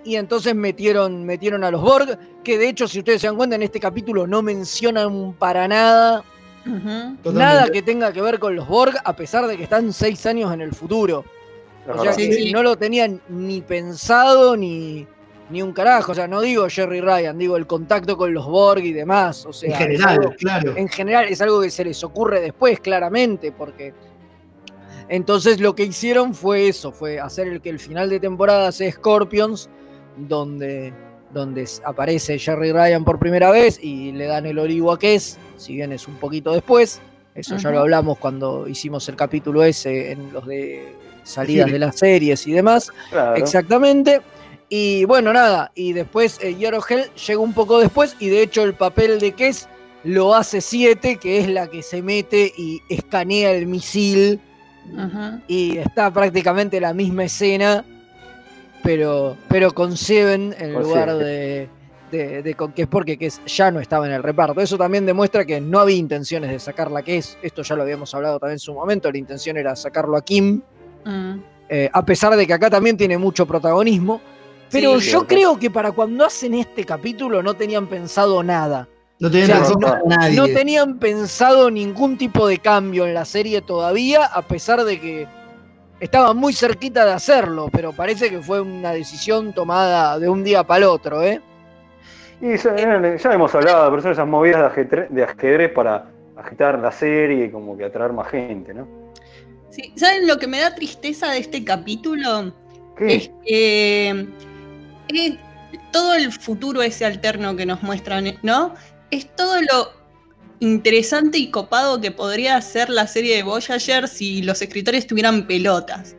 Y 0.03 0.15
entonces 0.15 0.55
metieron, 0.55 1.23
metieron 1.23 1.63
a 1.63 1.69
los 1.69 1.81
Borg, 1.81 2.17
que 2.43 2.57
de 2.57 2.67
hecho, 2.69 2.87
si 2.87 2.99
ustedes 2.99 3.21
se 3.21 3.27
dan 3.27 3.35
cuenta, 3.35 3.55
en 3.55 3.61
este 3.63 3.79
capítulo 3.79 4.25
no 4.25 4.41
mencionan 4.41 5.33
para 5.33 5.67
nada 5.67 6.23
nada 7.23 7.69
que 7.69 7.81
tenga 7.81 8.11
que 8.11 8.21
ver 8.21 8.39
con 8.39 8.55
los 8.55 8.67
Borg, 8.67 8.95
a 9.03 9.15
pesar 9.15 9.47
de 9.47 9.55
que 9.55 9.63
están 9.63 9.93
seis 9.93 10.25
años 10.25 10.53
en 10.53 10.61
el 10.61 10.73
futuro. 10.73 11.23
O 11.87 12.01
sea 12.03 12.11
Sí, 12.13 12.27
que 12.29 12.35
sí. 12.35 12.51
no 12.51 12.63
lo 12.63 12.75
tenían 12.75 13.21
ni 13.29 13.61
pensado 13.61 14.57
ni, 14.57 15.07
ni 15.49 15.61
un 15.61 15.71
carajo. 15.73 16.11
O 16.11 16.15
sea, 16.15 16.27
no 16.27 16.41
digo 16.41 16.67
Jerry 16.69 17.01
Ryan, 17.01 17.37
digo 17.37 17.57
el 17.57 17.65
contacto 17.67 18.17
con 18.17 18.33
los 18.33 18.45
Borg 18.45 18.83
y 18.83 18.93
demás. 18.93 19.45
O 19.45 19.53
sea, 19.53 19.69
En 19.71 19.75
general, 19.77 20.19
algo- 20.19 20.35
claro. 20.37 20.73
En 20.75 20.87
general 20.89 21.25
es 21.29 21.41
algo 21.41 21.61
que 21.61 21.69
se 21.69 21.83
les 21.85 22.03
ocurre 22.03 22.41
después, 22.41 22.79
claramente, 22.79 23.51
porque. 23.51 23.93
Entonces 25.09 25.59
lo 25.61 25.73
que 25.75 25.83
hicieron 25.83 26.33
fue 26.33 26.67
eso, 26.67 26.91
fue 26.91 27.19
hacer 27.19 27.47
el 27.47 27.61
que 27.61 27.69
el 27.69 27.79
final 27.79 28.09
de 28.09 28.19
temporada 28.19 28.71
sea 28.73 28.91
Scorpions, 28.91 29.69
donde, 30.17 30.93
donde 31.33 31.67
aparece 31.85 32.37
Jerry 32.37 32.73
Ryan 32.73 33.05
por 33.05 33.17
primera 33.17 33.49
vez 33.51 33.79
y 33.81 34.11
le 34.11 34.25
dan 34.25 34.45
el 34.45 34.59
olivo 34.59 34.91
a 34.91 34.99
Kess, 34.99 35.37
si 35.55 35.75
bien 35.75 35.93
es 35.93 36.07
un 36.09 36.15
poquito 36.15 36.51
después. 36.51 36.99
Eso 37.35 37.55
ya 37.57 37.69
lo 37.69 37.79
hablamos 37.81 38.17
cuando 38.17 38.67
hicimos 38.67 39.07
el 39.09 39.15
capítulo 39.15 39.63
ese 39.63 40.11
en 40.11 40.33
los 40.33 40.45
de 40.47 40.93
salidas 41.23 41.67
Sí. 41.67 41.71
de 41.73 41.79
las 41.79 41.95
series 41.97 42.47
y 42.47 42.51
demás. 42.51 42.91
Claro. 43.11 43.35
Exactamente. 43.35 44.21
Y 44.69 45.05
bueno, 45.05 45.31
nada, 45.31 45.71
y 45.75 45.93
después 45.93 46.39
eh, 46.41 46.55
Year 46.55 46.75
of 46.75 46.89
Hell 46.89 47.09
llega 47.13 47.39
un 47.39 47.53
poco 47.53 47.79
después 47.79 48.17
y 48.19 48.27
de 48.27 48.41
hecho 48.41 48.63
el 48.63 48.73
papel 48.73 49.17
de 49.19 49.31
Kess 49.31 49.69
lo 50.03 50.35
hace 50.35 50.59
7, 50.59 51.17
que 51.17 51.39
es 51.39 51.47
la 51.47 51.67
que 51.67 51.81
se 51.81 52.01
mete 52.01 52.51
y 52.57 52.81
escanea 52.89 53.51
el 53.51 53.65
misil 53.65 54.41
y 55.47 55.77
está 55.77 56.11
prácticamente 56.11 56.79
la 56.79 56.93
misma 56.93 57.25
escena, 57.25 57.83
pero, 58.83 59.37
pero 59.49 59.73
con 59.73 59.97
Seven 59.97 60.55
en 60.57 60.73
Con 60.73 60.83
lugar 60.83 61.09
Seven. 61.09 61.25
de, 61.25 61.69
de, 62.11 62.43
de 62.43 62.53
con 62.55 62.73
Kess, 62.73 62.87
porque 62.87 63.17
Kess 63.17 63.41
ya 63.45 63.71
no 63.71 63.79
estaba 63.79 64.05
en 64.05 64.13
el 64.13 64.23
reparto. 64.23 64.59
Eso 64.61 64.77
también 64.77 65.05
demuestra 65.05 65.45
que 65.45 65.59
no 65.61 65.79
había 65.79 65.95
intenciones 65.97 66.51
de 66.51 66.59
sacarla 66.59 66.99
a 66.99 67.03
Kess, 67.03 67.37
esto 67.41 67.63
ya 67.63 67.75
lo 67.75 67.83
habíamos 67.83 68.13
hablado 68.13 68.39
también 68.39 68.55
en 68.55 68.59
su 68.59 68.73
momento, 68.73 69.11
la 69.11 69.17
intención 69.17 69.55
era 69.57 69.75
sacarlo 69.77 70.17
a 70.17 70.21
Kim. 70.23 70.61
Mm. 71.05 71.39
Eh, 71.69 71.89
a 71.91 72.05
pesar 72.05 72.35
de 72.35 72.47
que 72.47 72.53
acá 72.53 72.69
también 72.69 72.97
tiene 72.97 73.17
mucho 73.17 73.45
protagonismo. 73.45 74.21
Pero 74.71 74.99
Sí, 74.99 75.11
yo 75.11 75.25
creo 75.25 75.57
que 75.57 75.69
para 75.71 75.91
cuando 75.91 76.25
hacen 76.25 76.53
este 76.53 76.83
capítulo 76.83 77.41
no 77.41 77.53
tenían 77.55 77.87
pensado 77.87 78.43
nada. 78.43 78.87
No 79.19 79.31
tenían 79.31 79.49
O 79.51 79.53
sea, 79.53 79.59
razón 79.61 79.79
no- 79.79 79.87
para 79.87 80.01
nadie. 80.05 80.35
No 80.35 80.45
tenían 80.45 80.99
pensado 80.99 81.71
ningún 81.71 82.17
tipo 82.17 82.47
de 82.47 82.59
cambio 82.59 83.05
en 83.07 83.13
la 83.13 83.25
serie 83.25 83.61
todavía, 83.61 84.25
a 84.25 84.41
pesar 84.41 84.83
de 84.83 84.99
que 84.99 85.27
estaban 85.99 86.37
muy 86.37 86.53
cerquita 86.53 87.05
de 87.05 87.13
hacerlo, 87.13 87.69
pero 87.71 87.91
parece 87.93 88.29
que 88.29 88.39
fue 88.39 88.61
una 88.61 88.91
decisión 88.91 89.53
tomada 89.53 90.19
de 90.19 90.29
un 90.29 90.43
día 90.43 90.63
para 90.63 90.77
el 90.79 90.83
otro, 90.83 91.23
¿eh? 91.23 91.41
Y 92.39 92.55
ya, 92.57 92.75
ya 93.17 93.33
hemos 93.33 93.55
hablado, 93.55 93.89
pero 93.89 94.01
son 94.03 94.11
esas 94.11 94.27
movidas 94.27 94.59
de 94.61 94.67
ajedrez, 94.67 95.07
de 95.09 95.23
ajedrez 95.23 95.71
para 95.71 96.11
agitar 96.35 96.77
la 96.77 96.91
serie 96.91 97.45
y 97.45 97.49
como 97.49 97.75
que 97.75 97.85
atraer 97.85 98.13
más 98.13 98.27
gente, 98.29 98.75
¿no? 98.75 98.87
Sí, 99.71 99.91
¿Saben 99.95 100.27
lo 100.27 100.37
que 100.37 100.45
me 100.45 100.59
da 100.59 100.75
tristeza 100.75 101.31
de 101.31 101.39
este 101.39 101.63
capítulo? 101.63 102.53
¿Qué? 102.95 103.15
Es 103.15 103.31
que 103.43 104.27
todo 105.91 106.13
el 106.15 106.31
futuro 106.31 106.81
ese 106.81 107.05
alterno 107.05 107.55
que 107.55 107.65
nos 107.65 107.81
muestran, 107.83 108.37
¿no? 108.43 108.73
Es 109.11 109.33
todo 109.35 109.61
lo 109.61 109.91
interesante 110.59 111.37
y 111.37 111.51
copado 111.51 112.01
que 112.01 112.11
podría 112.11 112.59
ser 112.61 112.89
la 112.89 113.07
serie 113.07 113.35
de 113.37 113.43
Voyager 113.43 114.07
si 114.07 114.41
los 114.41 114.61
escritores 114.61 115.07
tuvieran 115.07 115.47
pelotas. 115.47 116.15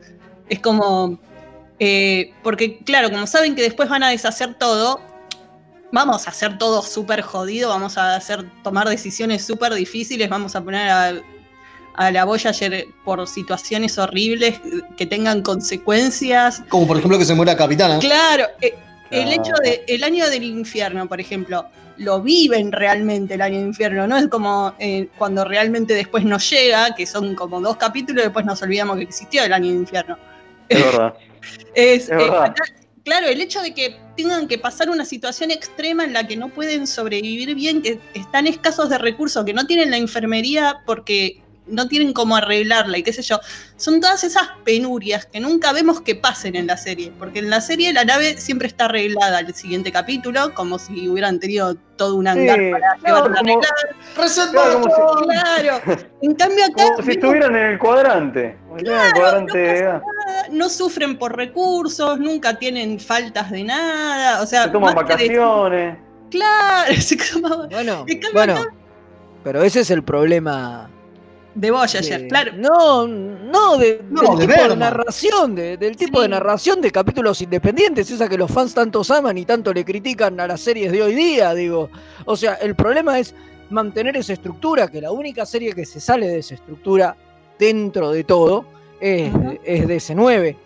Es 0.49 0.61
como, 0.61 1.19
Eh, 1.81 2.33
porque, 2.43 2.79
claro, 2.85 3.11
como 3.11 3.27
saben 3.27 3.55
que 3.55 3.63
después 3.63 3.89
van 3.89 4.03
a 4.03 4.11
deshacer 4.11 4.55
todo, 4.59 5.01
vamos 5.93 6.27
a 6.27 6.31
hacer 6.31 6.59
todo 6.59 6.83
súper 6.83 7.23
jodido, 7.23 7.69
vamos 7.69 7.97
a 7.99 8.17
hacer 8.17 8.45
tomar 8.63 8.89
decisiones 8.89 9.45
súper 9.47 9.75
difíciles, 9.75 10.29
vamos 10.29 10.57
a 10.57 10.63
poner 10.65 10.91
a, 10.91 11.15
a 11.99 12.13
la 12.13 12.25
Voyager 12.25 12.87
por 13.05 13.27
situaciones 13.27 13.99
horribles 13.99 14.61
que 14.97 15.05
tengan 15.05 15.43
consecuencias. 15.43 16.63
Como 16.69 16.87
por 16.87 16.97
ejemplo 16.97 17.19
que 17.19 17.25
se 17.25 17.35
muera 17.35 17.57
Capitana. 17.57 17.99
Claro, 17.99 18.45
eh, 18.61 18.75
el 19.11 19.33
hecho 19.33 19.53
de 19.65 19.83
el 19.89 20.05
año 20.05 20.29
del 20.31 20.45
infierno, 20.45 21.09
por 21.09 21.21
ejemplo, 21.21 21.67
lo 21.97 22.23
viven 22.23 22.71
realmente 22.71 23.35
el 23.35 23.43
año 23.43 23.59
del 23.59 23.67
infierno, 23.69 24.07
no 24.07 24.17
es 24.17 24.29
como 24.29 24.75
eh, 24.79 25.09
cuando 25.19 25.45
realmente 25.45 25.93
después 25.95 26.25
nos 26.25 26.49
llega, 26.49 26.95
que 26.95 27.05
son 27.05 27.35
como 27.35 27.61
dos 27.61 27.77
capítulos 27.77 28.23
y 28.23 28.27
después 28.27 28.47
nos 28.47 28.63
olvidamos 28.63 28.97
que 28.99 29.03
existió 29.03 29.43
el 29.43 29.53
año 29.53 29.67
del 29.67 29.81
infierno. 29.81 30.17
Es 30.69 30.85
verdad. 30.85 31.15
Es, 31.75 32.05
Es 32.05 32.11
eh, 32.11 32.15
verdad. 32.15 32.45
acá- 32.45 32.65
claro, 33.05 33.27
el 33.29 33.41
hecho 33.41 33.61
de 33.63 33.73
que 33.75 33.97
tengan 34.17 34.47
que 34.47 34.59
pasar 34.59 34.91
una 34.91 35.05
situación 35.05 35.51
extrema 35.51 36.05
en 36.05 36.13
la 36.13 36.27
que 36.29 36.37
no 36.37 36.49
pueden 36.51 36.87
sobrevivir 36.87 37.55
bien, 37.57 37.81
que 37.83 37.99
están 38.15 38.47
escasos 38.47 38.89
de 38.91 38.99
recursos, 38.99 39.45
que 39.45 39.53
no 39.55 39.67
tienen 39.67 39.91
la 39.91 39.97
enfermería 39.97 40.77
porque 40.85 41.41
no 41.69 41.89
tienen 41.89 42.13
cómo 42.13 42.37
arreglarla 42.37 42.99
y 42.99 43.03
qué 43.03 43.13
sé 43.13 43.23
yo, 43.23 43.39
son 43.77 44.01
todas 44.01 44.25
esas 44.25 44.49
penurias 44.65 45.27
que 45.27 45.41
nunca 45.41 45.73
vemos 45.73 46.01
que 46.01 46.15
pasen 46.15 46.57
en 46.57 46.67
la 46.67 46.77
serie, 46.77 47.13
porque 47.19 47.39
en 47.41 47.51
la 47.51 47.61
serie 47.61 47.93
la 47.93 48.05
nave 48.05 48.37
siempre 48.39 48.69
está 48.69 48.87
arreglada 48.87 49.39
al 49.39 49.55
siguiente 49.55 49.93
capítulo, 49.93 50.55
como 50.55 50.79
si 50.79 51.09
hubieran 51.09 51.39
tenido 51.41 51.77
todo 51.97 52.15
un 52.17 52.29
hangar 52.29 52.59
Sí, 52.59 52.71
para 52.71 52.95
no, 52.97 53.03
llevarla 53.07 53.37
a 53.41 53.43
como- 53.43 53.61
Claro, 54.51 54.83
como 54.83 55.19
si- 55.19 55.25
Claro, 55.25 55.81
en 56.23 56.35
cambio 56.35 56.65
acá 56.65 56.85
Como 56.95 57.03
si 57.03 57.11
estuvieran 57.13 57.57
en 57.57 57.65
el 57.73 57.79
cuadrante. 57.79 58.57
Como 58.69 58.79
si 58.79 58.85
estuvieran 58.85 59.05
en 59.05 59.17
el 59.17 59.21
cuadrante 59.21 59.87
A. 59.87 60.03
no 60.53 60.69
sufren 60.69 61.19
por 61.19 61.37
recursos, 61.37 62.19
nunca 62.19 62.59
tienen 62.59 62.99
faltas 63.01 63.51
de 63.51 63.65
nada, 63.65 64.43
o 64.43 64.47
sea, 64.47 64.65
Se 64.65 64.71
toman 64.71 64.95
de- 64.95 65.03
vacaciones. 65.03 65.99
Claro, 66.31 66.95
se 67.01 67.17
toman- 67.17 67.69
Bueno, 67.71 68.07
bueno, 68.33 68.53
acá- 68.55 68.75
pero 69.45 69.63
ese 69.63 69.81
es 69.81 69.91
el 69.91 70.03
problema. 70.03 70.91
De 71.55 71.71
Voyager, 71.71 72.23
de- 72.23 72.29
claro. 72.29 72.53
No, 72.57 73.07
no, 73.07 73.77
de, 73.79 74.03
No, 74.11 74.21
del 74.37 74.39
de 74.39 74.47
tipo 74.47 74.53
de 74.53 74.69
Berman. 74.69 74.79
narración, 74.79 75.55
de- 75.55 75.77
del 75.77 75.97
tipo 75.97 76.19
Sí. 76.19 76.23
de 76.23 76.29
narración 76.29 76.81
de 76.81 76.91
capítulos 76.93 77.41
independientes, 77.43 78.11
esa 78.11 78.29
que 78.29 78.39
los 78.39 78.51
fans 78.51 78.75
tantos 78.75 79.11
aman 79.11 79.37
y 79.39 79.45
tanto 79.45 79.73
le 79.73 79.85
critican 79.85 80.39
a 80.41 80.47
las 80.47 80.61
series 80.61 80.93
de 80.93 81.03
hoy 81.03 81.15
día, 81.15 81.55
digo. 81.55 81.91
O 82.27 82.37
sea, 82.37 82.55
el 82.55 82.75
problema 82.77 83.19
es 83.19 83.35
mantener 83.71 84.17
esa 84.17 84.33
estructura, 84.35 84.89
que 84.89 85.01
la 85.01 85.11
única 85.11 85.45
serie 85.45 85.73
que 85.75 85.85
se 85.85 86.01
sale 86.01 86.27
de 86.29 86.39
esa 86.39 86.55
estructura 86.55 87.17
dentro 87.59 88.13
de 88.13 88.25
todo 88.25 88.65
es, 89.01 89.33
es 89.65 89.87
DC9. 89.89 90.57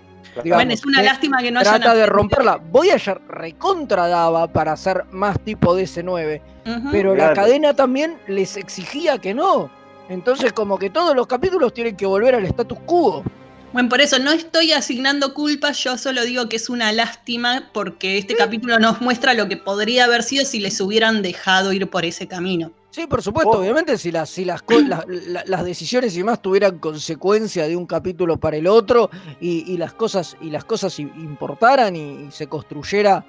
digamos, 0.42 0.58
bueno, 0.64 0.72
es 0.72 0.84
una 0.86 0.98
que 1.00 1.04
lástima 1.04 1.42
que 1.42 1.50
no 1.50 1.60
hayan 1.60 1.80
Trata 1.80 1.94
de 1.94 2.06
romperla. 2.06 2.56
Voyager 2.56 3.20
recontradaba 3.28 4.46
para 4.46 4.72
hacer 4.72 5.04
más 5.10 5.38
tipo 5.40 5.74
DC9. 5.76 6.40
Ujú. 6.66 6.88
Pero 6.90 7.14
la 7.14 7.32
cadena 7.34 7.74
también 7.74 8.16
les 8.28 8.56
exigía 8.56 9.18
que 9.18 9.34
no. 9.34 9.70
Entonces, 10.12 10.52
como 10.52 10.78
que 10.78 10.90
todos 10.90 11.16
los 11.16 11.26
capítulos 11.26 11.72
tienen 11.72 11.96
que 11.96 12.06
volver 12.06 12.34
al 12.34 12.44
status 12.44 12.78
quo. 12.86 13.24
Bueno, 13.72 13.88
por 13.88 14.02
eso 14.02 14.18
no 14.18 14.32
estoy 14.32 14.72
asignando 14.72 15.32
culpas, 15.32 15.82
yo 15.82 15.96
solo 15.96 16.22
digo 16.24 16.46
que 16.48 16.56
es 16.56 16.68
una 16.68 16.92
lástima 16.92 17.70
porque 17.72 18.18
este 18.18 18.34
capítulo 18.36 18.78
nos 18.78 19.00
muestra 19.00 19.32
lo 19.32 19.48
que 19.48 19.56
podría 19.56 20.04
haber 20.04 20.22
sido 20.22 20.44
si 20.44 20.60
les 20.60 20.78
hubieran 20.82 21.22
dejado 21.22 21.72
ir 21.72 21.88
por 21.88 22.04
ese 22.04 22.28
camino. 22.28 22.70
Sí, 22.90 23.06
por 23.06 23.22
supuesto, 23.22 23.52
Oh. 23.52 23.60
obviamente, 23.60 23.96
si, 23.96 24.12
las, 24.12 24.28
si 24.28 24.44
las, 24.44 24.60
co- 24.60 24.78
la- 24.78 25.06
la- 25.08 25.44
las 25.46 25.64
decisiones 25.64 26.14
y 26.18 26.22
más 26.22 26.42
tuvieran 26.42 26.78
consecuencia 26.80 27.66
de 27.66 27.74
un 27.74 27.86
capítulo 27.86 28.36
para 28.36 28.58
el 28.58 28.66
otro 28.66 29.08
y, 29.40 29.64
y 29.72 29.78
las 29.78 29.94
cosas 29.94 30.36
y 30.42 30.50
las 30.50 30.66
cosas 30.66 30.98
i- 30.98 31.04
importaran 31.04 31.96
y, 31.96 32.26
y 32.26 32.30
se 32.30 32.48
construyera 32.48 33.24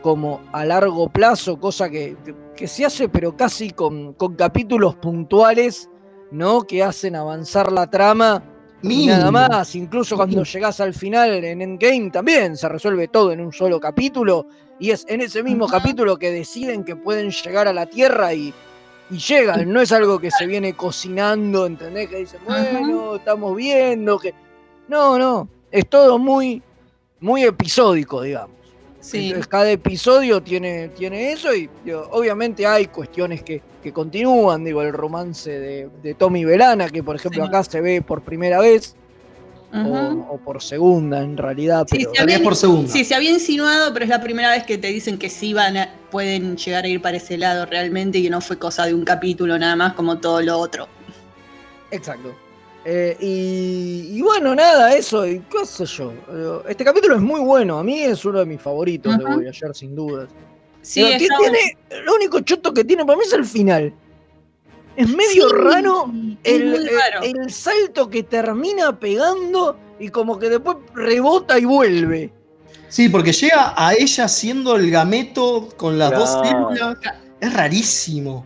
como 0.00 0.40
a 0.52 0.64
largo 0.64 1.10
plazo, 1.10 1.60
cosa 1.60 1.90
que, 1.90 2.16
que- 2.24 2.34
que 2.56 2.66
se 2.66 2.86
hace, 2.86 3.10
pero 3.10 3.36
casi 3.36 3.70
con, 3.72 4.14
con 4.14 4.34
capítulos 4.36 4.94
puntuales, 4.96 5.90
¿no? 6.32 6.62
Que 6.62 6.82
hacen 6.82 7.14
avanzar 7.14 7.70
la 7.70 7.88
trama 7.88 8.42
y 8.82 9.06
nada 9.06 9.30
más. 9.30 9.74
Incluso 9.74 10.16
cuando 10.16 10.42
llegás 10.42 10.80
al 10.80 10.94
final 10.94 11.44
en 11.44 11.62
Endgame 11.62 12.10
también 12.10 12.56
se 12.56 12.68
resuelve 12.68 13.08
todo 13.08 13.32
en 13.32 13.40
un 13.40 13.52
solo 13.52 13.78
capítulo. 13.78 14.46
Y 14.80 14.90
es 14.90 15.04
en 15.08 15.20
ese 15.20 15.42
mismo 15.42 15.68
capítulo 15.68 16.16
que 16.16 16.32
deciden 16.32 16.82
que 16.84 16.96
pueden 16.96 17.30
llegar 17.30 17.68
a 17.68 17.72
la 17.72 17.86
Tierra 17.86 18.34
y, 18.34 18.52
y 19.10 19.18
llegan. 19.18 19.72
No 19.72 19.80
es 19.80 19.92
algo 19.92 20.18
que 20.18 20.30
se 20.30 20.46
viene 20.46 20.74
cocinando, 20.74 21.66
¿entendés? 21.66 22.08
Que 22.08 22.16
dicen, 22.16 22.40
bueno, 22.44 23.16
estamos 23.16 23.54
viendo 23.54 24.18
que. 24.18 24.34
No, 24.88 25.18
no. 25.18 25.48
Es 25.70 25.88
todo 25.88 26.18
muy, 26.18 26.60
muy 27.20 27.44
episódico, 27.44 28.22
digamos. 28.22 28.61
Sí. 29.02 29.26
Entonces 29.26 29.48
cada 29.48 29.68
episodio 29.70 30.40
tiene, 30.42 30.88
tiene 30.90 31.32
eso 31.32 31.52
y 31.52 31.68
digo, 31.84 32.08
obviamente 32.12 32.64
hay 32.66 32.86
cuestiones 32.86 33.42
que, 33.42 33.60
que 33.82 33.92
continúan, 33.92 34.62
digo, 34.64 34.80
el 34.80 34.92
romance 34.92 35.50
de, 35.50 35.88
de 36.02 36.14
Tommy 36.14 36.44
Velana, 36.44 36.88
que 36.88 37.02
por 37.02 37.16
ejemplo 37.16 37.42
Sí. 37.42 37.48
acá 37.48 37.64
se 37.64 37.80
ve 37.80 38.00
por 38.00 38.22
primera 38.22 38.60
vez, 38.60 38.94
o, 39.74 40.26
o 40.34 40.38
por 40.38 40.62
segunda 40.62 41.20
en 41.22 41.36
realidad, 41.36 41.86
Sí, 41.90 41.96
pero 41.98 42.10
se 42.12 42.16
También 42.18 42.36
había- 42.36 42.44
por 42.44 42.54
segunda. 42.56 42.88
Sí, 42.92 43.04
se 43.04 43.14
había 43.14 43.30
insinuado, 43.30 43.92
pero 43.92 44.04
es 44.04 44.08
la 44.10 44.20
primera 44.22 44.50
vez 44.50 44.64
que 44.64 44.78
te 44.78 44.88
dicen 44.88 45.18
que 45.18 45.28
sí 45.30 45.52
van 45.52 45.76
a- 45.78 45.88
pueden 46.10 46.56
llegar 46.56 46.84
a 46.84 46.88
ir 46.88 47.02
para 47.02 47.16
ese 47.16 47.36
lado 47.38 47.66
realmente 47.66 48.18
y 48.18 48.22
que 48.24 48.30
no 48.30 48.40
fue 48.40 48.56
cosa 48.58 48.84
de 48.86 48.94
un 48.94 49.02
capítulo 49.04 49.58
nada 49.58 49.74
más 49.76 49.94
como 49.94 50.18
todo 50.18 50.40
lo 50.42 50.58
otro. 50.58 50.86
exacto. 51.90 52.34
Eh, 52.84 53.16
y, 53.20 54.08
y 54.18 54.22
bueno, 54.22 54.54
nada, 54.56 54.94
eso, 54.96 55.26
y 55.26 55.38
qué 55.40 55.64
sé 55.64 55.84
yo. 55.86 56.12
eh, 56.12 56.62
Este 56.70 56.84
capítulo 56.84 57.14
es 57.14 57.20
muy 57.20 57.40
bueno, 57.40 57.78
a 57.78 57.84
mí 57.84 58.00
es 58.00 58.24
uno 58.24 58.40
de 58.40 58.46
mis 58.46 58.60
favoritos 58.60 59.16
de 59.16 59.24
Ujú. 59.24 59.34
Voyager, 59.34 59.74
sin 59.74 59.94
dudas. 59.94 60.28
Sí, 60.80 61.00
tiene, 61.16 61.78
lo 62.04 62.14
único 62.16 62.40
choto 62.40 62.74
que 62.74 62.82
tiene 62.84 63.04
para 63.04 63.16
mí 63.16 63.24
es 63.24 63.32
el 63.32 63.44
final. 63.44 63.94
Es 64.96 65.08
medio 65.08 65.48
Sí, 65.48 65.54
raro 65.56 66.10
es 66.42 66.54
el, 66.60 66.88
raro. 66.88 67.48
salto 67.48 68.10
que 68.10 68.24
termina 68.24 68.98
pegando 68.98 69.78
y 70.00 70.08
como 70.08 70.38
que 70.40 70.48
después 70.50 70.78
rebota 70.92 71.58
y 71.58 71.64
vuelve. 71.64 72.32
Sí, 72.88 73.08
porque 73.08 73.32
llega 73.32 73.74
a 73.76 73.94
ella 73.94 74.26
siendo 74.28 74.74
el 74.76 74.90
gameto 74.90 75.68
con 75.76 75.98
las 75.98 76.10
dos 76.10 76.30
células. 76.46 76.96
Es 77.40 77.52
rarísimo. 77.54 78.44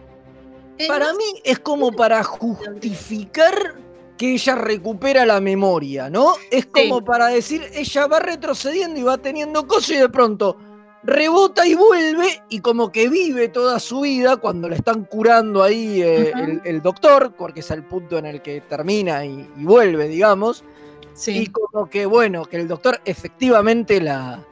Eh, 0.78 0.86
Para 0.86 1.12
mí 1.14 1.24
es 1.42 1.58
como 1.58 1.90
para 1.90 2.22
justificar 2.22 3.74
que 4.16 4.32
ella 4.34 4.54
recupera 4.54 5.26
la 5.26 5.40
memoria, 5.40 6.08
¿no? 6.10 6.34
Es 6.50 6.66
como 6.66 6.98
Sí. 6.98 7.04
para 7.04 7.26
decir, 7.28 7.62
ella 7.74 8.06
va 8.06 8.18
retrocediendo 8.18 8.98
y 8.98 9.02
va 9.02 9.18
teniendo 9.18 9.66
cosas 9.66 9.90
y 9.90 9.96
de 9.96 10.08
pronto 10.08 10.56
rebota 11.02 11.66
y 11.66 11.74
vuelve 11.74 12.42
y 12.48 12.60
como 12.60 12.90
que 12.90 13.08
vive 13.08 13.48
toda 13.48 13.78
su 13.78 14.00
vida 14.00 14.38
cuando 14.38 14.68
la 14.68 14.74
están 14.76 15.04
curando 15.04 15.62
ahí 15.62 16.02
eh, 16.02 16.32
el, 16.34 16.60
el 16.64 16.82
doctor, 16.82 17.32
porque 17.36 17.60
es 17.60 17.70
el 17.70 17.84
punto 17.84 18.18
en 18.18 18.26
el 18.26 18.42
que 18.42 18.60
termina 18.62 19.24
y, 19.24 19.48
y 19.56 19.64
vuelve, 19.64 20.08
digamos. 20.08 20.64
Sí. 21.12 21.38
Y 21.38 21.46
como 21.46 21.88
que, 21.88 22.06
bueno, 22.06 22.44
que 22.44 22.56
el 22.56 22.66
doctor 22.68 23.00
efectivamente 23.04 24.00
la, 24.00 24.44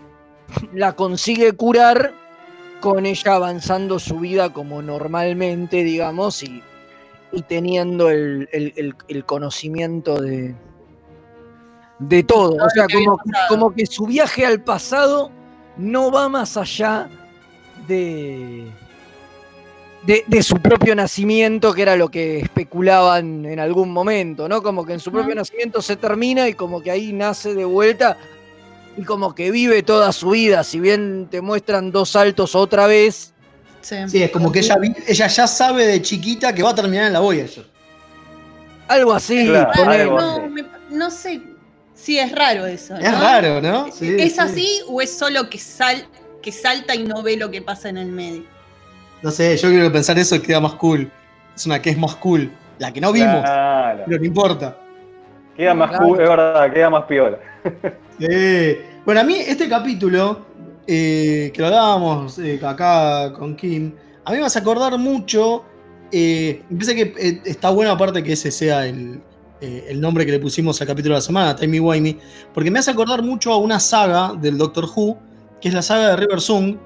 la 0.73 0.95
consigue 0.95 1.53
curar 1.53 2.15
con 2.81 3.05
ella 3.07 3.35
avanzando 3.35 3.99
su 3.99 4.21
vida 4.21 4.53
como 4.53 4.81
normalmente, 4.83 5.83
digamos, 5.83 6.43
y, 6.43 6.62
y 7.35 7.43
teniendo 7.43 8.11
el, 8.11 8.49
el- 8.53 8.72
el- 8.76 8.95
el 9.09 9.24
conocimiento 9.24 10.20
de, 10.20 10.55
de 11.99 12.22
todo. 12.22 12.57
O 12.64 12.70
sea, 12.70 12.87
como, 12.93 13.18
como 13.49 13.74
que 13.74 13.87
su 13.87 14.07
viaje 14.07 14.47
al 14.47 14.62
pasado 14.62 15.30
no 15.76 16.11
va 16.11 16.28
más 16.28 16.57
allá 16.57 17.09
de, 17.89 18.64
de, 20.07 20.24
de 20.26 20.43
su 20.43 20.57
propio 20.57 20.95
nacimiento, 20.95 21.72
que 21.74 21.82
era 21.82 21.97
lo 21.97 22.09
que 22.11 22.39
especulaban 22.41 23.45
en 23.47 23.59
algún 23.59 23.91
momento, 23.93 24.49
¿no? 24.49 24.62
Como 24.62 24.85
que 24.85 24.95
en 24.95 25.01
su 25.01 25.11
propio 25.11 25.35
nacimiento 25.35 25.82
se 25.82 25.97
termina 25.97 26.49
y 26.49 26.55
como 26.55 26.80
que 26.82 26.91
ahí 26.91 27.12
nace 27.12 27.55
de 27.55 27.64
vuelta 27.64 28.16
y 28.97 29.03
como 29.03 29.35
que 29.35 29.51
vive 29.51 29.82
toda 29.82 30.12
su 30.12 30.30
vida, 30.30 30.62
si 30.62 30.78
bien 30.78 31.26
te 31.30 31.41
muestran 31.41 31.91
dos 31.91 32.11
saltos 32.11 32.55
otra 32.55 32.87
vez. 32.87 33.34
Sí. 33.85 33.97
Sí, 34.09 34.22
es 34.22 34.30
como 34.30 34.51
que 34.51 34.61
ella, 34.61 34.76
ella 35.07 35.26
ya 35.26 35.47
sabe 35.47 35.87
de 35.87 36.01
chiquita 36.01 36.55
que 36.55 36.62
va 36.62 36.70
a 36.70 36.74
terminar 36.74 37.07
en 37.07 37.12
la 37.12 37.20
Voyager. 37.20 37.66
Algo 38.89 39.12
así, 39.12 39.47
Claro, 39.47 39.70
ponele. 39.74 40.03
algo 40.05 40.20
no, 40.20 40.37
así. 40.37 40.49
me- 40.51 40.64
no 40.91 41.11
sé. 41.11 41.43
Sí, 41.95 42.18
es 42.18 42.32
raro 42.32 42.66
eso. 42.66 42.97
Es 42.97 43.12
¿no? 43.12 43.20
raro, 43.20 43.61
¿no? 43.61 43.93
Sí, 43.93 44.16
¿Es 44.18 44.35
sí. 44.35 44.41
así 44.41 44.68
o 44.89 45.01
es 45.01 45.16
solo 45.16 45.49
que, 45.51 45.59
sal, 45.59 46.07
que 46.43 46.51
salta 46.51 46.95
y 46.95 47.05
no 47.05 47.22
ve 47.22 47.37
lo 47.37 47.51
que 47.51 47.62
pasa 47.62 47.89
en 47.91 47.99
el 47.99 48.09
medio? 48.09 48.43
No 49.22 49.30
sé, 49.30 49.57
yo 49.57 49.68
creo 49.68 49.85
que 49.85 49.91
pensar 49.91 50.18
eso 50.18 50.41
queda 50.43 50.61
más 50.61 50.74
cool. 50.74 51.11
Es 51.55 51.64
una 51.66 51.80
que 51.80 51.91
es 51.91 51.99
más 51.99 52.14
cool. 52.16 52.51
La 52.78 52.93
que 52.93 53.01
no 53.01 53.12
vimos, 53.12 53.41
Claro. 53.43 54.03
pero 54.07 54.18
no 54.18 54.24
importa. 54.26 54.76
Queda 55.57 55.72
más 55.74 55.91
Claro. 55.91 56.05
cool, 56.07 56.20
es 56.22 56.28
verdad, 56.28 56.72
queda 56.72 56.91
más 56.91 57.05
piola. 57.05 57.39
Sí. 58.18 58.78
Bueno, 59.05 59.20
a 59.20 59.24
mí 59.24 59.37
este 59.39 59.68
capítulo, 59.68 60.47
eh, 60.87 61.51
que 61.53 61.61
lo 61.61 61.66
hablábamos 61.68 62.39
eh, 62.39 62.61
acá 62.64 63.32
con 63.32 63.57
Kim, 63.57 63.93
a 64.24 64.32
mí 64.32 64.39
me 64.39 64.45
hace 64.47 64.59
acordar 64.59 64.97
mucho. 64.99 65.64
Eh, 66.12 66.62
me 66.70 66.78
parece 66.78 66.95
que 66.95 67.28
eh, 67.28 67.41
está 67.45 67.70
bueno 67.70 67.91
aparte 67.91 68.22
que 68.22 68.32
ese 68.35 68.51
sea 68.51 68.87
el, 68.87 69.20
eh, 69.61 69.87
el 69.89 70.01
nombre 70.01 70.24
que 70.24 70.32
le 70.32 70.39
pusimos 70.39 70.80
al 70.80 70.87
capítulo 70.87 71.14
de 71.14 71.18
la 71.18 71.22
semana, 71.22 71.57
Timey 71.57 71.80
Wimey, 71.80 72.18
porque 72.53 72.70
me 72.70 72.78
hace 72.78 72.91
acordar 72.91 73.22
mucho 73.22 73.53
a 73.53 73.57
una 73.59 73.80
saga 73.80 74.32
del 74.41 74.57
Doctor 74.59 74.85
Who, 74.95 75.18
que 75.61 75.68
es 75.68 75.74
la 75.74 75.82
saga 75.82 76.11
de 76.11 76.16
River 76.16 76.41
Song, 76.41 76.76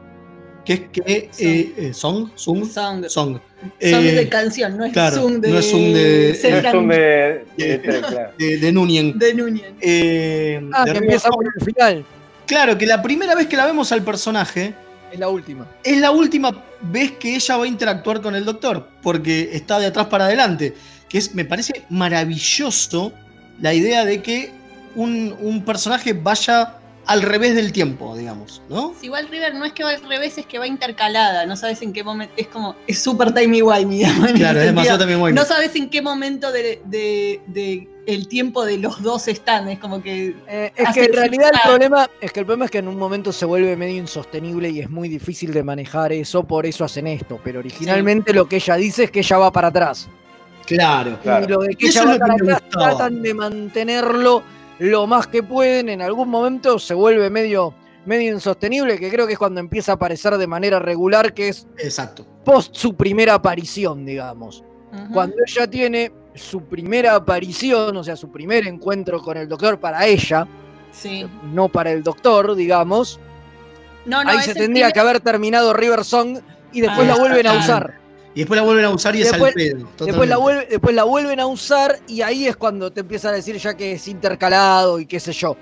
que 0.65 0.73
es 0.73 0.81
que. 0.93 1.03
Eh, 1.07 1.31
eh, 1.77 1.91
¿Song? 1.95 2.29
¿Song? 2.37 2.65
Song. 2.65 3.05
Song. 3.09 3.39
Son 3.61 3.71
Eh, 3.81 4.13
de 4.13 4.29
canción, 4.29 4.77
no 4.77 4.85
es 4.85 4.93
claro, 4.93 5.17
Zoom 5.17 5.41
de. 5.41 5.51
no 5.51 5.59
es 5.59 5.69
Zoom 5.71 5.93
de- 5.93 6.37
No 6.63 6.71
son 6.71 6.89
de, 6.89 6.97
de- 6.97 7.45
de- 7.57 7.79
de- 7.79 8.01
claro. 8.01 8.31
de, 8.39 8.57
de 8.59 8.73
Nunien. 8.73 9.19
de 9.19 9.35
Núñez. 9.35 9.65
Eh, 9.81 10.61
Ah, 10.73 10.85
de 10.85 10.93
que 10.93 10.93
River 10.93 11.03
empieza 11.05 11.29
Song. 11.29 11.35
por 11.35 11.45
el 11.47 11.65
final. 11.65 12.05
Claro, 12.49 12.77
que 12.79 12.87
la 12.87 13.03
primera 13.03 13.35
vez 13.35 13.47
que 13.47 13.57
la 13.57 13.67
vemos 13.67 13.93
al 13.93 14.03
personaje 14.03 14.75
Es 15.13 15.19
la 15.19 15.29
última. 15.29 15.67
es 15.85 15.99
la 15.99 16.11
última 16.11 16.51
vez 16.81 17.13
que 17.13 17.35
ella 17.37 17.57
va 17.59 17.65
a 17.65 17.69
interactuar 17.69 18.21
con 18.23 18.35
el 18.35 18.45
doctor, 18.45 18.89
porque 19.03 19.51
está 19.53 19.79
de 19.79 19.87
atrás 19.87 20.07
para 20.07 20.25
adelante. 20.25 20.75
Que 21.09 21.19
es, 21.19 21.35
me 21.35 21.45
parece 21.45 21.85
maravilloso 21.91 23.13
la 23.61 23.75
idea 23.75 24.05
de 24.05 24.23
que 24.23 24.53
un, 24.95 25.37
un 25.41 25.63
personaje 25.65 26.15
vaya 26.15 26.78
al 27.09 27.23
revés 27.23 27.55
del 27.55 27.73
tiempo, 27.73 28.15
digamos, 28.15 28.61
¿no? 28.69 28.93
Si 29.01 29.07
igual 29.07 29.29
River 29.29 29.55
no 29.55 29.65
es 29.65 29.73
que 29.73 29.83
va 29.83 29.91
al 29.91 30.03
revés, 30.07 30.37
es 30.37 30.45
que 30.45 30.59
va 30.59 30.67
intercalada. 30.67 31.47
No 31.47 31.57
sabes 31.57 31.81
en 31.81 31.95
qué 31.95 32.05
momento. 32.05 32.35
Es 32.37 32.49
como. 32.49 32.77
Es 32.87 33.03
súper 33.03 33.33
timey 33.33 33.63
wimey. 33.63 33.99
digamos, 34.01 34.29
en 34.29 34.37
Claro, 34.37 34.61
es 34.61 34.67
demasiado 34.67 35.19
bueno. 35.19 35.41
No 35.41 35.47
sabes 35.49 35.75
en 35.75 35.89
qué 35.89 36.03
momento 36.03 36.53
de, 36.53 36.83
de- 36.85 37.41
de 37.47 37.89
el 38.07 38.29
tiempo 38.29 38.65
de 38.67 38.77
los 38.77 39.03
dos 39.03 39.27
están. 39.27 39.71
Es 39.71 39.79
como 39.79 40.03
que. 40.03 40.37
Eh, 40.47 40.71
es 40.77 40.89
que 40.93 41.05
en 41.07 41.13
realidad 41.15 41.51
el 41.55 41.61
problema 41.65 42.11
es 42.21 42.31
que 42.31 42.41
el 42.41 42.47
problema 42.47 42.67
es 42.67 42.71
que 42.71 42.79
en 42.79 42.89
un 42.89 42.99
momento 42.99 43.33
se 43.33 43.47
vuelve 43.47 43.75
medio 43.75 43.97
insostenible 43.97 44.69
y 44.69 44.81
es 44.81 44.91
muy 44.91 45.09
difícil 45.09 45.55
de 45.55 45.63
manejar 45.63 46.13
eso, 46.13 46.45
por 46.45 46.67
eso 46.67 46.85
hacen 46.85 47.07
esto. 47.07 47.41
Pero 47.43 47.61
originalmente 47.61 48.35
lo 48.35 48.47
que 48.47 48.57
ella 48.57 48.77
dice 48.77 49.05
es 49.05 49.11
que 49.11 49.21
ella 49.21 49.39
va 49.39 49.51
para 49.51 49.69
atrás. 49.69 50.11
Claro. 50.67 51.19
Claro. 51.23 51.47
Y 51.47 51.49
lo 51.49 51.59
de 51.61 51.75
que 51.75 51.87
Eso 51.87 52.03
ella 52.03 52.13
va 52.13 52.19
para 52.19 52.35
atrás 52.35 52.63
tratan 52.69 53.23
de 53.23 53.33
mantenerlo 53.33 54.43
lo 54.79 55.07
más 55.07 55.27
que 55.27 55.43
pueden. 55.43 55.89
En 55.89 56.03
algún 56.03 56.29
momento 56.29 56.79
se 56.79 56.95
vuelve 56.95 57.31
medio, 57.31 57.75
medio 58.07 58.33
insostenible, 58.35 58.99
que 58.99 59.11
creo 59.11 59.27
que 59.27 59.35
es 59.35 59.39
cuando 59.39 59.61
empieza 59.61 59.93
a 59.93 59.95
aparecer 59.97 60.37
de 60.39 60.47
manera 60.47 60.79
regular, 60.79 61.35
que 61.35 61.49
es 61.49 61.67
Exacto. 61.79 62.27
post 62.45 62.75
su 62.75 62.95
primera 62.97 63.35
aparición, 63.35 64.05
digamos. 64.07 64.65
Cuando 65.13 65.37
ella 65.47 65.69
tiene 65.69 66.11
su 66.35 66.63
primera 66.63 67.15
aparición, 67.15 67.97
o 67.97 68.03
sea, 68.05 68.17
su 68.17 68.31
primer 68.33 68.67
encuentro 68.67 69.21
con 69.21 69.37
el 69.37 69.47
doctor 69.49 69.79
para 69.79 70.07
ella, 70.07 70.47
Sí. 70.93 71.27
no 71.53 71.69
para 71.69 71.91
el 71.93 72.03
doctor, 72.03 72.55
digamos, 72.55 73.21
No, 74.07 74.25
no, 74.25 74.31
ahí 74.31 74.39
se 74.41 74.55
tendría 74.55 74.87
primer- 74.87 74.93
que 74.95 75.01
haber 75.01 75.21
terminado 75.21 75.75
River 75.75 76.05
Song 76.05 76.39
y 76.73 76.81
después 76.81 77.07
Ah, 77.07 77.13
la 77.13 77.17
vuelven 77.19 77.47
a 77.49 77.53
usar. 77.59 77.95
Y 78.39 78.43
después 78.43 78.57
la 78.57 78.63
vuelven 78.63 78.85
a 78.85 78.91
usar 78.91 79.17
y 79.17 79.23
es 79.23 79.33
Después- 79.33 79.49
al 79.51 79.55
pedo. 79.55 79.89
Después 80.07 80.29
la, 80.29 80.39
vuelve- 80.39 80.69
después 80.71 80.95
la 80.95 81.03
vuelven 81.03 81.41
a 81.41 81.47
usar 81.47 81.99
y 82.07 82.23
ahí 82.23 82.47
es 82.47 82.57
cuando 82.57 82.93
te 82.93 83.01
empiezan 83.01 83.33
a 83.33 83.35
decir 83.35 83.57
ya 83.57 83.77
que 83.77 83.91
es 83.95 84.07
intercalado 84.07 85.01
y 85.01 85.07
qué 85.07 85.19
sé 85.19 85.33
yo. 85.33 85.57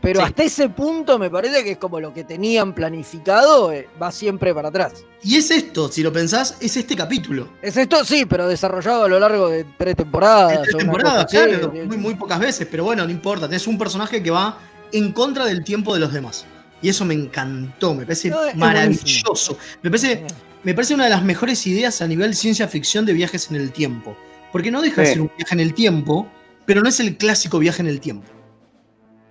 Pero 0.00 0.20
Sí. 0.20 0.26
hasta 0.26 0.42
ese 0.42 0.70
punto 0.70 1.18
me 1.18 1.28
parece 1.28 1.62
que 1.62 1.72
es 1.72 1.76
como 1.76 2.00
lo 2.00 2.14
que 2.14 2.24
tenían 2.24 2.74
planificado, 2.74 3.70
eh, 3.72 3.90
va 4.02 4.10
siempre 4.10 4.54
para 4.54 4.68
atrás. 4.68 5.04
Y 5.22 5.36
es 5.36 5.50
esto, 5.50 5.92
si 5.92 6.02
lo 6.02 6.10
pensás, 6.14 6.56
es 6.62 6.74
este 6.78 6.96
capítulo. 6.96 7.46
Es 7.60 7.76
esto, 7.76 8.02
sí, 8.06 8.24
pero 8.24 8.48
desarrollado 8.48 9.04
a 9.04 9.08
lo 9.08 9.20
largo 9.20 9.50
de 9.50 9.66
tres 9.76 9.94
temporadas. 9.94 10.62
Tres 10.62 10.78
temporadas, 10.78 11.26
claro, 11.30 11.70
muy, 11.86 11.98
muy 11.98 12.14
pocas 12.14 12.38
veces, 12.40 12.66
pero 12.70 12.84
bueno, 12.84 13.04
no 13.04 13.10
importa. 13.10 13.46
Tenés 13.48 13.66
un 13.66 13.76
personaje 13.76 14.22
que 14.22 14.30
va 14.30 14.56
en 14.92 15.12
contra 15.12 15.44
del 15.44 15.62
tiempo 15.62 15.92
de 15.92 16.00
los 16.00 16.10
demás. 16.10 16.46
Y 16.80 16.88
eso 16.88 17.04
me 17.04 17.12
encantó, 17.12 17.92
me 17.94 18.04
parece 18.06 18.30
No, 18.30 18.46
es 18.46 18.56
maravilloso. 18.56 19.58
Me 19.82 19.90
parece, 19.90 20.24
me 20.64 20.74
parece 20.74 20.94
una 20.94 21.04
de 21.04 21.10
las 21.10 21.22
mejores 21.22 21.66
ideas 21.66 22.00
a 22.00 22.08
nivel 22.08 22.34
ciencia 22.34 22.66
ficción 22.66 23.04
de 23.04 23.12
viajes 23.12 23.50
en 23.50 23.56
el 23.56 23.70
tiempo. 23.70 24.16
Porque 24.50 24.70
no 24.70 24.80
deja 24.80 25.02
de 25.02 25.08
ser 25.08 25.20
un 25.20 25.30
viaje 25.36 25.54
en 25.54 25.60
el 25.60 25.74
tiempo, 25.74 26.26
pero 26.64 26.80
no 26.80 26.88
es 26.88 27.00
el 27.00 27.16
clásico 27.16 27.58
viaje 27.58 27.82
en 27.82 27.88
el 27.88 28.00
tiempo. 28.00 28.26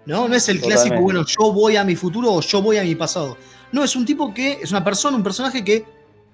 ¿No? 0.06 0.28
No 0.28 0.36
es 0.36 0.48
el 0.50 0.60
clásico, 0.60 1.00
bueno, 1.00 1.26
yo 1.26 1.52
voy 1.52 1.78
a 1.78 1.84
mi 1.84 1.96
futuro 1.96 2.32
o 2.32 2.42
yo 2.42 2.62
voy 2.62 2.78
a 2.78 2.84
mi 2.84 2.94
pasado. 2.94 3.38
No, 3.72 3.84
es 3.84 3.96
un 3.96 4.06
tipo 4.06 4.34
que, 4.34 4.60
es 4.62 4.72
una 4.72 4.84
persona, 4.84 5.18
un 5.18 5.24
personaje 5.24 5.64
que 5.64 5.86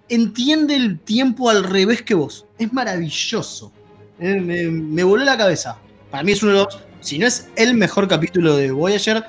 entiende 0.10 0.76
el 0.76 1.00
tiempo 1.00 1.50
al 1.50 1.64
revés 1.64 2.02
que 2.02 2.16
vos. 2.16 2.46
Es 2.58 2.74
maravilloso. 2.74 3.72
Eh, 4.20 4.42
me, 4.42 4.64
me 4.68 5.04
voló 5.04 5.24
la 5.24 5.38
cabeza. 5.38 5.78
Para 6.12 6.24
mí 6.24 6.32
es 6.32 6.44
uno 6.44 6.52
de 6.52 6.58
los, 6.58 6.80
si 7.00 7.20
no 7.20 7.28
es 7.28 7.48
el 7.56 7.76
mejor 7.76 8.08
capítulo 8.08 8.58
de 8.58 8.72
Voyager, 8.72 9.24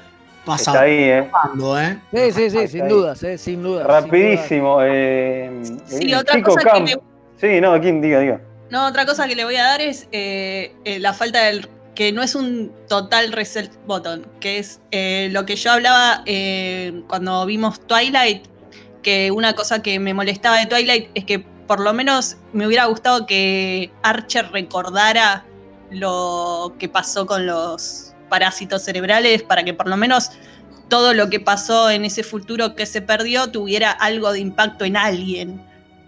pasa 0.45 0.71
Está 0.73 0.83
ahí, 0.85 0.95
¿eh? 0.99 1.29
pasando, 1.31 1.81
¿eh? 1.81 1.99
Sí, 2.13 2.33
sí, 2.33 2.51
sí, 2.51 2.59
Ahí 2.59 2.69
sin 2.69 2.81
está. 2.83 2.95
dudas, 2.95 3.23
eh, 3.23 3.39
sin 3.39 3.63
dudas. 3.63 3.87
Rapidísimo. 3.87 4.79
Eh, 4.83 5.51
Sí, 5.87 6.13
el 6.13 6.15
otra 6.15 6.37
chico 6.37 6.51
cosa 6.55 6.71
Camp. 6.71 6.87
que 6.87 6.95
le- 6.95 7.01
Sí, 7.55 7.61
no, 7.61 7.81
¿quién 7.81 8.01
diga, 8.01 8.21
diga? 8.21 8.41
No, 8.71 8.87
otra 8.87 9.05
cosa 9.07 9.27
que 9.27 9.35
le 9.35 9.45
voy 9.45 9.57
a 9.57 9.65
dar 9.65 9.81
es 9.81 10.07
eh, 10.13 10.75
eh, 10.85 10.99
la 10.99 11.13
falta 11.13 11.45
del. 11.45 11.69
que 11.95 12.13
no 12.13 12.23
es 12.23 12.35
un 12.35 12.73
total 12.89 13.33
reset 13.33 13.71
button, 13.87 14.27
que 14.41 14.59
es 14.59 14.81
eh, 14.91 15.29
lo 15.33 15.45
que 15.45 15.57
yo 15.57 15.73
hablaba 15.73 16.23
eh, 16.25 17.03
cuando 17.09 17.45
vimos 17.47 17.81
Twilight, 17.87 18.45
que 19.03 19.31
una 19.31 19.55
cosa 19.55 19.83
que 19.83 19.99
me 19.99 20.15
molestaba 20.15 20.59
de 20.59 20.67
Twilight 20.67 21.11
es 21.15 21.25
que 21.25 21.41
por 21.41 21.81
lo 21.81 21.93
menos 21.93 22.37
me 22.53 22.67
hubiera 22.67 22.87
gustado 22.87 23.27
que 23.27 23.91
Archer 24.03 24.51
recordara 24.53 25.45
lo 25.91 26.75
que 26.79 26.89
pasó 26.89 27.27
con 27.27 27.45
los 27.47 28.10
parásitos 28.31 28.83
cerebrales 28.83 29.43
para 29.43 29.63
que 29.65 29.75
por 29.75 29.87
lo 29.89 29.99
menos 29.99 30.31
todo 30.89 31.13
lo 31.13 31.29
que 31.29 31.39
pasó 31.41 31.91
en 31.91 32.05
ese 32.07 32.23
futuro 32.23 32.75
que 32.75 32.87
se 32.87 33.03
perdió 33.03 33.49
tuviera 33.51 33.91
algo 33.91 34.33
de 34.33 34.41
impacto 34.41 34.87
en 34.87 34.97
alguien, 34.97 35.61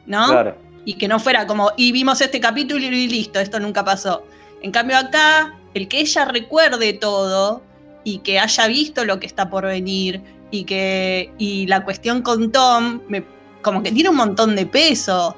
¿no? 0.07 0.29
Claro. 0.29 0.57
y 0.85 0.95
que 0.95 1.07
no 1.07 1.21
fuera 1.21 1.47
como, 1.47 1.71
y 1.77 1.93
vimos 1.93 2.21
este 2.21 2.41
capítulo 2.41 2.85
y 2.85 3.07
listo, 3.09 3.39
esto 3.39 3.61
nunca 3.61 3.85
pasó. 3.85 4.27
En 4.63 4.73
cambio 4.73 4.97
acá, 4.97 5.57
el 5.75 5.87
que 5.87 6.01
ella 6.01 6.25
recuerde 6.25 6.93
todo 6.95 7.63
y 8.03 8.19
que 8.19 8.41
haya 8.41 8.67
visto 8.67 9.05
lo 9.05 9.21
que 9.21 9.27
está 9.27 9.49
por 9.49 9.65
venir 9.65 10.21
y 10.51 10.65
que 10.65 11.31
y 11.39 11.67
la 11.69 11.85
cuestión 11.85 12.21
con 12.23 12.51
Tom, 12.51 13.01
me- 13.09 13.25
como 13.63 13.81
que 13.85 13.93
tiene 13.93 14.09
un 14.11 14.17
montón 14.17 14.57
de 14.57 14.67
peso. 14.67 15.37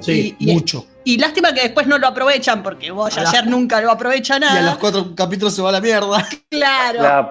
Sí, 0.00 0.34
Y- 0.40 0.50
y- 0.50 0.54
mucho. 0.54 0.84
Y 1.04 1.18
lástima 1.18 1.52
que 1.52 1.62
después 1.62 1.86
no 1.86 1.98
lo 1.98 2.06
aprovechan 2.06 2.62
porque 2.62 2.90
vos 2.90 3.16
A 3.18 3.22
la- 3.22 3.30
ayer 3.30 3.46
nunca 3.46 3.80
lo 3.80 3.90
aprovecha 3.90 4.34
Y 4.34 4.36
a 4.36 4.40
nada. 4.40 4.62
los 4.62 4.78
cuatro 4.78 5.14
capítulos 5.16 5.54
se 5.54 5.62
va 5.62 5.70
a 5.70 5.72
la 5.72 5.80
mierda. 5.80 6.26
Claro. 6.50 7.02
La. 7.02 7.30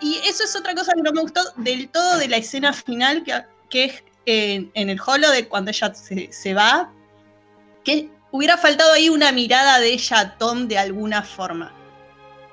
Y 0.00 0.18
eso 0.28 0.44
es 0.44 0.54
otra 0.56 0.74
cosa 0.74 0.92
que 0.94 1.02
no 1.02 1.12
me 1.12 1.20
gustó 1.20 1.40
del 1.56 1.88
todo 1.88 2.18
de 2.18 2.28
la 2.28 2.36
escena 2.36 2.72
final, 2.72 3.22
que, 3.24 3.42
que 3.70 3.84
es 3.86 4.04
en, 4.26 4.70
en 4.74 4.90
el 4.90 4.98
holo 5.04 5.30
de 5.30 5.48
cuando 5.48 5.70
ella 5.70 5.92
se, 5.94 6.30
se 6.32 6.54
va, 6.54 6.90
que 7.84 8.08
hubiera 8.30 8.56
faltado 8.58 8.92
ahí 8.92 9.08
una 9.08 9.32
mirada 9.32 9.78
de 9.78 9.92
ella 9.92 10.18
a 10.20 10.36
Tom 10.38 10.68
de 10.68 10.78
alguna 10.78 11.22
forma. 11.22 11.72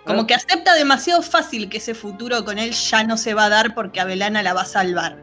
Como 0.06 0.22
Ah. 0.22 0.28
que 0.28 0.34
acepta 0.36 0.74
demasiado 0.74 1.22
fácil 1.22 1.70
que 1.70 1.78
ese 1.78 1.96
futuro 1.96 2.44
con 2.44 2.58
él 2.60 2.72
ya 2.72 3.04
no 3.06 3.16
se 3.18 3.34
va 3.34 3.46
a 3.46 3.50
dar 3.50 3.74
porque 3.74 4.00
Abelana 4.02 4.44
la 4.44 4.54
va 4.54 4.62
a 4.62 4.66
salvar. 4.66 5.18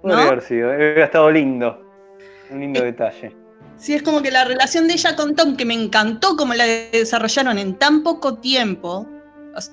Podría 0.00 0.18
¿No? 0.24 0.26
haber 0.30 0.42
sido. 0.42 0.68
Hubiera 0.70 1.04
estado 1.04 1.30
lindo. 1.30 1.80
Un 2.52 2.60
lindo 2.60 2.82
detalle. 2.82 3.34
Sí, 3.76 3.94
es 3.94 4.02
como 4.02 4.22
que 4.22 4.30
la 4.30 4.44
relación 4.44 4.86
de 4.86 4.94
ella 4.94 5.16
con 5.16 5.34
Tom, 5.34 5.56
que 5.56 5.64
me 5.64 5.74
encantó 5.74 6.36
como 6.36 6.54
la 6.54 6.64
desarrollaron 6.66 7.58
en 7.58 7.74
tan 7.78 8.02
poco 8.02 8.34
tiempo, 8.38 9.08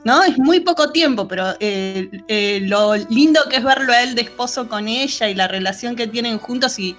¿no? 0.04 0.24
Es 0.24 0.38
muy 0.40 0.62
poco 0.62 0.92
tiempo, 0.92 1.28
pero 1.28 1.54
eh, 1.60 2.10
eh, 2.28 2.62
lo 2.64 2.96
lindo 2.96 3.42
que 3.50 3.58
es 3.58 3.64
verlo 3.64 3.94
a 3.94 4.02
él 4.02 4.16
de 4.16 4.22
esposo 4.24 4.68
con 4.68 4.88
ella 4.88 5.30
y 5.30 5.36
la 5.36 5.48
relación 5.48 5.96
que 5.96 6.08
tienen 6.08 6.38
juntos 6.40 6.80
y, 6.80 6.96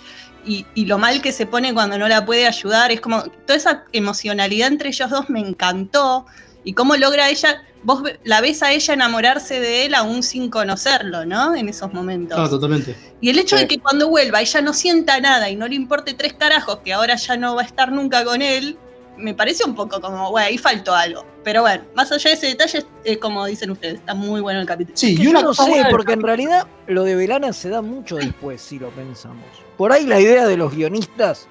y- 0.46 0.64
y 0.74 0.84
lo 0.86 0.98
mal 0.98 1.20
que 1.20 1.32
se 1.32 1.46
pone 1.46 1.74
cuando 1.74 1.98
no 1.98 2.06
la 2.08 2.24
puede 2.24 2.46
ayudar, 2.46 2.92
es 2.92 3.00
como 3.00 3.22
toda 3.24 3.56
esa 3.56 3.84
emocionalidad 3.92 4.68
entre 4.68 4.90
ellos 4.90 5.10
dos 5.10 5.28
me 5.30 5.40
encantó 5.40 6.26
y 6.64 6.74
cómo 6.74 6.96
logra 6.96 7.28
ella, 7.30 7.62
vos 7.82 8.02
la 8.24 8.40
ves 8.40 8.62
a 8.62 8.72
ella 8.72 8.94
enamorarse 8.94 9.60
de 9.60 9.86
él 9.86 9.94
aún 9.94 10.22
sin 10.22 10.50
conocerlo, 10.50 11.24
¿no? 11.24 11.54
En 11.54 11.68
esos 11.68 11.92
momentos. 11.92 12.34
Claro, 12.36 12.50
totalmente. 12.50 12.94
Y 13.20 13.30
el 13.30 13.38
hecho 13.38 13.56
Sí. 13.56 13.62
de 13.62 13.68
que 13.68 13.78
cuando 13.78 14.08
vuelva 14.08 14.40
ella 14.40 14.60
no 14.60 14.72
sienta 14.74 15.18
nada 15.20 15.48
y 15.50 15.56
no 15.56 15.66
le 15.66 15.74
importe 15.74 16.14
tres 16.14 16.34
carajos, 16.34 16.78
que 16.84 16.92
ahora 16.92 17.16
ya 17.16 17.36
no 17.36 17.54
va 17.54 17.62
a 17.62 17.64
estar 17.64 17.90
nunca 17.92 18.24
con 18.24 18.42
él, 18.42 18.76
me 19.16 19.34
parece 19.34 19.64
un 19.64 19.74
poco 19.74 20.00
como, 20.00 20.30
bueno, 20.30 20.46
ahí 20.48 20.56
faltó 20.58 20.94
algo. 20.94 21.26
Pero 21.44 21.62
bueno, 21.62 21.84
más 21.94 22.10
allá 22.12 22.30
de 22.30 22.36
ese 22.36 22.46
detalle, 22.48 22.84
eh, 23.04 23.18
como 23.18 23.44
dicen 23.46 23.70
ustedes, 23.70 23.94
está 23.96 24.14
muy 24.14 24.40
bueno 24.40 24.60
el 24.60 24.66
capítulo. 24.66 24.96
Sí, 24.96 25.14
Que 25.16 25.22
y 25.24 25.26
una 25.26 25.40
no 25.40 25.48
cosa 25.48 25.64
sé, 25.64 25.84
porque 25.90 26.12
en 26.12 26.22
realidad 26.22 26.66
lo 26.86 27.04
de 27.04 27.16
Velana 27.16 27.52
se 27.52 27.68
da 27.70 27.80
mucho 27.82 28.16
después, 28.16 28.60
si 28.62 28.78
lo 28.78 28.88
pensamos. 28.90 29.44
Por 29.76 29.92
ahí 29.92 30.04
la 30.06 30.20
idea 30.20 30.46
de 30.46 30.56
los 30.58 30.74
guionistas 30.74 31.48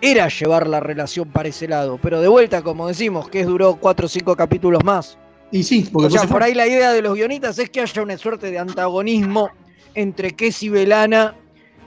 era 0.00 0.28
llevar 0.28 0.66
la 0.66 0.80
relación 0.80 1.30
para 1.30 1.48
ese 1.48 1.68
lado, 1.68 1.98
pero 2.02 2.20
de 2.20 2.28
vuelta, 2.28 2.62
como 2.62 2.88
decimos, 2.88 3.28
que 3.28 3.44
duró 3.44 3.76
cuatro 3.76 4.06
o 4.06 4.08
cinco 4.08 4.36
capítulos 4.36 4.84
más. 4.84 5.18
Y 5.50 5.62
sí, 5.62 5.88
porque 5.92 6.08
O 6.08 6.10
sea, 6.10 6.22
se 6.22 6.28
por 6.28 6.42
ahí 6.42 6.54
la 6.54 6.66
idea 6.66 6.92
de 6.92 7.02
los 7.02 7.14
guionistas 7.14 7.58
es 7.58 7.70
que 7.70 7.80
haya 7.80 8.02
una 8.02 8.18
suerte 8.18 8.50
de 8.50 8.58
antagonismo 8.58 9.50
entre 9.94 10.32
Kes 10.32 10.62
y 10.64 10.68
Velana 10.68 11.34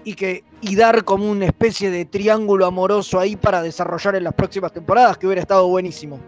y 0.04 0.14
que 0.14 0.44
y 0.62 0.76
dar 0.76 1.04
como 1.04 1.30
una 1.30 1.46
especie 1.46 1.90
de 1.90 2.06
triángulo 2.06 2.66
amoroso 2.66 3.20
ahí 3.20 3.36
para 3.36 3.62
desarrollar 3.62 4.16
en 4.16 4.24
las 4.26 4.34
próximas 4.34 4.74
temporadas, 4.74 5.18
que 5.18 5.26
hubiera 5.26 5.42
estado 5.42 5.68
buenísimo. 5.68 6.20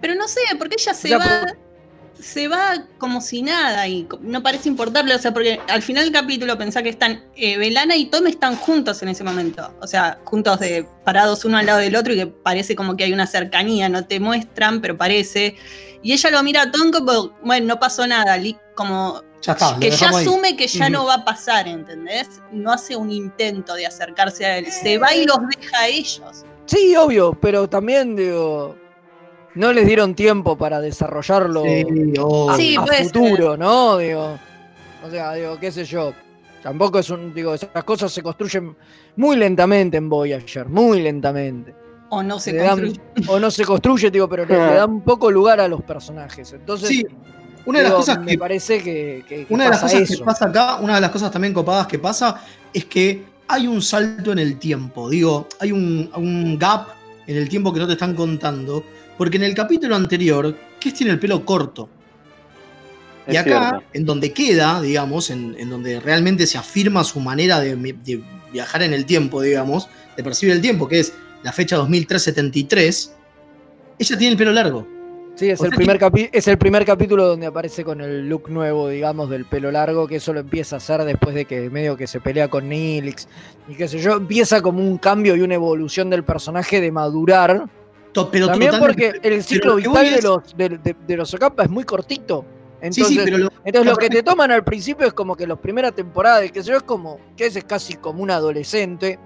Pero 0.00 0.14
no 0.14 0.26
sé, 0.28 0.40
porque 0.58 0.76
ella 0.78 0.94
se 0.94 1.16
va. 1.16 1.46
Se 2.22 2.48
va 2.48 2.84
como 2.98 3.20
si 3.20 3.42
nada 3.42 3.86
y 3.88 4.06
no 4.20 4.42
parece 4.42 4.68
importarle, 4.68 5.14
o 5.14 5.18
sea, 5.18 5.32
porque 5.32 5.60
al 5.68 5.82
final 5.82 6.04
del 6.04 6.12
capítulo 6.12 6.56
pensá 6.58 6.82
que 6.82 6.88
están, 6.88 7.24
eh, 7.36 7.56
Belana 7.58 7.96
y 7.96 8.06
Tom 8.06 8.26
están 8.26 8.56
juntos 8.56 9.02
en 9.02 9.08
ese 9.08 9.24
momento, 9.24 9.74
o 9.80 9.86
sea, 9.86 10.18
juntos 10.24 10.60
de 10.60 10.86
parados 11.04 11.44
uno 11.44 11.58
al 11.58 11.66
lado 11.66 11.78
del 11.78 11.96
otro 11.96 12.12
y 12.12 12.16
que 12.16 12.26
parece 12.26 12.76
como 12.76 12.96
que 12.96 13.04
hay 13.04 13.12
una 13.12 13.26
cercanía, 13.26 13.88
no 13.88 14.06
te 14.06 14.20
muestran, 14.20 14.80
pero 14.80 14.96
parece. 14.96 15.56
Y 16.02 16.12
ella 16.12 16.30
lo 16.30 16.42
mira 16.42 16.62
a 16.62 16.70
Tom 16.70 16.90
como, 16.90 17.36
bueno, 17.42 17.66
no 17.66 17.80
pasó 17.80 18.06
nada, 18.06 18.38
como 18.74 19.22
que 19.80 19.90
ya 19.90 20.08
asume 20.10 20.56
que 20.56 20.66
ya 20.66 20.90
no 20.90 21.06
va 21.06 21.14
a 21.14 21.24
pasar, 21.24 21.66
¿entendés? 21.66 22.28
No 22.52 22.72
hace 22.72 22.96
un 22.96 23.10
intento 23.10 23.74
de 23.74 23.86
acercarse 23.86 24.44
a 24.44 24.58
él, 24.58 24.66
se 24.70 24.98
va 24.98 25.14
y 25.14 25.24
los 25.24 25.38
deja 25.56 25.78
a 25.80 25.88
ellos. 25.88 26.44
Sí, 26.66 26.94
obvio, 26.94 27.32
pero 27.40 27.68
también 27.68 28.14
digo, 28.14 28.76
no 29.54 29.72
les 29.72 29.86
dieron 29.86 30.14
tiempo 30.14 30.56
para 30.56 30.80
desarrollarlo 30.80 31.64
sí, 32.56 32.76
a, 32.76 32.86
futuro, 33.04 33.56
¿no? 33.56 33.98
Digo, 33.98 34.38
o 35.04 35.10
sea, 35.10 35.34
digo, 35.34 35.58
qué 35.58 35.72
sé 35.72 35.84
yo. 35.84 36.12
Tampoco 36.62 36.98
es 36.98 37.08
un, 37.08 37.32
digo, 37.32 37.54
esas 37.54 37.84
cosas 37.84 38.12
se 38.12 38.22
construyen 38.22 38.76
muy 39.16 39.36
lentamente 39.36 39.96
en 39.96 40.08
Voyager, 40.08 40.68
muy 40.68 41.00
lentamente. 41.00 41.74
O 42.10 42.22
no 42.22 42.38
se 42.38 42.56
construye. 42.56 43.00
o 43.28 43.40
no 43.40 43.50
se 43.50 43.64
construye, 43.64 44.10
digo, 44.10 44.28
pero 44.28 44.44
le, 44.44 44.56
da 44.56 44.84
un 44.84 45.00
poco 45.04 45.30
lugar 45.30 45.60
a 45.60 45.68
los 45.68 45.82
personajes. 45.82 46.52
Entonces, 46.52 46.88
sí. 46.88 47.06
Una 47.66 47.80
de 47.80 47.84
las 47.84 47.94
cosas 47.94 48.20
me 48.20 48.38
parece 48.38 48.82
que, 48.82 49.46
una 49.50 49.64
de 49.64 49.70
las 49.70 49.82
cosas 49.82 50.08
que 50.08 50.24
pasa 50.24 50.46
acá, 50.46 50.76
una 50.76 50.94
de 50.94 51.00
las 51.02 51.10
cosas 51.10 51.30
también 51.30 51.52
copadas 51.52 51.86
que 51.86 51.98
pasa 51.98 52.42
es 52.72 52.86
que 52.86 53.22
hay 53.48 53.66
un 53.66 53.82
salto 53.82 54.32
en 54.32 54.38
el 54.38 54.58
tiempo. 54.58 55.10
Digo, 55.10 55.46
hay 55.58 55.70
un, 55.70 56.10
un 56.16 56.58
gap 56.58 56.88
en 57.26 57.36
el 57.36 57.48
tiempo 57.48 57.72
que 57.72 57.80
no 57.80 57.86
te 57.86 57.92
están 57.92 58.14
contando 58.14 58.82
porque 59.20 59.36
en 59.36 59.42
el 59.42 59.54
capítulo 59.54 59.96
anterior, 59.96 60.56
Kes 60.80 60.94
tiene 60.94 61.12
el 61.12 61.18
pelo 61.20 61.44
corto. 61.44 61.90
y 63.28 63.36
acá, 63.36 63.82
en 63.92 64.06
donde 64.06 64.32
queda, 64.32 64.80
digamos, 64.80 65.28
en, 65.28 65.68
donde 65.68 66.00
realmente 66.00 66.46
se 66.46 66.56
afirma 66.56 67.04
su 67.04 67.20
manera 67.20 67.60
de, 67.60 67.76
viajar 68.50 68.82
en 68.82 68.94
el 68.94 69.04
tiempo, 69.04 69.42
digamos, 69.42 69.90
de 70.16 70.24
percibir 70.24 70.54
el 70.54 70.62
tiempo, 70.62 70.88
que 70.88 71.00
es 71.00 71.12
la 71.42 71.52
fecha 71.52 71.76
2373, 71.76 73.14
ella 73.98 74.16
tiene 74.16 74.32
el 74.32 74.38
pelo 74.38 74.54
largo. 74.54 74.88
Sí, 75.34 75.50
es 75.50 75.60
el, 75.60 75.68
primer 75.68 76.00
es 76.32 76.48
el 76.48 76.56
primer 76.56 76.86
capítulo 76.86 77.26
donde 77.26 77.44
aparece 77.44 77.84
con 77.84 78.00
el 78.00 78.26
look 78.26 78.48
nuevo, 78.48 78.88
digamos, 78.88 79.28
del 79.28 79.44
pelo 79.44 79.70
largo, 79.70 80.08
que 80.08 80.16
eso 80.16 80.32
lo 80.32 80.40
empieza 80.40 80.76
a 80.76 80.78
hacer 80.78 81.04
después 81.04 81.34
de 81.34 81.44
que 81.44 81.68
medio 81.68 81.94
que 81.94 82.06
se 82.06 82.20
pelea 82.20 82.48
con 82.48 82.70
Nilix 82.70 83.28
y 83.68 83.74
qué 83.74 83.86
sé 83.86 83.98
yo, 83.98 84.14
empieza 84.14 84.62
como 84.62 84.82
un 84.82 84.96
cambio 84.96 85.36
y 85.36 85.42
una 85.42 85.56
evolución 85.56 86.08
del 86.08 86.24
personaje 86.24 86.80
de 86.80 86.90
madurar 86.90 87.68
también 88.12 88.72
porque 88.78 89.20
el 89.22 89.42
ciclo 89.42 89.76
vital 89.76 90.10
de 90.10 90.22
los, 90.22 90.56
de, 90.56 91.16
los 91.16 91.34
es 91.34 91.70
muy 91.70 91.84
cortito. 91.84 92.44
Entonces, 92.80 93.30
lo, 93.30 93.50
entonces 93.64 93.92
lo 93.92 93.96
que 93.96 94.08
te 94.08 94.22
toman 94.22 94.50
al 94.50 94.64
principio 94.64 95.06
es 95.06 95.12
como 95.12 95.36
que 95.36 95.46
las 95.46 95.58
primeras 95.58 95.94
temporadas, 95.94 96.50
que 96.50 96.62
yo 96.62 96.76
es 96.76 96.82
como, 96.82 97.18
que 97.36 97.46
es 97.46 97.62
casi 97.64 97.94
como 97.94 98.22
un 98.22 98.30
adolescente, 98.30 99.18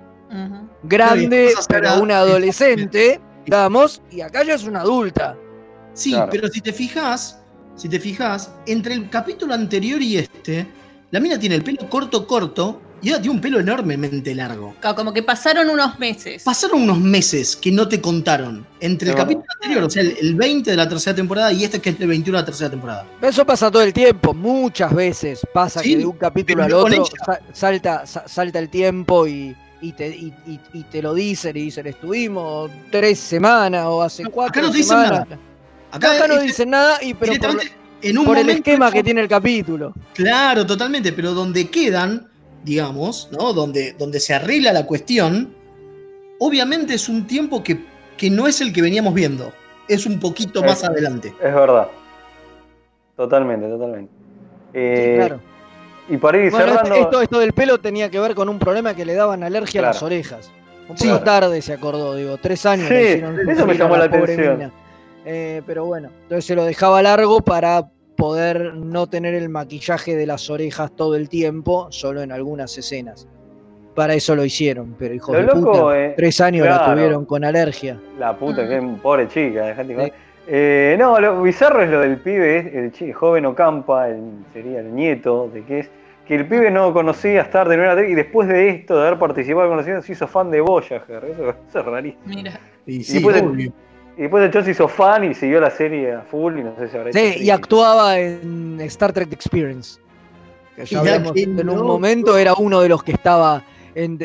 grande, 0.82 1.53
pero 1.68 2.01
un 2.01 2.11
adolescente, 2.11 3.20
digamos, 3.45 4.03
y 4.11 4.20
acá 4.20 4.43
ya 4.43 4.55
es 4.55 4.64
una 4.64 4.80
adulta. 4.80 5.37
Sí, 5.93 6.16
pero 6.30 6.49
si 6.49 6.61
te 6.61 6.72
fijas, 6.72 7.41
si 7.76 7.89
te 7.89 8.01
fijas, 8.01 8.53
entre 8.66 8.95
el 8.95 9.09
capítulo 9.09 9.55
anterior 9.55 10.03
y 10.03 10.18
este, 10.18 10.66
la 11.12 11.20
mina 11.20 11.39
tiene 11.39 11.55
el 11.55 11.62
pelo 11.62 11.89
corto, 11.89 12.26
corto, 12.26 12.80
y 13.05 13.09
ella 13.09 13.20
tiene 13.20 13.34
un 13.34 13.40
pelo 13.42 13.61
enormemente 13.61 14.34
largo. 14.34 14.74
Como 14.96 15.12
que 15.12 15.22
pasaron 15.22 15.68
unos 15.68 15.98
meses. 15.98 16.42
Pasaron 16.42 16.82
unos 16.82 16.98
meses 16.98 17.55
que 17.55 17.70
no 17.70 17.86
te 17.86 18.00
contaron. 18.00 18.66
Entre 18.80 19.11
el 19.11 19.14
capítulo 19.14 19.44
anterior, 19.57 19.84
o 19.84 19.90
sea, 19.90 20.02
el, 20.02 20.34
20 20.34 20.70
de 20.70 20.76
la 20.76 20.88
tercera 20.88 21.14
temporada 21.14 21.52
y 21.52 21.64
este 21.64 21.82
que 21.82 21.90
es 21.90 22.00
el 22.00 22.07
21 22.09 22.38
de 22.38 22.42
la 22.42 22.46
tercera 22.46 22.70
temporada. 22.70 23.07
Eso 23.20 23.44
pasa 23.44 23.70
todo 23.70 23.82
el 23.82 23.92
tiempo, 23.92 24.32
muchas 24.32 24.94
veces 24.94 25.46
pasa 25.52 25.82
que 25.82 25.98
de 25.98 26.07
un 26.07 26.16
capítulo 26.16 26.64
al 26.64 26.72
otro 26.72 27.05
salta, 27.52 28.07
salta 28.07 28.59
el 28.59 28.70
tiempo 28.70 29.26
y, 29.26 29.55
te, 29.96 30.32
te 30.90 31.02
lo 31.02 31.12
dicen 31.12 31.57
y 31.59 31.64
dicen, 31.64 31.86
estuvimos 31.86 32.70
tres 32.90 33.18
semanas 33.18 33.84
o 33.86 34.02
hace 34.02 34.24
cuatro 34.24 34.62
acá 34.62 34.72
no 34.72 34.72
semanas. 34.72 35.11
Dicen 35.11 35.28
nada. 35.28 36.18
Acá, 36.18 36.26
no 36.26 36.40
dicen 36.40 36.70
nada, 36.70 36.98
y, 37.02 37.12
pero 37.12 37.34
por, 37.34 37.61
en 38.00 38.18
un 38.18 38.36
el 38.36 38.50
esquema 38.50 38.90
que 38.90 39.02
tiene 39.02 39.20
el 39.20 39.28
capítulo. 39.28 39.92
Claro, 40.14 40.66
totalmente, 40.66 41.12
pero 41.12 41.34
donde 41.34 41.68
quedan 41.68 42.28
digamos, 42.64 43.28
¿no? 43.30 43.52
Donde, 43.52 43.92
donde 43.92 44.18
se 44.18 44.34
arregla 44.34 44.72
la 44.72 44.86
cuestión, 44.86 45.54
obviamente 46.40 46.94
es 46.94 47.08
un 47.08 47.26
tiempo 47.26 47.62
que, 47.62 47.78
no 48.30 48.46
es 48.46 48.60
el 48.60 48.72
que 48.72 48.82
veníamos 48.82 49.14
viendo, 49.14 49.52
es 49.86 50.06
un 50.06 50.18
poquito 50.18 50.62
más 50.62 50.82
adelante. 50.82 51.28
Es 51.42 51.54
verdad. 51.54 51.88
Totalmente, 53.16 53.68
totalmente. 53.68 54.12
Eh, 54.72 55.14
claro. 55.16 55.40
Y 56.08 56.16
para 56.16 56.38
ir 56.38 56.50
cerrando... 56.50 56.94
Esto, 56.94 57.20
esto, 57.20 57.38
del 57.38 57.52
pelo 57.52 57.78
tenía 57.78 58.10
que 58.10 58.18
ver 58.18 58.34
con 58.34 58.48
un 58.48 58.58
problema 58.58 58.94
que 58.94 59.04
le 59.04 59.14
daban 59.14 59.42
alergia 59.42 59.80
a 59.80 59.84
las 59.84 60.02
orejas. 60.02 60.50
Un 60.88 60.96
poco 60.96 61.20
tarde 61.20 61.62
se 61.62 61.72
acordó, 61.72 62.14
digo, 62.14 62.36
tres 62.38 62.66
años. 62.66 62.88
Sí, 62.88 63.22
eso 63.48 63.66
me 63.66 63.74
llamó 63.74 63.96
la, 63.96 64.04
atención. 64.04 64.72
Eh, 65.24 65.62
pero 65.66 65.86
bueno, 65.86 66.10
entonces 66.22 66.44
se 66.44 66.54
lo 66.54 66.64
dejaba 66.64 67.00
largo 67.00 67.40
para 67.40 67.88
poder 68.16 68.74
no 68.74 69.06
tener 69.06 69.34
el 69.34 69.48
maquillaje 69.48 70.16
de 70.16 70.26
las 70.26 70.50
orejas 70.50 70.94
todo 70.94 71.16
el 71.16 71.28
tiempo, 71.28 71.88
solo 71.90 72.22
en 72.22 72.32
algunas 72.32 72.76
escenas. 72.78 73.28
Para 73.94 74.14
eso 74.14 74.34
lo 74.34 74.44
hicieron, 74.44 74.96
pero 74.98 75.14
hijo 75.14 75.32
de 75.32 75.44
puta, 75.44 75.98
eh, 75.98 76.14
tres 76.16 76.40
años 76.40 76.66
la 76.66 76.84
tuvieron 76.92 77.24
con 77.24 77.44
alergia. 77.44 78.00
La 78.18 78.36
puta, 78.36 78.68
que 78.68 78.80
pobre 79.00 79.28
chica, 79.28 79.66
dejate 79.66 80.12
eh, 80.46 80.96
no, 80.98 81.18
lo 81.20 81.42
bizarro 81.42 81.82
es 81.82 81.88
lo 81.88 82.00
del 82.00 82.18
pibe, 82.18 82.92
el 82.92 83.12
joven 83.14 83.46
Ocampa, 83.46 84.08
el, 84.08 84.44
sería 84.52 84.80
el 84.80 84.94
nieto 84.94 85.48
de 85.52 85.64
que 85.64 85.78
es, 85.80 85.90
que 86.26 86.34
el 86.34 86.46
pibe 86.46 86.70
no 86.70 86.92
conocía 86.92 87.42
estar 87.42 87.68
de 87.68 87.76
nuevo 87.78 88.02
y 88.02 88.14
después 88.14 88.48
de 88.48 88.68
esto, 88.68 88.96
de 88.96 89.06
haber 89.06 89.18
participado 89.18 89.68
con 89.68 89.78
los 89.78 90.04
se 90.04 90.12
hizo 90.12 90.26
fan 90.26 90.50
de 90.50 90.60
Voyager, 90.60 91.24
eso, 91.24 91.54
es 91.78 91.84
rarísimo. 91.84 92.22
Mira. 92.26 92.60
Y, 92.86 92.98
después, 92.98 93.42
y 94.16 94.22
después 94.22 94.44
el 94.44 94.50
Chon 94.52 94.64
se 94.64 94.70
hizo 94.70 94.88
fan 94.88 95.24
y 95.24 95.34
siguió 95.34 95.60
la 95.60 95.70
serie 95.70 96.12
a 96.12 96.22
full 96.22 96.58
y 96.58 96.62
no 96.62 96.74
sé 96.78 96.88
si 96.88 96.96
habrá 96.96 97.12
Sí, 97.12 97.34
y 97.40 97.50
actuaba 97.50 98.18
en 98.18 98.80
Star 98.82 99.12
Trek 99.12 99.32
Experience. 99.32 99.98
Que 100.76 100.86
ya 100.86 101.00
hablamos, 101.00 101.32
en 101.36 101.68
un 101.68 101.86
momento 101.86 102.36
era 102.36 102.54
uno 102.54 102.80
de 102.80 102.88
los 102.88 103.02
que 103.02 103.12
estaba 103.12 103.62
en, 103.94 104.18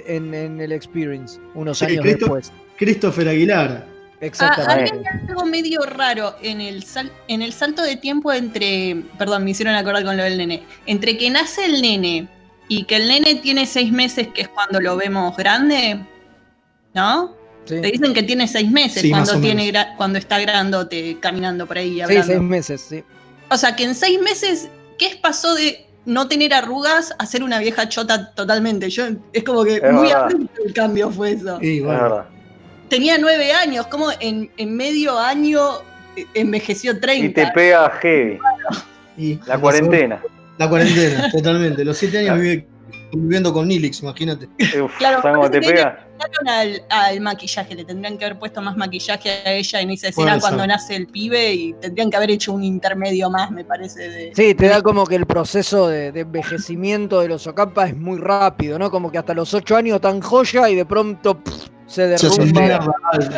el 0.60 0.72
Experience, 0.72 1.40
unos 1.54 1.82
años 1.82 2.04
después. 2.04 2.52
Christopher 2.78 3.30
Aguilar. 3.30 3.86
Exactamente. 4.22 5.02
Ah, 5.06 5.20
algo 5.30 5.46
medio 5.46 5.82
raro 5.82 6.36
en 6.42 6.60
el, 6.60 6.84
en 7.28 7.42
el 7.42 7.54
salto 7.54 7.82
de 7.82 7.96
tiempo 7.96 8.34
entre. 8.34 9.04
Perdón, 9.18 9.44
me 9.46 9.52
hicieron 9.52 9.76
acordar 9.76 10.04
con 10.04 10.18
lo 10.18 10.24
del 10.24 10.38
nene. 10.38 10.64
Entre 10.86 11.18
que 11.18 11.30
nace 11.30 11.66
el 11.66 11.82
nene 11.82 12.28
y 12.68 12.84
que 12.84 12.98
el 12.98 13.08
nene 13.08 13.36
tiene 13.36 13.66
seis 13.66 13.92
meses, 13.92 14.28
que 14.28 14.42
es 14.42 14.48
cuando 14.50 14.82
lo 14.82 14.98
vemos 14.98 15.38
grande, 15.38 16.02
¿no? 16.94 17.39
Te 17.70 17.92
dicen 17.92 18.14
que 18.14 18.24
tiene 18.24 18.48
seis 18.48 18.70
meses 18.70 19.06
cuando, 19.10 19.40
tiene 19.40 19.72
cuando 19.98 20.18
está 20.18 20.40
grandote 20.40 21.18
caminando 21.20 21.68
por 21.68 21.78
ahí 21.78 22.02
hablando. 22.02 22.24
Sí, 22.24 22.30
seis 22.32 22.42
meses, 22.42 22.82
sí. 22.82 23.04
O 23.50 23.58
sea, 23.58 23.76
que 23.76 23.84
en 23.84 23.96
seis 23.96 24.20
meses, 24.22 24.70
¿qué 24.98 25.20
pasó 25.22 25.56
de 25.56 25.86
no 26.06 26.28
tener 26.28 26.54
arrugas 26.54 27.14
a 27.20 27.26
ser 27.26 27.44
una 27.44 27.60
vieja 27.60 27.88
chota 27.90 28.32
totalmente? 28.34 28.90
Yo, 28.90 29.06
es 29.34 29.44
como 29.44 29.64
que 29.64 29.82
muy 29.92 30.10
el 30.66 30.74
cambio 30.74 31.10
fue 31.12 31.34
eso. 31.34 31.60
Tenía 32.90 33.18
nueve 33.20 33.54
años, 33.54 33.86
como 33.88 34.08
en, 34.20 34.50
medio 34.76 35.18
año 35.20 35.62
eh, 36.16 36.26
envejeció 36.34 37.00
30. 37.00 37.26
Y 37.26 37.34
te 37.46 37.52
pega 37.54 37.90
heavy. 38.02 38.40
la 39.46 39.58
cuarentena. 39.58 40.22
La 40.60 40.68
cuarentena, 40.68 41.32
totalmente. 41.32 41.86
Los 41.86 41.98
siete 41.98 42.18
años 42.18 42.38
vive 42.38 42.68
viviendo 43.12 43.54
con 43.54 43.68
Nilix, 43.68 44.02
imagínate. 44.02 44.50
claro, 44.98 45.22
cómo 45.22 45.50
te 45.50 45.62
pega? 45.62 46.06
Al, 46.46 46.84
al, 46.90 47.22
maquillaje, 47.22 47.76
le 47.76 47.86
tendrían 47.86 48.18
que 48.18 48.26
haber 48.26 48.38
puesto 48.38 48.62
más 48.62 48.76
maquillaje 48.76 49.30
a 49.30 49.54
ella 49.54 49.80
en 49.80 49.92
esa 49.92 50.10
escena 50.10 50.40
cuando 50.40 50.68
nace 50.68 50.96
el 50.96 51.08
pibe 51.08 51.54
y 51.54 51.74
tendrían 51.74 52.10
que 52.10 52.18
haber 52.18 52.32
hecho 52.32 52.52
un 52.52 52.64
intermedio 52.64 53.30
más, 53.30 53.52
me 53.52 53.64
parece. 53.64 54.10
De, 54.10 54.32
sí, 54.36 54.54
te 54.54 54.68
da 54.68 54.82
como 54.82 55.06
que 55.06 55.16
el 55.16 55.26
proceso 55.26 55.88
de, 55.88 56.08
envejecimiento 56.08 57.22
de 57.22 57.30
los 57.30 57.48
Ocampa 57.48 57.88
es 57.88 57.96
muy 57.96 58.20
rápido, 58.20 58.78
¿no? 58.78 58.92
Como 58.92 59.12
que 59.12 59.18
hasta 59.18 59.34
los 59.34 59.54
ocho 59.54 59.78
años 59.78 60.02
tan 60.02 60.20
joya 60.20 60.70
y 60.70 60.76
de 60.76 60.86
pronto 60.86 61.42
se 61.88 62.08
derrumba. 62.08 62.84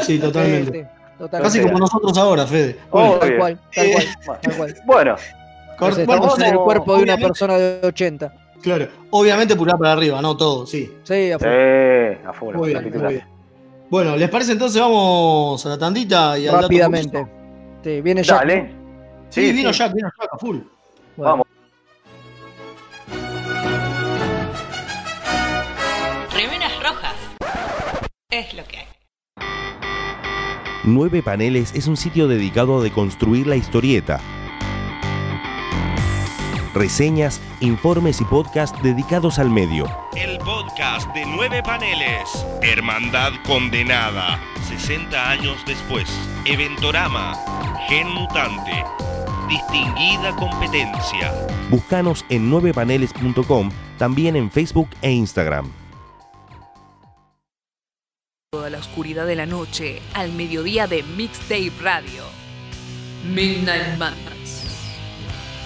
sí, 0.02 0.18
totalmente. 0.18 0.88
Casi 1.30 1.62
como 1.62 1.78
nosotros 1.78 2.18
ahora, 2.18 2.48
Fede. 2.48 2.78
tal, 2.92 3.38
cual, 3.38 3.60
tal 3.76 3.92
cual, 3.92 4.40
tal 4.42 4.56
cual. 4.56 4.76
Bueno. 4.86 5.16
Estamos 5.90 6.38
en 6.40 6.46
el 6.46 6.58
cuerpo 6.60 6.98
de 6.98 7.04
una 7.04 7.18
persona 7.18 7.58
de 7.58 7.88
80. 7.88 8.41
Claro, 8.62 8.88
obviamente 9.10 9.56
pulgar 9.56 9.78
para 9.78 9.94
arriba, 9.94 10.22
no 10.22 10.38
todo, 10.38 10.68
sí. 10.68 10.92
Sí, 11.04 11.32
a 11.32 11.40
full. 12.34 12.56
muy 12.56 12.70
bien, 12.70 13.24
Bueno, 13.90 14.16
¿les 14.16 14.30
parece 14.30 14.52
entonces 14.52 14.80
vamos 14.80 15.66
a 15.66 15.70
la 15.70 15.78
tandita 15.78 16.38
y 16.38 16.48
al 16.48 16.62
Rápidamente. 16.62 17.28
Sí, 17.84 18.02
viene 18.02 18.24
Jack. 18.24 18.40
Dale. 18.40 18.76
Sí, 19.30 19.48
sí, 19.48 19.54
vino 19.54 19.72
Jack, 19.72 19.94
vino 19.94 20.10
Jack 20.20 20.30
a 20.32 20.38
full. 20.38 20.60
Vamos. 21.18 21.48
Remenas 26.36 26.84
rojas. 26.84 27.16
Es 28.30 28.54
lo 28.54 28.64
que 28.66 28.78
hay. 28.78 28.86
Nueve 30.84 31.22
Paneles 31.24 31.74
es 31.76 31.88
un 31.88 31.98
sitio 31.98 32.28
dedicado 32.28 32.80
a 32.80 32.84
deconstruir 32.84 33.48
la 33.48 33.56
historieta 33.56 34.20
reseñas, 36.74 37.42
informes 37.60 38.22
y 38.22 38.26
podcast 38.26 38.76
dedicados 38.82 39.40
al 39.40 39.50
medio. 39.50 39.86
El 40.16 40.38
podcast 40.40 41.12
de 41.14 41.26
nueve 41.26 41.62
paneles. 41.64 42.30
Hermandad 42.62 43.34
condenada. 43.46 44.40
60 44.68 45.30
años 45.30 45.58
después. 45.66 46.10
Eventorama. 46.46 47.36
Gen 47.88 48.08
mutante. 48.10 48.84
Distinguida 49.50 50.36
competencia. 50.38 51.34
Búscanos 51.70 52.26
en 52.30 52.50
9paneles.com, 52.50 53.70
también 53.98 54.36
en 54.36 54.50
Facebook 54.50 54.90
e 55.02 55.12
Instagram. 55.12 55.72
Toda 58.52 58.70
la 58.70 58.80
oscuridad 58.80 59.26
de 59.26 59.36
la 59.36 59.46
noche 59.46 60.02
al 60.14 60.34
mediodía 60.34 60.86
de 60.88 61.04
Mixtape 61.04 61.72
Radio. 61.82 62.24
Midnight 63.26 63.98
Madness. 63.98 64.61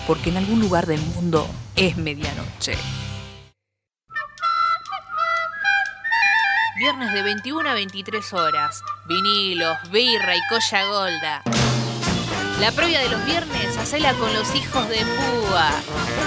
Porque 0.08 0.30
en 0.30 0.38
algún 0.38 0.60
lugar 0.60 0.86
del 0.86 1.01
mundo 1.01 1.47
es 1.76 1.97
medianoche. 1.97 2.78
Viernes 6.78 7.14
de 7.14 7.24
21 7.24 7.70
a 7.70 7.74
23 7.74 8.34
horas. 8.34 8.84
Vinilos, 9.08 9.78
birra 9.91 10.36
y 10.36 10.41
colla 10.49 10.86
golda. 10.86 11.41
La 12.60 12.72
previa 12.72 12.99
de 12.99 13.10
los 13.10 13.26
viernes, 13.26 13.78
hacela 13.78 14.14
con 14.14 14.34
los 14.34 14.53
hijos 14.56 14.88
de 14.89 14.97
Púa. 14.97 15.70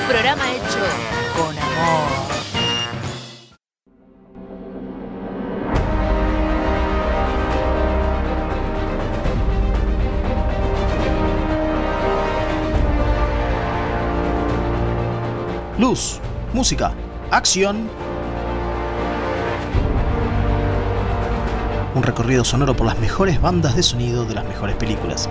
Un 0.01 0.09
programa 0.09 0.51
hecho 0.51 0.79
con 1.37 1.59
amor. 1.59 2.38
Luz, 15.79 16.19
música, 16.55 16.93
acción. 17.31 17.89
Un 21.95 22.03
recorrido 22.03 22.45
sonoro 22.45 22.75
por 22.75 22.85
las 22.85 22.99
mejores 22.99 23.41
bandas 23.41 23.77
de 23.77 23.85
sonido 23.85 24.25
de 24.25 24.35
las 24.35 24.45
mejores 24.45 24.75
películas. 24.75 25.29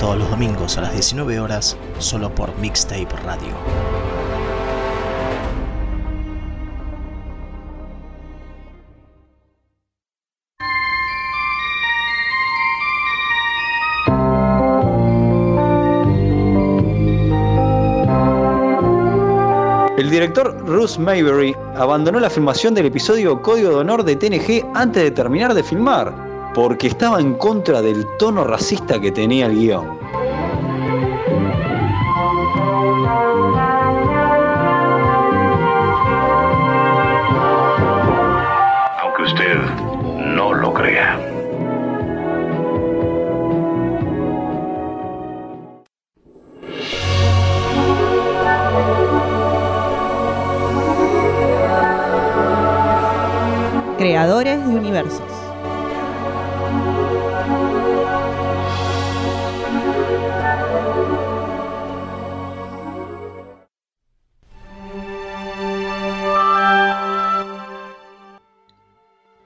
Todos 0.00 0.16
los 0.16 0.30
domingos 0.30 0.78
a 0.78 0.80
las 0.80 0.94
19 0.94 1.40
horas, 1.40 1.76
solo 1.98 2.34
por 2.34 2.56
Mixtape 2.56 3.14
Radio. 3.22 3.52
Bruce 20.64 21.00
Mayberry 21.00 21.56
abandonó 21.76 22.20
la 22.20 22.30
filmación 22.30 22.74
del 22.74 22.86
episodio 22.86 23.42
Código 23.42 23.70
de 23.70 23.76
Honor 23.76 24.04
de 24.04 24.14
TNG 24.14 24.64
antes 24.74 25.02
de 25.02 25.10
terminar 25.10 25.54
de 25.54 25.62
filmar, 25.62 26.14
porque 26.54 26.86
estaba 26.86 27.20
en 27.20 27.34
contra 27.34 27.82
del 27.82 28.06
tono 28.18 28.44
racista 28.44 29.00
que 29.00 29.10
tenía 29.10 29.46
el 29.46 29.56
guion. 29.56 29.98
Creadores 54.22 54.64
de 54.68 54.76
universos. 54.76 55.20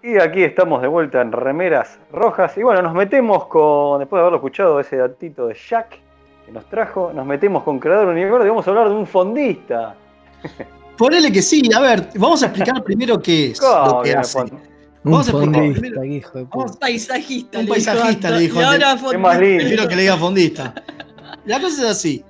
Y 0.02 0.18
aquí 0.18 0.44
estamos 0.44 0.82
de 0.82 0.88
vuelta 0.88 1.22
en 1.22 1.32
Remeras 1.32 1.98
Rojas. 2.12 2.58
Y 2.58 2.62
bueno, 2.62 2.82
nos 2.82 2.92
metemos 2.92 3.46
con, 3.46 4.00
después 4.00 4.18
de 4.18 4.20
haberlo 4.20 4.36
escuchado 4.36 4.78
ese 4.78 4.98
datito 4.98 5.46
de 5.46 5.54
Jack 5.54 6.00
que 6.44 6.52
nos 6.52 6.66
trajo, 6.66 7.12
nos 7.14 7.24
metemos 7.24 7.62
con 7.62 7.78
Creador 7.78 8.08
Universo 8.08 8.44
y 8.44 8.50
vamos 8.50 8.68
a 8.68 8.70
hablar 8.72 8.90
de 8.90 8.94
un 8.94 9.06
fondista. 9.06 9.94
Ponele 10.96 11.30
que 11.30 11.42
sí, 11.42 11.62
a 11.74 11.80
ver, 11.80 12.08
vamos 12.16 12.42
a 12.42 12.46
explicar 12.46 12.82
primero 12.82 13.20
qué 13.20 13.50
es 13.50 13.60
¿Cómo 13.60 13.98
lo 13.98 14.02
que 14.02 14.14
hace. 14.14 14.38
Vamos 15.02 15.28
a 15.28 15.36
Un 15.36 15.54
explicar 15.54 15.80
primero- 15.80 16.04
hijo 16.04 16.38
de 16.38 16.44
puta. 16.46 16.72
Un 16.72 16.78
paisajista. 16.78 17.58
Un 17.60 17.66
paisajista 17.68 18.30
le 18.30 18.40
dijo. 18.40 18.58
Prefiero 18.58 19.88
que 19.88 19.96
le 19.96 20.02
diga 20.02 20.16
fondista. 20.16 20.74
La 21.44 21.60
cosa 21.60 21.82
es 21.84 21.88
así. 21.90 22.24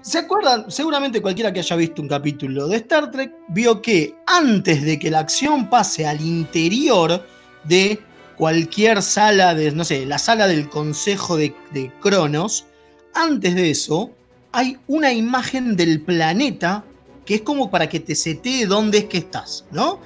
¿Se 0.00 0.18
acuerdan? 0.18 0.70
Seguramente 0.70 1.20
cualquiera 1.20 1.52
que 1.52 1.58
haya 1.60 1.76
visto 1.76 2.00
un 2.00 2.08
capítulo 2.08 2.68
de 2.68 2.76
Star 2.76 3.10
Trek 3.10 3.32
vio 3.48 3.82
que 3.82 4.14
antes 4.26 4.82
de 4.84 4.98
que 4.98 5.10
la 5.10 5.18
acción 5.18 5.68
pase 5.68 6.06
al 6.06 6.20
interior 6.20 7.26
de 7.64 7.98
cualquier 8.36 9.02
sala 9.02 9.54
de, 9.54 9.72
no 9.72 9.84
sé, 9.84 10.06
la 10.06 10.18
sala 10.18 10.46
del 10.46 10.68
consejo 10.70 11.36
de, 11.36 11.52
de 11.72 11.92
Cronos, 12.00 12.64
antes 13.12 13.54
de 13.56 13.70
eso 13.70 14.10
hay 14.52 14.78
una 14.86 15.12
imagen 15.12 15.76
del 15.76 16.00
planeta 16.00 16.84
que 17.28 17.34
es 17.34 17.42
como 17.42 17.70
para 17.70 17.86
que 17.90 18.00
te 18.00 18.14
setee 18.14 18.64
dónde 18.64 18.96
es 18.96 19.04
que 19.04 19.18
estás, 19.18 19.66
¿no? 19.70 20.00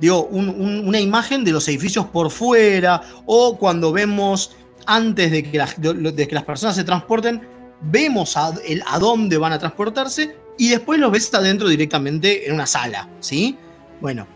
Digo, 0.00 0.24
un- 0.24 0.48
un- 0.48 0.88
una 0.88 0.98
imagen 0.98 1.44
de 1.44 1.52
los 1.52 1.68
edificios 1.68 2.06
por 2.06 2.30
fuera 2.30 3.02
o 3.26 3.58
cuando 3.58 3.92
vemos 3.92 4.56
antes 4.86 5.30
de 5.30 5.42
que, 5.42 5.58
las- 5.58 5.74
de- 5.78 6.26
que 6.26 6.34
las 6.34 6.44
personas 6.44 6.74
se 6.74 6.82
transporten, 6.82 7.46
vemos 7.82 8.38
a, 8.38 8.54
el- 8.66 8.82
a 8.86 8.98
dónde 8.98 9.36
van 9.36 9.52
a 9.52 9.58
transportarse 9.58 10.34
y 10.56 10.70
después 10.70 10.98
los 10.98 11.12
ves 11.12 11.34
adentro 11.34 11.68
directamente 11.68 12.48
en 12.48 12.54
una 12.54 12.64
sala, 12.66 13.10
¿sí? 13.20 13.58
Bueno, 14.00 14.26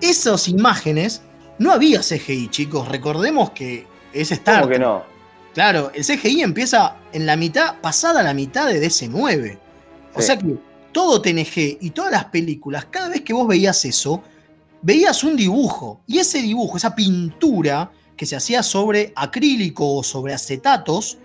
esas 0.00 0.48
imágenes 0.48 1.22
no 1.60 1.70
había 1.70 2.02
CGI, 2.02 2.48
chicos. 2.48 2.88
Recordemos 2.88 3.50
que 3.52 3.86
es 4.12 4.32
Star 4.32 4.62
¿Cómo 4.62 4.72
que 4.72 4.78
no? 4.80 5.04
Claro, 5.54 5.92
el 5.94 6.04
CGI 6.04 6.42
empieza 6.42 6.96
en 7.12 7.26
la 7.26 7.36
mitad, 7.36 7.76
pasada 7.80 8.24
la 8.24 8.34
mitad 8.34 8.66
de 8.66 8.80
DC9. 8.80 9.56
O 10.14 10.20
Sí. 10.20 10.26
sea 10.26 10.36
que 10.36 10.56
todo 10.96 11.20
TNG 11.20 11.76
y 11.82 11.90
todas 11.90 12.10
las 12.10 12.24
películas, 12.24 12.86
cada 12.86 13.10
vez 13.10 13.20
que 13.20 13.34
vos 13.34 13.46
veías 13.46 13.84
eso, 13.84 14.22
veías 14.80 15.22
un 15.24 15.36
dibujo. 15.36 16.00
Y 16.06 16.20
ese 16.20 16.40
dibujo, 16.40 16.78
esa 16.78 16.94
pintura 16.94 17.92
que 18.16 18.24
se 18.24 18.34
hacía 18.34 18.62
sobre 18.62 19.12
acrílico 19.14 19.94
o 19.94 20.02
sobre 20.02 20.32
acetatos, 20.32 21.18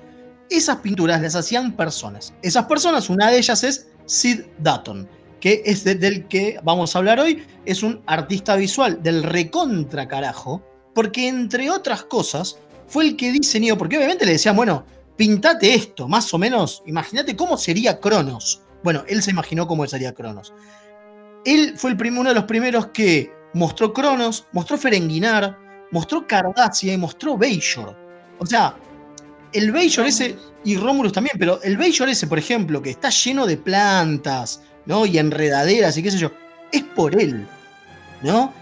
esas 0.50 0.76
pinturas 0.80 1.22
las 1.22 1.36
hacían 1.36 1.72
personas. 1.78 2.34
Esas 2.42 2.66
personas, 2.66 3.10
una 3.10 3.32
de 3.32 3.38
ellas 3.38 3.64
es 3.64 3.88
Sid 4.06 4.42
Dutton, 4.60 5.08
que 5.40 5.62
es 5.66 5.86
de- 5.86 5.96
del 5.96 6.28
que 6.28 6.60
vamos 6.66 6.94
a 6.94 7.00
hablar 7.00 7.22
hoy. 7.22 7.42
Es 7.64 7.82
un 7.82 8.02
artista 8.08 8.58
visual 8.58 9.02
del 9.02 9.24
recontra 9.24 10.06
carajo, 10.06 10.62
porque 10.94 11.30
entre 11.30 11.70
otras 11.70 12.04
cosas 12.04 12.58
fue 12.88 13.06
el 13.06 13.16
que 13.16 13.32
diseñó, 13.32 13.78
porque 13.78 13.96
obviamente 13.96 14.26
le 14.26 14.34
decían, 14.34 14.58
bueno, 14.58 14.84
pintate 15.16 15.74
esto, 15.74 16.10
más 16.10 16.34
o 16.34 16.38
menos, 16.38 16.84
imagínate 16.88 17.38
cómo 17.38 17.56
sería 17.56 18.02
Cronos. 18.02 18.64
Bueno, 18.84 19.04
él 19.08 19.22
se 19.22 19.32
imaginó 19.32 19.68
cómo 19.68 19.86
sería 19.88 20.14
Cronos. 20.14 20.54
Él 21.46 21.74
fue 21.78 21.92
el 21.92 21.98
prim- 21.98 22.18
uno 22.18 22.30
de 22.30 22.36
los 22.36 22.46
primeros 22.46 22.88
que 22.88 23.32
mostró 23.54 23.94
Cronos, 23.94 24.48
mostró 24.52 24.78
Ferenginar, 24.78 25.58
mostró 25.92 26.26
Cardassia 26.28 26.94
y 26.94 26.98
mostró 26.98 27.38
Bajor. 27.38 27.96
O 28.40 28.46
sea, 28.46 28.76
el 29.54 29.72
Bajor 29.72 30.06
ese, 30.08 30.38
y 30.64 30.78
Romulus 30.78 31.12
también, 31.14 31.36
pero 31.38 31.62
el 31.64 31.78
Bajor 31.78 32.10
ese, 32.10 32.28
por 32.28 32.40
ejemplo, 32.40 32.82
que 32.82 32.92
está 32.92 33.10
lleno 33.10 33.46
de 33.46 33.58
plantas, 33.58 34.62
¿no? 34.86 35.06
Y 35.06 35.18
enredaderas 35.18 35.98
y 35.98 36.04
qué 36.04 36.12
sé 36.12 36.18
yo, 36.18 36.32
es 36.72 36.84
por 36.84 37.20
él, 37.20 37.48
¿no? 38.24 38.54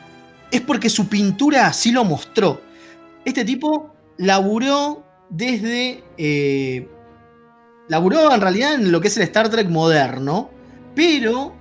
Es 0.51 0.61
porque 0.61 0.89
su 0.89 1.07
pintura 1.07 1.67
así 1.67 1.91
lo 1.91 2.03
mostró. 2.03 2.61
Este 3.23 3.45
tipo 3.45 3.93
laburó 4.17 5.03
desde. 5.29 6.03
eh, 6.17 6.87
laburó 7.89 8.33
en 8.33 8.39
realidad 8.41 8.73
en 8.75 8.91
lo 8.91 9.01
que 9.01 9.09
es 9.09 9.17
el 9.17 9.23
Star 9.23 9.49
Trek 9.49 9.67
moderno, 9.67 10.49
pero, 10.95 11.53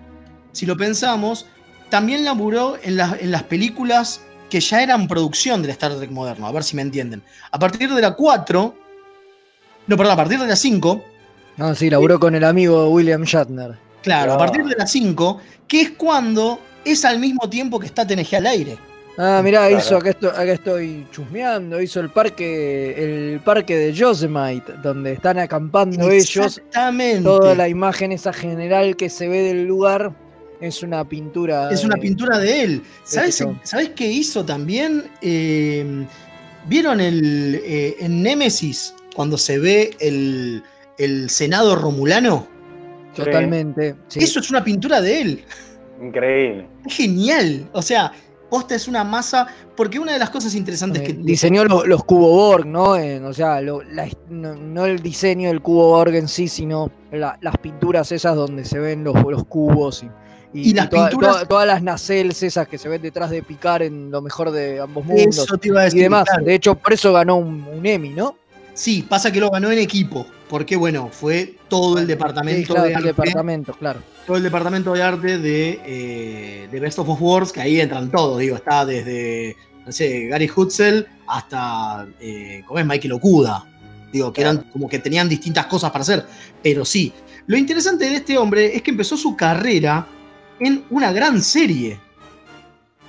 si 0.52 0.64
lo 0.66 0.76
pensamos, 0.76 1.46
también 1.90 2.24
laburó 2.24 2.76
en, 2.82 2.96
las- 2.96 3.20
en 3.20 3.30
las 3.32 3.42
películas 3.44 4.20
que 4.50 4.60
ya 4.60 4.82
eran 4.82 5.08
producción 5.08 5.60
del 5.62 5.72
Star 5.72 5.94
Trek 5.96 6.10
moderno, 6.10 6.46
a 6.46 6.52
ver 6.52 6.62
si 6.64 6.76
me 6.76 6.82
entienden. 6.82 7.22
A 7.50 7.58
partir 7.58 7.92
de 7.92 8.00
la 8.00 8.14
4, 8.14 8.74
no, 9.86 9.96
perdón, 9.96 10.12
a 10.12 10.16
partir 10.16 10.38
de 10.38 10.46
la 10.46 10.56
5, 10.56 11.02
No, 11.56 11.74
sí, 11.74 11.90
laburó 11.90 12.20
con 12.20 12.34
el 12.34 12.44
amigo 12.44 12.88
William 12.90 13.24
Shatner. 13.24 13.76
Claro, 14.02 14.34
a 14.34 14.38
partir 14.38 14.64
de 14.64 14.76
las 14.76 14.90
5, 14.92 15.40
que 15.66 15.80
es 15.80 15.90
cuando 15.90 16.60
es 16.84 17.04
al 17.04 17.18
mismo 17.18 17.48
tiempo 17.50 17.80
que 17.80 17.86
está 17.86 18.06
TNG 18.06 18.36
al 18.36 18.46
aire. 18.46 18.78
Ah, 19.20 19.40
mirá, 19.42 19.68
hizo, 19.68 19.96
acá 19.96 20.10
estoy, 20.10 20.28
acá 20.30 20.52
estoy 20.52 21.06
chusmeando, 21.10 21.82
hizo 21.82 21.98
el 21.98 22.08
parque, 22.10 23.32
el 23.34 23.40
parque 23.40 23.76
de 23.76 23.92
Yosemite, 23.92 24.74
donde 24.80 25.14
están 25.14 25.40
acampando 25.40 26.08
ellos. 26.08 26.36
Exactamente. 26.58 27.24
Toda 27.24 27.56
la 27.56 27.68
imagen 27.68 28.12
esa 28.12 28.32
general 28.32 28.94
que 28.96 29.10
se 29.10 29.26
ve 29.26 29.42
del 29.42 29.64
lugar 29.64 30.12
es 30.60 30.84
una 30.84 31.06
pintura. 31.08 31.68
Es 31.70 31.84
una 31.84 31.96
de- 31.96 32.00
pintura 32.00 32.38
de 32.38 32.62
él. 32.62 32.82
¿Sabes, 33.02 33.30
este 33.30 33.44
chabón. 33.44 33.60
¿sabes 33.64 33.88
qué 33.90 34.06
hizo 34.06 34.44
también? 34.44 35.04
Eh, 35.20 36.06
¿Vieron 36.68 37.00
el, 37.00 37.60
eh, 37.64 37.96
en 37.98 38.22
Némesis 38.22 38.94
cuando 39.16 39.36
se 39.36 39.58
ve 39.58 39.90
el, 39.98 40.62
el 40.96 41.28
Senado 41.28 41.74
Romulano? 41.74 42.46
Totalmente. 43.16 43.96
sí. 44.06 44.20
Eso 44.20 44.38
es 44.38 44.48
una 44.50 44.62
pintura 44.62 45.00
de 45.00 45.20
él. 45.20 45.44
Increíble. 46.00 46.68
Es 46.86 46.94
genial. 46.94 47.68
O 47.72 47.82
sea, 47.82 48.12
posta 48.48 48.74
es 48.74 48.88
una 48.88 49.04
masa. 49.04 49.46
Porque 49.76 49.98
una 49.98 50.12
de 50.12 50.18
las 50.18 50.30
cosas 50.30 50.54
interesantes 50.54 51.02
que. 51.02 51.12
Diseñó 51.12 51.64
lo- 51.64 51.84
los 51.86 52.04
cubo 52.04 52.30
Borg, 52.30 52.66
¿no? 52.66 52.92
O 53.28 53.32
sea, 53.32 53.60
lo- 53.60 53.82
la- 53.82 54.08
no, 54.28 54.54
no 54.54 54.86
el 54.86 55.00
diseño 55.00 55.48
del 55.48 55.60
cubo 55.62 55.88
Borg 55.90 56.14
en 56.14 56.28
sí, 56.28 56.48
sino 56.48 56.90
la- 57.12 57.38
las 57.40 57.56
pinturas 57.58 58.10
esas 58.12 58.34
donde 58.36 58.64
se 58.64 58.78
ven 58.78 59.04
los, 59.04 59.14
los 59.24 59.44
cubos 59.44 60.02
y, 60.02 60.06
y- 60.58 60.70
Y 60.70 60.74
las 60.74 60.86
y 60.86 60.88
toda- 60.88 61.08
pinturas- 61.10 61.32
toda- 61.34 61.44
todas 61.46 61.66
las 61.66 61.82
nacelles 61.82 62.42
esas 62.42 62.66
que 62.68 62.78
se 62.78 62.88
ven 62.88 63.02
detrás 63.02 63.30
de 63.30 63.42
Picar 63.42 63.82
en 63.82 64.10
lo 64.10 64.20
mejor 64.22 64.50
de 64.50 64.80
ambos 64.80 65.04
mundos. 65.04 65.38
Eso 65.38 65.56
te 65.58 65.68
iba 65.68 65.80
a 65.82 65.84
decir, 65.84 66.00
y 66.00 66.02
demás. 66.04 66.24
claro. 66.24 66.44
De 66.44 66.54
hecho, 66.54 66.74
por 66.74 66.92
eso 66.92 67.12
ganó 67.12 67.36
un, 67.36 67.64
un 67.72 67.84
Emmy, 67.86 68.10
¿no? 68.10 68.36
Sí, 68.74 69.04
pasa 69.08 69.30
que 69.32 69.40
lo 69.40 69.50
ganó 69.50 69.70
en 69.70 69.78
equipo. 69.78 70.26
Porque, 70.48 70.76
bueno, 70.76 71.10
fue 71.12 71.56
todo 71.68 71.98
el 71.98 72.06
departamento 72.06 72.60
Sí, 72.60 72.66
claro, 72.66 72.82
de 72.84 72.88
el 72.90 72.96
arte. 72.96 73.08
departamento, 73.08 73.72
claro. 73.74 74.00
todo 74.26 74.36
el 74.38 74.42
departamento 74.42 74.92
de 74.94 75.02
arte 75.02 75.38
de, 75.38 75.80
eh, 75.84 76.68
de 76.70 76.80
Best 76.80 76.98
of 76.98 77.20
Worlds, 77.20 77.52
que 77.52 77.60
ahí 77.60 77.80
entran 77.80 78.10
todos, 78.10 78.38
digo, 78.38 78.56
está 78.56 78.86
desde, 78.86 79.56
no 79.84 79.92
sé, 79.92 80.26
Gary 80.28 80.50
Hutzel 80.54 81.06
hasta, 81.26 82.06
eh, 82.20 82.62
¿cómo 82.66 82.78
es? 82.80 82.86
Michael 82.86 83.12
Okuda. 83.12 83.64
Digo, 84.10 84.32
que 84.32 84.40
eran 84.40 84.58
como 84.72 84.88
que 84.88 84.98
tenían 85.00 85.28
distintas 85.28 85.66
cosas 85.66 85.90
para 85.90 86.00
hacer, 86.02 86.24
pero 86.62 86.82
sí. 86.84 87.12
Lo 87.46 87.58
interesante 87.58 88.08
de 88.08 88.16
este 88.16 88.38
hombre 88.38 88.74
es 88.74 88.80
que 88.82 88.90
empezó 88.90 89.16
su 89.18 89.36
carrera 89.36 90.06
en 90.60 90.84
una 90.88 91.12
gran 91.12 91.42
serie. 91.42 92.00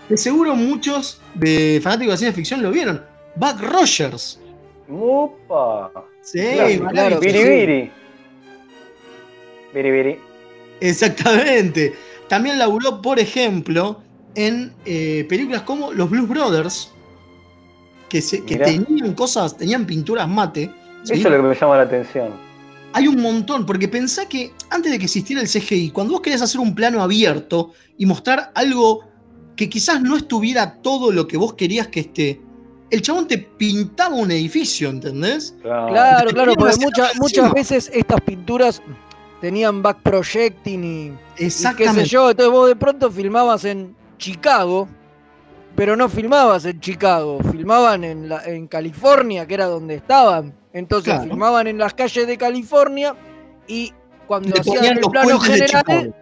De 0.09 0.17
seguro 0.17 0.55
muchos 0.55 1.21
de 1.35 1.79
fanáticos 1.81 2.15
de 2.15 2.17
ciencia 2.17 2.35
ficción 2.35 2.61
lo 2.61 2.71
vieron. 2.71 3.01
Buck 3.35 3.61
Rogers. 3.61 4.39
¡Opa! 4.91 5.91
Sí, 6.21 6.39
Claro, 6.39 6.87
claro. 6.89 7.19
Biri 7.19 7.43
Biri. 7.43 7.91
Biri 9.73 9.91
Biri. 9.91 10.19
Exactamente. 10.81 11.93
También 12.27 12.57
laburó, 12.59 13.01
por 13.01 13.19
ejemplo, 13.19 14.01
en 14.35 14.73
eh, 14.85 15.25
películas 15.29 15.61
como 15.63 15.91
Los 15.93 16.09
Blues 16.09 16.27
Brothers, 16.27 16.91
que, 18.07 18.21
se- 18.21 18.43
que 18.45 18.55
Mirá. 18.55 18.65
tenían 18.65 19.13
cosas, 19.13 19.55
tenían 19.57 19.85
pinturas 19.85 20.27
mate. 20.27 20.71
¿sí? 21.03 21.13
Eso 21.13 21.27
es 21.27 21.33
lo 21.35 21.41
que 21.43 21.47
me 21.49 21.55
llama 21.55 21.77
la 21.77 21.83
atención. 21.83 22.31
Hay 22.93 23.07
un 23.07 23.21
montón, 23.21 23.65
porque 23.67 23.87
pensá 23.87 24.27
que 24.27 24.51
antes 24.71 24.91
de 24.91 24.97
que 24.97 25.05
existiera 25.05 25.41
el 25.41 25.47
CGI, 25.47 25.91
cuando 25.91 26.13
vos 26.13 26.21
querías 26.21 26.41
hacer 26.41 26.59
un 26.59 26.73
plano 26.73 27.03
abierto 27.03 27.71
y 27.97 28.05
mostrar 28.07 28.51
algo 28.55 29.01
que 29.55 29.69
quizás 29.69 30.01
no 30.01 30.17
estuviera 30.17 30.75
todo 30.81 31.11
lo 31.11 31.27
que 31.27 31.37
vos 31.37 31.53
querías 31.53 31.87
que 31.89 31.99
esté, 31.99 32.41
el 32.91 33.01
chabón 33.01 33.27
te 33.27 33.37
pintaba 33.37 34.15
un 34.15 34.31
edificio, 34.31 34.89
¿entendés? 34.89 35.55
Claro, 35.61 36.29
claro, 36.31 36.53
porque 36.55 36.75
muchas, 36.79 37.15
muchas 37.17 37.51
veces 37.53 37.91
estas 37.93 38.21
pinturas 38.21 38.81
tenían 39.41 39.81
back 39.81 39.99
projecting 40.01 40.83
y, 40.83 41.05
y 41.07 41.13
qué 41.35 41.45
Exactamente. 41.45 42.01
sé 42.01 42.07
yo. 42.07 42.29
Entonces 42.31 42.51
vos 42.51 42.67
de 42.67 42.75
pronto 42.75 43.09
filmabas 43.11 43.63
en 43.65 43.95
Chicago, 44.17 44.87
pero 45.75 45.95
no 45.95 46.09
filmabas 46.09 46.65
en 46.65 46.79
Chicago, 46.81 47.39
filmaban 47.51 48.03
en, 48.03 48.27
la- 48.29 48.43
en 48.45 48.67
California, 48.67 49.45
que 49.45 49.53
era 49.53 49.65
donde 49.67 49.95
estaban. 49.95 50.53
Entonces 50.73 51.13
Claro. 51.13 51.29
filmaban 51.29 51.67
en 51.67 51.77
las 51.77 51.93
calles 51.93 52.27
de 52.27 52.37
California 52.37 53.15
y 53.67 53.93
cuando 54.27 54.49
Le 54.53 54.59
hacían 54.61 54.99
los 54.99 55.09
plano 55.09 55.29
puentes 55.29 55.47
de 55.47 55.53
general 55.67 55.83
Chicago. 55.85 56.15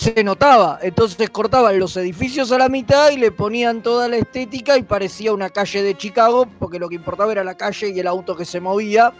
Se 0.00 0.24
notaba. 0.24 0.78
Entonces 0.82 1.28
cortaban 1.30 1.78
los 1.78 1.96
edificios 1.96 2.50
a 2.52 2.58
la 2.58 2.68
mitad 2.68 3.10
y 3.10 3.18
le 3.18 3.30
ponían 3.32 3.82
toda 3.82 4.08
la 4.08 4.16
estética 4.16 4.78
y 4.78 4.82
parecía 4.82 5.32
una 5.32 5.50
calle 5.50 5.82
de 5.82 5.94
Chicago, 5.96 6.46
porque 6.58 6.78
lo 6.78 6.88
que 6.88 6.94
importaba 6.94 7.30
era 7.32 7.44
la 7.44 7.54
calle 7.54 7.90
y 7.90 8.00
el 8.00 8.06
auto 8.06 8.34
que 8.34 8.44
se 8.44 8.60
movía. 8.60 9.12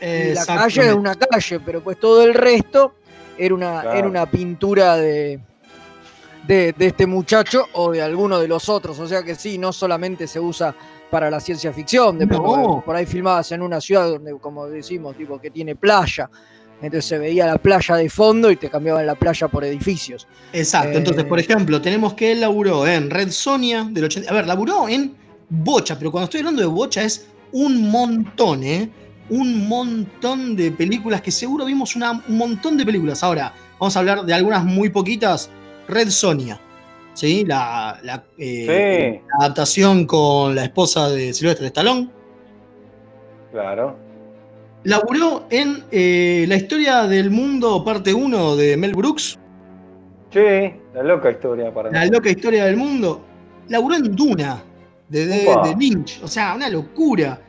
Y 0.00 0.34
la 0.34 0.44
calle 0.44 0.88
es 0.88 0.94
una 0.94 1.14
calle, 1.14 1.60
pero 1.60 1.82
pues 1.82 1.98
todo 2.00 2.22
el 2.24 2.34
resto 2.34 2.94
era 3.38 3.54
una, 3.54 3.80
Claro. 3.80 3.98
era 3.98 4.08
una 4.08 4.26
pintura 4.30 4.96
de, 4.96 5.40
de, 6.46 6.72
de 6.76 6.86
este 6.86 7.06
muchacho 7.06 7.66
o 7.72 7.92
de 7.92 8.02
alguno 8.02 8.38
de 8.40 8.48
los 8.48 8.68
otros. 8.68 8.98
O 8.98 9.06
sea 9.06 9.22
que 9.22 9.34
sí, 9.36 9.56
no 9.56 9.72
solamente 9.72 10.26
se 10.26 10.40
usa 10.40 10.74
para 11.10 11.30
la 11.30 11.38
ciencia 11.38 11.72
ficción, 11.72 12.18
de 12.18 12.26
No. 12.26 12.42
pronto, 12.42 12.82
por 12.84 12.96
ahí 12.96 13.06
filmadas 13.06 13.52
en 13.52 13.62
una 13.62 13.80
ciudad 13.80 14.08
donde, 14.08 14.36
como 14.40 14.66
decimos, 14.66 15.16
tipo 15.16 15.40
que 15.40 15.50
tiene 15.50 15.76
playa. 15.76 16.28
Entonces 16.82 17.04
se 17.06 17.18
veía 17.18 17.46
la 17.46 17.56
playa 17.58 17.96
de 17.96 18.10
fondo 18.10 18.50
y 18.50 18.56
te 18.56 18.68
cambiaban 18.68 19.06
la 19.06 19.14
playa 19.14 19.48
por 19.48 19.64
edificios. 19.64 20.26
Exacto. 20.52 20.90
Eh, 20.90 20.96
Entonces, 20.98 21.24
por 21.24 21.38
ejemplo, 21.40 21.80
tenemos 21.80 22.14
que 22.14 22.32
él 22.32 22.40
laburó 22.40 22.86
en 22.86 23.08
Red 23.10 23.30
Sonia 23.30 23.86
del 23.90 24.04
80. 24.04 24.30
A 24.30 24.34
ver, 24.34 24.46
laburó 24.46 24.88
en 24.88 25.14
Bocha, 25.48 25.96
pero 25.98 26.10
cuando 26.10 26.24
estoy 26.24 26.40
hablando 26.40 26.60
de 26.60 26.66
Bocha 26.68 27.02
es 27.02 27.26
un 27.52 27.90
montón, 27.90 28.64
¿eh? 28.64 28.90
Un 29.30 29.66
montón 29.68 30.54
de 30.56 30.70
películas 30.72 31.22
que 31.22 31.30
seguro 31.30 31.64
vimos 31.64 31.96
una- 31.96 32.22
un 32.28 32.36
montón 32.36 32.76
de 32.76 32.84
películas. 32.84 33.22
Ahora, 33.22 33.54
vamos 33.80 33.96
a 33.96 34.00
hablar 34.00 34.22
de 34.24 34.34
algunas 34.34 34.64
muy 34.64 34.90
poquitas. 34.90 35.50
Red 35.88 36.10
Sonia, 36.10 36.60
¿sí? 37.14 37.44
La, 37.46 37.98
la, 38.02 38.24
eh, 38.36 39.14
Sí. 39.16 39.26
la 39.38 39.44
adaptación 39.46 40.06
con 40.06 40.54
la 40.54 40.64
esposa 40.64 41.08
de 41.08 41.32
Silvestre 41.32 41.66
Stallone. 41.68 42.10
Claro. 43.52 43.96
Laburó 44.84 45.46
en 45.50 45.82
eh, 45.90 46.44
La 46.48 46.56
historia 46.56 47.04
del 47.04 47.30
mundo, 47.30 47.82
parte 47.84 48.12
1 48.12 48.56
de 48.56 48.76
Mel 48.76 48.94
Brooks. 48.94 49.38
Sí, 50.30 50.40
la 50.94 51.02
loca 51.02 51.30
historia 51.30 51.72
para 51.72 51.90
La 51.90 52.02
mí. 52.04 52.10
loca 52.10 52.28
historia 52.30 52.64
del 52.66 52.76
mundo. 52.76 53.24
Laburó 53.68 53.94
en 53.96 54.14
Duna, 54.14 54.62
de, 55.08 55.26
de- 55.26 55.36
de 55.64 55.74
Lynch. 55.78 56.20
O 56.22 56.28
sea, 56.28 56.54
una 56.54 56.68
locura. 56.68 57.40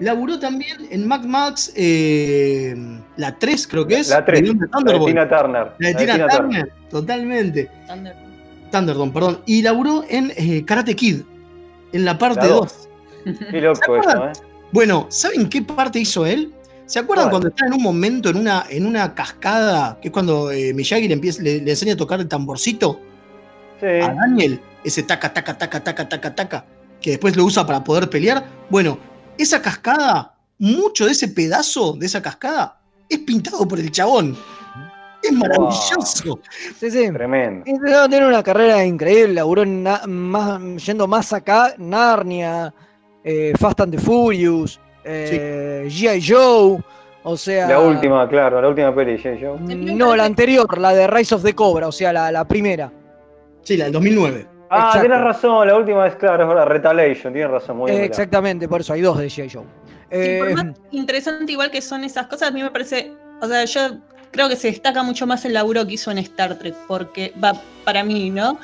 Laburó 0.00 0.38
también 0.38 0.88
en 0.90 1.06
Mad 1.06 1.22
Max, 1.24 1.72
eh, 1.76 2.74
la 3.16 3.38
3 3.38 3.66
creo 3.68 3.86
que 3.86 4.00
es. 4.00 4.08
La 4.10 4.24
3, 4.24 4.40
de 4.42 4.46
la 4.84 4.98
de. 4.98 5.04
Tina 5.06 5.28
Turner. 5.28 5.72
La 5.78 5.88
de 5.88 5.94
Tina 5.94 6.26
Turner, 6.28 6.72
totalmente. 6.90 7.70
Thunderdome, 8.70 9.12
perdón. 9.12 9.40
Y 9.46 9.62
laburó 9.62 10.02
en 10.08 10.32
eh, 10.36 10.64
Karate 10.64 10.96
Kid, 10.96 11.20
en 11.92 12.04
la 12.04 12.18
parte 12.18 12.40
La 12.40 12.48
2. 12.48 12.58
dos. 12.60 12.88
Qué 13.50 13.60
loco 13.60 13.96
eso, 13.96 14.26
¿eh? 14.26 14.32
Bueno, 14.72 15.06
¿saben 15.10 15.48
qué 15.48 15.62
parte 15.62 16.00
hizo 16.00 16.26
él? 16.26 16.52
¿Se 16.92 16.98
acuerdan 16.98 17.30
cuando 17.30 17.48
está 17.48 17.64
en 17.64 17.72
un 17.72 17.82
momento 17.82 18.28
en 18.28 18.36
una, 18.36 18.66
en 18.68 18.84
una 18.84 19.14
cascada, 19.14 19.98
que 19.98 20.08
es 20.08 20.12
cuando 20.12 20.50
eh, 20.50 20.74
Miyagi 20.74 21.08
le, 21.08 21.14
empieza, 21.14 21.42
le, 21.42 21.62
le 21.62 21.70
enseña 21.70 21.94
a 21.94 21.96
tocar 21.96 22.20
el 22.20 22.28
tamborcito 22.28 23.00
Sí. 23.80 23.86
a 23.86 24.12
Daniel? 24.12 24.60
Ese 24.84 25.02
taca, 25.02 25.32
taca, 25.32 25.56
taca, 25.56 25.82
taca, 25.82 26.06
taca, 26.06 26.34
taca, 26.34 26.66
que 27.00 27.12
después 27.12 27.34
lo 27.34 27.46
usa 27.46 27.64
para 27.66 27.82
poder 27.82 28.10
pelear. 28.10 28.44
Bueno, 28.68 28.98
esa 29.38 29.62
cascada, 29.62 30.34
mucho 30.58 31.06
de 31.06 31.12
ese 31.12 31.28
pedazo 31.28 31.94
de 31.94 32.04
esa 32.04 32.20
cascada 32.20 32.78
es 33.08 33.20
pintado 33.20 33.66
por 33.66 33.80
el 33.80 33.90
chabón. 33.90 34.36
Es 35.22 35.32
maravilloso. 35.32 36.40
Sí, 36.78 36.90
sí. 36.90 37.10
Tremendo. 37.10 37.64
Y 37.64 37.72
Tiene 38.10 38.26
una 38.26 38.42
carrera 38.42 38.84
increíble, 38.84 39.32
laburó 39.32 39.62
en 39.62 39.82
más, 40.08 40.60
yendo 40.84 41.06
más 41.06 41.32
acá, 41.32 41.74
Narnia, 41.78 42.74
eh, 43.24 43.54
Fast 43.58 43.80
and 43.80 43.94
the 43.96 43.98
Furious, 43.98 44.78
eh, 45.04 45.84
G.I. 45.88 46.20
Joe, 46.26 46.78
o 47.24 47.36
sea... 47.36 47.68
La 47.68 47.80
última, 47.80 48.28
claro, 48.28 48.60
la 48.60 48.68
última 48.68 48.94
peli, 48.94 49.16
J. 49.16 49.36
Joe. 49.40 49.58
No, 49.58 50.14
la 50.16 50.24
anterior, 50.24 50.78
la 50.78 50.92
de 50.94 51.06
Rise 51.06 51.34
of 51.34 51.42
the 51.42 51.54
Cobra, 51.54 51.88
o 51.88 51.92
sea, 51.92 52.12
la, 52.12 52.30
la 52.32 52.46
primera. 52.46 52.90
Sí, 53.62 53.76
la 53.76 53.84
del 53.84 53.92
2009. 53.94 54.46
Ah, 54.70 54.76
Exacto. 54.86 55.00
tienes 55.00 55.20
razón, 55.20 55.66
la 55.68 55.76
última 55.76 56.06
es 56.06 56.16
claro, 56.16 56.42
es 56.44 56.48
verdad, 56.48 56.66
Retaliation, 56.66 57.32
tienes 57.32 57.50
razón, 57.50 57.76
muy 57.76 57.90
Eh, 57.90 57.94
bien. 57.94 58.04
exactamente, 58.04 58.66
por 58.68 58.80
eso 58.80 58.92
hay 58.94 59.02
dos 59.02 59.18
de 59.18 59.26
G.I. 59.26 59.50
Joe. 59.50 59.62
Sí, 59.64 59.98
Eh, 60.10 60.38
por 60.40 60.64
más 60.64 60.76
interesante 60.90 61.52
igual 61.52 61.70
que 61.70 61.80
son 61.82 62.04
esas 62.04 62.26
cosas, 62.26 62.48
a 62.48 62.52
mí 62.52 62.62
me 62.62 62.70
parece, 62.70 63.12
o 63.40 63.46
sea, 63.46 63.64
yo 63.66 63.80
creo 64.30 64.48
que 64.48 64.56
se 64.56 64.68
destaca 64.68 65.02
mucho 65.02 65.26
más 65.26 65.44
el 65.44 65.52
laburo 65.52 65.86
que 65.86 65.94
hizo 65.94 66.10
en 66.10 66.18
Star 66.18 66.58
Trek, 66.58 66.74
porque 66.88 67.32
va 67.42 67.52
para 67.84 68.02
mí, 68.02 68.30
¿no? 68.30 68.58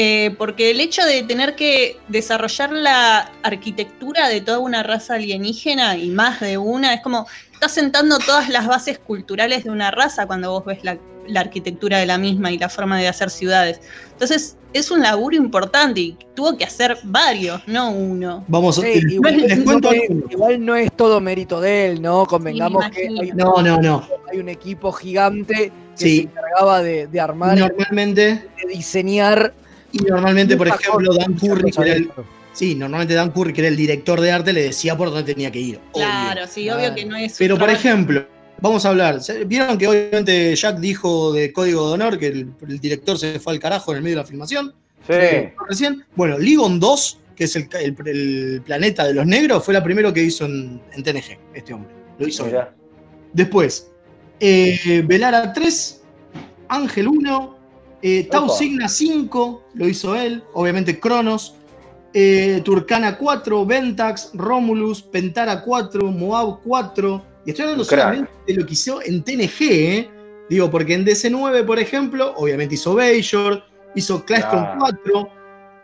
Eh, 0.00 0.32
porque 0.38 0.70
el 0.70 0.80
hecho 0.80 1.04
de 1.04 1.24
tener 1.24 1.56
que 1.56 1.96
desarrollar 2.06 2.70
la 2.70 3.32
arquitectura 3.42 4.28
de 4.28 4.40
toda 4.40 4.60
una 4.60 4.84
raza 4.84 5.14
alienígena 5.14 5.96
y 5.96 6.10
más 6.10 6.38
de 6.38 6.56
una, 6.56 6.94
es 6.94 7.00
como, 7.00 7.26
estás 7.52 7.72
sentando 7.72 8.18
todas 8.20 8.48
las 8.48 8.68
bases 8.68 9.00
culturales 9.00 9.64
de 9.64 9.70
una 9.70 9.90
raza 9.90 10.28
cuando 10.28 10.52
vos 10.52 10.64
ves 10.64 10.84
la, 10.84 10.98
la 11.26 11.40
arquitectura 11.40 11.98
de 11.98 12.06
la 12.06 12.16
misma 12.16 12.52
y 12.52 12.58
la 12.58 12.68
forma 12.68 12.96
de 12.96 13.08
hacer 13.08 13.28
ciudades. 13.28 13.80
Entonces, 14.12 14.56
es 14.72 14.88
un 14.92 15.00
laburo 15.02 15.34
importante 15.34 15.98
y 15.98 16.16
tuvo 16.36 16.56
que 16.56 16.62
hacer 16.62 16.96
varios, 17.02 17.60
no 17.66 17.90
uno. 17.90 18.44
Vamos 18.46 18.78
a 18.78 18.82
sí, 18.82 19.00
les, 19.00 19.12
igual, 19.14 19.36
les 19.36 19.58
cuento 19.64 19.90
no, 19.90 20.30
igual 20.30 20.64
no 20.64 20.76
es 20.76 20.92
todo 20.92 21.20
mérito 21.20 21.60
de 21.60 21.86
él, 21.86 22.00
¿no? 22.02 22.24
Convengamos 22.24 22.88
que 22.90 23.08
hay. 23.08 23.32
No, 23.34 23.60
no, 23.62 23.80
no. 23.80 24.06
hay 24.30 24.38
un 24.38 24.48
equipo 24.48 24.92
gigante 24.92 25.72
que 25.72 25.72
Sí. 25.96 26.16
se 26.18 26.22
encargaba 26.22 26.82
de, 26.82 27.08
de 27.08 27.20
armar, 27.20 27.58
Normalmente, 27.58 28.48
de 28.62 28.68
diseñar 28.72 29.52
Y 29.92 29.98
normalmente, 29.98 30.56
por 30.56 30.68
ejemplo, 30.68 31.14
Dan 31.14 31.34
Curry, 31.34 31.70
que 31.70 31.80
era 31.82 31.94
el, 31.94 32.10
sí, 32.52 32.74
normalmente 32.74 33.14
Dan 33.14 33.30
Curry, 33.30 33.52
que 33.52 33.60
era 33.62 33.68
el 33.68 33.76
director 33.76 34.20
de 34.20 34.30
arte, 34.32 34.52
le 34.52 34.62
decía 34.64 34.96
por 34.96 35.10
dónde 35.10 35.32
tenía 35.32 35.50
que 35.50 35.60
ir. 35.60 35.76
obvio. 35.92 36.06
Claro, 36.06 36.46
sí, 36.46 36.68
obvio 36.70 36.94
que 36.94 37.04
no 37.06 37.16
es. 37.16 37.36
Pero, 37.38 37.56
por 37.58 37.70
ejemplo, 37.70 38.26
vamos 38.60 38.84
a 38.84 38.90
hablar. 38.90 39.22
¿se- 39.22 39.44
¿Vieron 39.44 39.78
que 39.78 39.86
obviamente 39.88 40.54
Jack 40.54 40.78
dijo 40.78 41.32
de 41.32 41.52
Código 41.52 41.88
de 41.88 41.94
Honor 41.94 42.18
que 42.18 42.26
el, 42.26 42.52
el 42.68 42.78
director 42.80 43.18
se 43.18 43.38
fue 43.40 43.54
al 43.54 43.60
carajo 43.60 43.92
en 43.92 43.98
el 43.98 44.02
medio 44.02 44.16
de 44.16 44.22
la 44.22 44.28
filmación? 44.28 44.74
Sí. 45.06 45.14
Recién. 45.68 46.04
Bueno, 46.16 46.36
Ligon 46.38 46.78
2, 46.78 47.18
que 47.34 47.44
es 47.44 47.56
el, 47.56 47.68
el- 47.80 47.96
el 48.08 48.62
planeta 48.62 49.06
de 49.06 49.14
los 49.14 49.24
negros, 49.26 49.64
fue 49.64 49.72
la 49.72 49.82
primero 49.82 50.12
que 50.12 50.22
hizo 50.22 50.44
en, 50.44 50.82
en 50.92 51.02
TNG, 51.02 51.38
este 51.54 51.72
hombre. 51.72 51.92
Lo 52.18 52.28
hizo. 52.28 52.46
Después, 53.32 53.90
eh, 54.40 55.02
Velara 55.06 55.52
3, 55.52 56.02
Ángel 56.68 57.08
1, 57.08 57.57
eh, 58.02 58.24
Tau. 58.30 58.48
Signa 58.48 58.88
5, 58.88 59.62
lo 59.74 59.88
hizo 59.88 60.14
él, 60.14 60.42
obviamente 60.54 60.98
Cronos, 61.00 61.54
eh, 62.14 62.60
Turcana 62.64 63.16
4, 63.18 63.66
Ventax, 63.66 64.30
Romulus, 64.34 65.02
Pentara 65.02 65.62
4, 65.62 66.02
Moab 66.10 66.60
4, 66.64 67.22
y 67.44 67.50
estoy 67.50 67.64
hablando 67.64 67.86
crack. 67.86 68.00
solamente 68.00 68.32
de 68.46 68.54
lo 68.54 68.66
que 68.66 68.72
hizo 68.72 69.00
en 69.02 69.22
TNG, 69.22 69.60
¿eh? 69.60 70.10
Digo, 70.48 70.70
porque 70.70 70.94
en 70.94 71.04
DC9, 71.04 71.64
por 71.66 71.78
ejemplo, 71.78 72.32
obviamente 72.36 72.74
hizo 72.76 72.94
Bajor, 72.94 73.62
hizo 73.94 74.24
Clastron 74.24 74.64
Claro. 74.64 74.78
4, 74.80 75.28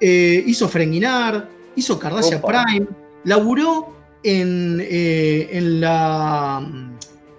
eh, 0.00 0.42
hizo 0.46 0.68
Frenginar, 0.68 1.48
hizo 1.76 1.98
Cardassia 1.98 2.38
Opa. 2.38 2.64
Prime, 2.64 2.86
laburó 3.24 3.92
en, 4.22 4.80
eh, 4.82 5.48
en 5.52 5.80
la. 5.80 6.66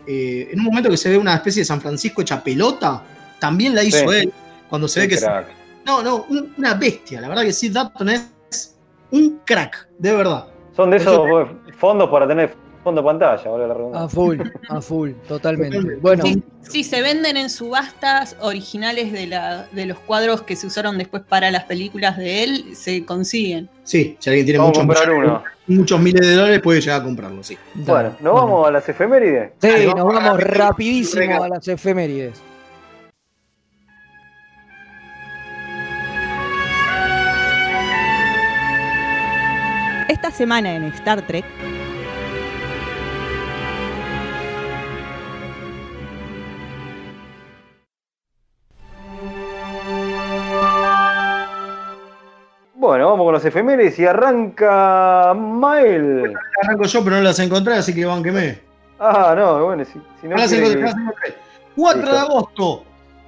en 0.07 0.59
un 0.59 0.65
momento 0.65 0.89
que 0.89 0.97
se 0.97 1.09
ve 1.09 1.17
una 1.17 1.33
especie 1.33 1.61
de 1.61 1.65
San 1.65 1.81
Francisco 1.81 2.21
hecha 2.21 2.43
pelota, 2.43 3.03
también 3.39 3.73
la 3.73 3.83
hizo 3.83 4.07
Sí. 4.11 4.17
él. 4.17 4.33
Cuando 4.75 4.87
se 4.87 4.99
ve 5.01 5.07
que. 5.07 5.17
se- 5.17 5.25
crack. 5.25 5.47
no, 5.85 6.01
no, 6.03 6.25
un- 6.29 6.53
una 6.57 6.73
bestia. 6.73 7.21
La 7.21 7.29
verdad 7.29 7.43
que 7.43 7.53
sí, 7.53 7.69
Dapton 7.69 8.09
es 8.09 8.75
un 9.11 9.39
crack, 9.45 9.87
de 9.97 10.13
verdad. 10.13 10.47
Son 10.75 10.89
de 10.91 10.97
esos 10.97 11.13
eso- 11.25 11.47
fondos 11.77 12.09
para 12.09 12.27
tener 12.27 12.53
fondo 12.83 13.01
de 13.01 13.05
pantalla, 13.05 13.49
vale 13.49 13.67
la 13.67 13.73
A 13.73 13.77
redundancia. 13.77 14.09
full, 14.15 14.37
a 14.69 14.81
full, 14.81 15.11
totalmente. 15.27 15.77
Totalmente. 15.77 16.01
Bueno, 16.01 16.23
Sí, 16.25 16.43
sí, 16.69 16.83
se 16.83 17.01
venden 17.01 17.37
en 17.37 17.49
subastas 17.49 18.35
originales 18.41 19.11
de, 19.11 19.25
la, 19.27 19.67
de 19.71 19.85
los 19.87 19.97
cuadros 19.99 20.41
que 20.43 20.55
se 20.55 20.67
usaron 20.67 20.97
después 20.97 21.23
para 21.27 21.49
las 21.49 21.63
películas 21.63 22.17
de 22.17 22.43
él, 22.43 22.75
se 22.75 23.03
consiguen. 23.05 23.69
Sí, 23.83 24.17
si 24.19 24.29
alguien 24.29 24.45
tiene 24.45 24.59
a 24.61 24.65
muchos, 24.67 24.79
comprar 24.83 25.07
millones- 25.07 25.29
uno. 25.29 25.43
muchos 25.79 25.99
miles 25.99 26.27
de 26.27 26.35
dólares, 26.35 26.61
puede 26.61 26.81
llegar 26.81 27.01
a 27.01 27.03
comprarlo, 27.03 27.41
sí. 27.43 27.57
Bueno, 27.73 28.15
¿nos 28.19 28.33
vamos 28.35 28.67
a 28.67 28.71
las 28.71 28.87
efemérides? 28.89 29.51
Sí, 29.61 29.69
nos 29.95 30.05
vamos 30.05 30.39
rapidísimo 30.41 31.43
a 31.43 31.49
las 31.49 31.67
efemérides. 31.67 32.39
Semana 40.35 40.75
en 40.75 40.83
Star 40.85 41.25
Trek, 41.25 41.45
Bueno, 52.75 53.09
vamos 53.09 53.25
con 53.25 53.33
las 53.33 53.45
efemérides 53.45 53.97
y 53.99 54.05
arranca 54.05 55.33
Mael. 55.33 56.33
Arranco 56.61 56.83
yo, 56.85 57.03
pero 57.03 57.15
no 57.17 57.21
las 57.23 57.39
encontré, 57.39 57.75
así 57.75 57.93
que 57.95 58.05
banqueme. 58.05 58.59
Ah, 58.99 59.33
no, 59.35 59.65
bueno, 59.65 59.83
si, 59.85 59.93
si 60.21 60.27
no 60.27 60.31
No 60.31 60.37
las 60.37 60.51
encontré, 60.51 60.79
que- 60.79 60.85
las 60.85 60.95
encontré. 60.95 61.35
4 61.75 62.11
de 62.13 62.17
agosto, 62.19 62.83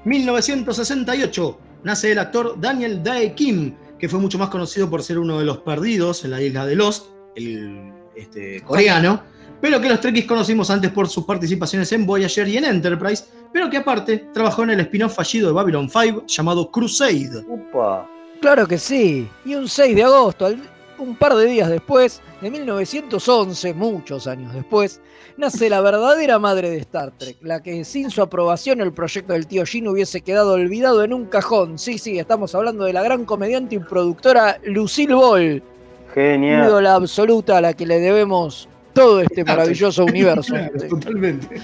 1968, 0.05 1.57
nace 1.83 2.11
el 2.11 2.19
actor 2.19 2.59
Daniel 2.59 3.01
Dae 3.03 3.33
Kim, 3.33 3.73
que 3.99 4.09
fue 4.09 4.19
mucho 4.19 4.37
más 4.37 4.49
conocido 4.49 4.89
por 4.89 5.03
ser 5.03 5.19
uno 5.19 5.39
de 5.39 5.45
los 5.45 5.59
perdidos 5.59 6.23
en 6.23 6.31
la 6.31 6.41
isla 6.41 6.65
de 6.65 6.75
Lost, 6.75 7.07
el 7.35 7.91
este, 8.15 8.61
coreano, 8.61 9.21
pero 9.61 9.81
que 9.81 9.89
los 9.89 9.99
Trekkies 9.99 10.25
conocimos 10.25 10.69
antes 10.69 10.91
por 10.91 11.07
sus 11.07 11.25
participaciones 11.25 11.91
en 11.91 12.05
Voyager 12.05 12.47
y 12.47 12.57
en 12.57 12.65
Enterprise, 12.65 13.25
pero 13.51 13.69
que 13.69 13.77
aparte 13.77 14.27
trabajó 14.33 14.63
en 14.63 14.71
el 14.71 14.79
spin-off 14.81 15.15
fallido 15.15 15.47
de 15.47 15.53
Babylon 15.53 15.89
5 15.89 16.25
llamado 16.27 16.69
Crusade. 16.71 17.43
Upa. 17.47 18.09
Claro 18.41 18.67
que 18.67 18.77
sí. 18.77 19.27
Y 19.45 19.55
un 19.55 19.67
6 19.67 19.95
de 19.95 20.03
agosto, 20.03 20.53
un 20.99 21.15
par 21.15 21.35
de 21.35 21.45
días 21.45 21.69
después, 21.69 22.21
de 22.41 22.51
1911, 22.51 23.73
muchos 23.73 24.27
años 24.27 24.53
después, 24.53 25.01
nace 25.37 25.69
la 25.69 25.81
verdadera 25.81 26.37
madre 26.37 26.69
de 26.69 26.77
Star 26.77 27.11
Trek, 27.17 27.37
la 27.41 27.63
que 27.63 27.83
sin 27.83 28.11
su 28.11 28.21
aprobación 28.21 28.79
el 28.81 28.93
proyecto 28.93 29.33
del 29.33 29.47
tío 29.47 29.65
Jin 29.65 29.87
hubiese 29.87 30.21
quedado 30.21 30.53
olvidado 30.53 31.03
en 31.03 31.13
un 31.13 31.25
cajón. 31.25 31.79
Sí, 31.79 31.97
sí, 31.97 32.19
estamos 32.19 32.53
hablando 32.53 32.85
de 32.85 32.93
la 32.93 33.01
gran 33.01 33.25
comediante 33.25 33.75
y 33.75 33.79
productora 33.79 34.59
Lucille 34.65 35.13
Ball, 35.13 35.63
Genial. 36.13 36.67
ídola 36.67 36.95
absoluta 36.95 37.57
a 37.57 37.61
la 37.61 37.73
que 37.73 37.85
le 37.85 37.99
debemos 37.99 38.69
todo 38.93 39.21
este 39.21 39.43
maravilloso 39.43 40.05
universo. 40.05 40.53
Claro, 40.57 40.87
totalmente. 40.89 41.61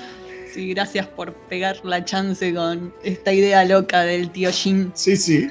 Sí, 0.52 0.74
gracias 0.74 1.08
por 1.08 1.34
pegar 1.34 1.84
la 1.84 2.06
chance 2.06 2.54
con 2.54 2.94
esta 3.04 3.34
idea 3.34 3.66
loca 3.66 4.02
del 4.04 4.30
tío 4.30 4.52
Jin. 4.52 4.92
Sí, 4.94 5.18
sí. 5.18 5.50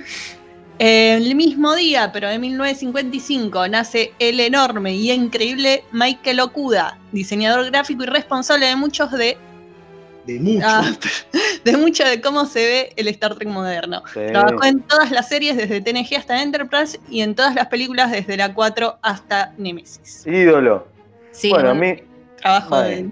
El 0.78 1.34
mismo 1.34 1.74
día, 1.76 2.10
pero 2.12 2.28
de 2.28 2.38
1955, 2.38 3.68
nace 3.68 4.12
el 4.18 4.40
enorme 4.40 4.94
y 4.94 5.12
increíble 5.12 5.84
Michael 5.92 6.40
Okuda, 6.40 6.98
diseñador 7.12 7.70
gráfico 7.70 8.02
y 8.02 8.06
responsable 8.06 8.66
de 8.66 8.76
muchos 8.76 9.12
de, 9.12 9.36
De 10.26 10.40
mucho. 10.40 10.66
ah, 10.66 10.90
de 11.64 11.76
mucho 11.76 12.04
de 12.04 12.20
cómo 12.20 12.46
se 12.46 12.58
ve 12.60 12.92
el 12.96 13.08
Star 13.08 13.34
Trek 13.36 13.48
moderno. 13.48 14.02
Sí. 14.12 14.20
Trabajó 14.28 14.64
en 14.64 14.80
todas 14.82 15.10
las 15.10 15.28
series 15.28 15.56
desde 15.56 15.80
TNG 15.80 16.16
hasta 16.16 16.42
Enterprise 16.42 16.98
y 17.08 17.20
en 17.20 17.34
todas 17.34 17.54
las 17.54 17.66
películas 17.68 18.10
desde 18.10 18.36
la 18.36 18.52
4 18.52 18.98
hasta 19.02 19.52
Nemesis. 19.58 20.26
Ídolo. 20.26 20.86
Sí, 21.30 21.50
bueno, 21.50 21.70
a 21.70 21.74
mí, 21.74 21.96
trabajo 22.36 22.80
de... 22.80 23.08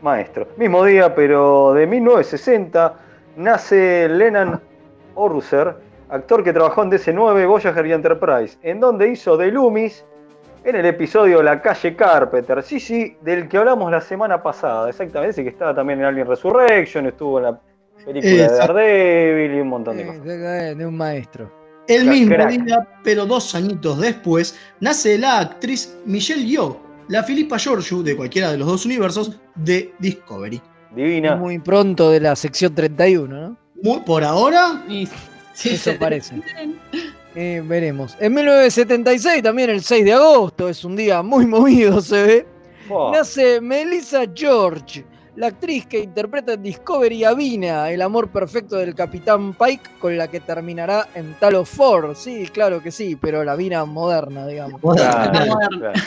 Maestro. 0.00 0.48
Mismo 0.56 0.84
día, 0.84 1.14
pero 1.14 1.72
de 1.74 1.86
1960, 1.86 2.94
nace 3.36 4.08
Lennon 4.08 4.60
Orser, 5.14 5.76
actor 6.12 6.44
que 6.44 6.52
trabajó 6.52 6.82
en 6.82 6.90
DC9, 6.90 7.46
Voyager 7.48 7.86
y 7.86 7.92
Enterprise, 7.92 8.58
en 8.62 8.80
donde 8.80 9.08
hizo 9.10 9.36
de 9.36 9.50
Loomis 9.50 10.04
en 10.64 10.76
el 10.76 10.86
episodio 10.86 11.42
La 11.42 11.60
calle 11.60 11.96
Carpenter. 11.96 12.62
Sí, 12.62 12.78
sí, 12.78 13.16
del 13.22 13.48
que 13.48 13.56
hablamos 13.58 13.90
la 13.90 14.00
semana 14.00 14.42
pasada, 14.42 14.88
exactamente. 14.90 15.30
Ese 15.32 15.42
que 15.42 15.48
estaba 15.48 15.74
también 15.74 15.98
en 16.00 16.04
Alien 16.06 16.26
Resurrection, 16.26 17.06
estuvo 17.06 17.38
en 17.38 17.44
la 17.44 17.60
película 18.04 18.30
de. 18.30 18.48
Daredevil 18.58 19.56
y 19.56 19.60
un 19.60 19.68
montón 19.68 19.96
de 19.96 20.02
Eh, 20.02 20.06
cosas. 20.06 20.24
de, 20.24 20.74
de 20.76 20.86
un 20.86 20.96
maestro. 20.96 21.50
El 21.88 22.04
mismo 22.06 22.36
crack. 22.36 22.50
día, 22.50 22.88
pero 23.02 23.26
dos 23.26 23.54
añitos 23.56 23.98
después, 24.00 24.56
nace 24.80 25.18
la 25.18 25.40
actriz 25.40 25.96
Michelle 26.06 26.44
Yeoh, 26.46 26.78
la 27.08 27.24
Filipa 27.24 27.58
Georgiou 27.58 28.02
de 28.04 28.16
cualquiera 28.16 28.52
de 28.52 28.58
los 28.58 28.68
dos 28.68 28.86
universos 28.86 29.40
de 29.56 29.92
Discovery. 29.98 30.60
Divina. 30.94 31.34
Muy 31.36 31.58
pronto 31.58 32.10
de 32.10 32.20
la 32.20 32.36
sección 32.36 32.72
31, 32.74 33.34
¿no? 33.48 33.56
Muy, 33.82 34.00
por 34.02 34.22
ahora, 34.22 34.84
Y- 34.88 35.08
sí, 35.52 35.70
Eso 35.70 35.92
se- 35.92 35.98
parece. 35.98 36.40
Eh, 37.34 37.62
veremos. 37.64 38.16
En 38.20 38.34
1976, 38.34 39.42
también 39.42 39.70
el 39.70 39.82
6 39.82 40.04
de 40.04 40.12
agosto, 40.12 40.68
es 40.68 40.84
un 40.84 40.96
día 40.96 41.22
muy 41.22 41.46
movido, 41.46 42.00
se 42.00 42.22
ve. 42.22 42.46
Nace 43.12 43.60
Melissa 43.60 44.24
George, 44.34 45.04
la 45.36 45.46
actriz 45.46 45.86
que 45.86 46.00
interpreta 46.00 46.52
en 46.52 46.62
Discovery 46.62 47.24
a 47.24 47.32
Vina, 47.32 47.90
el 47.90 48.02
amor 48.02 48.28
perfecto 48.28 48.76
del 48.76 48.94
Capitán 48.94 49.54
Pike, 49.54 49.90
con 49.98 50.16
la 50.18 50.28
que 50.28 50.40
terminará 50.40 51.08
en 51.14 51.32
Talos 51.34 51.70
4. 51.74 52.14
Sí, 52.14 52.46
claro 52.52 52.82
que 52.82 52.90
sí, 52.90 53.16
pero 53.16 53.42
la 53.44 53.56
Vina 53.56 53.82
moderna, 53.86 54.46
digamos. 54.46 54.78
Claro, 54.80 55.32
Moderno. 55.46 55.58
claro. 55.78 56.00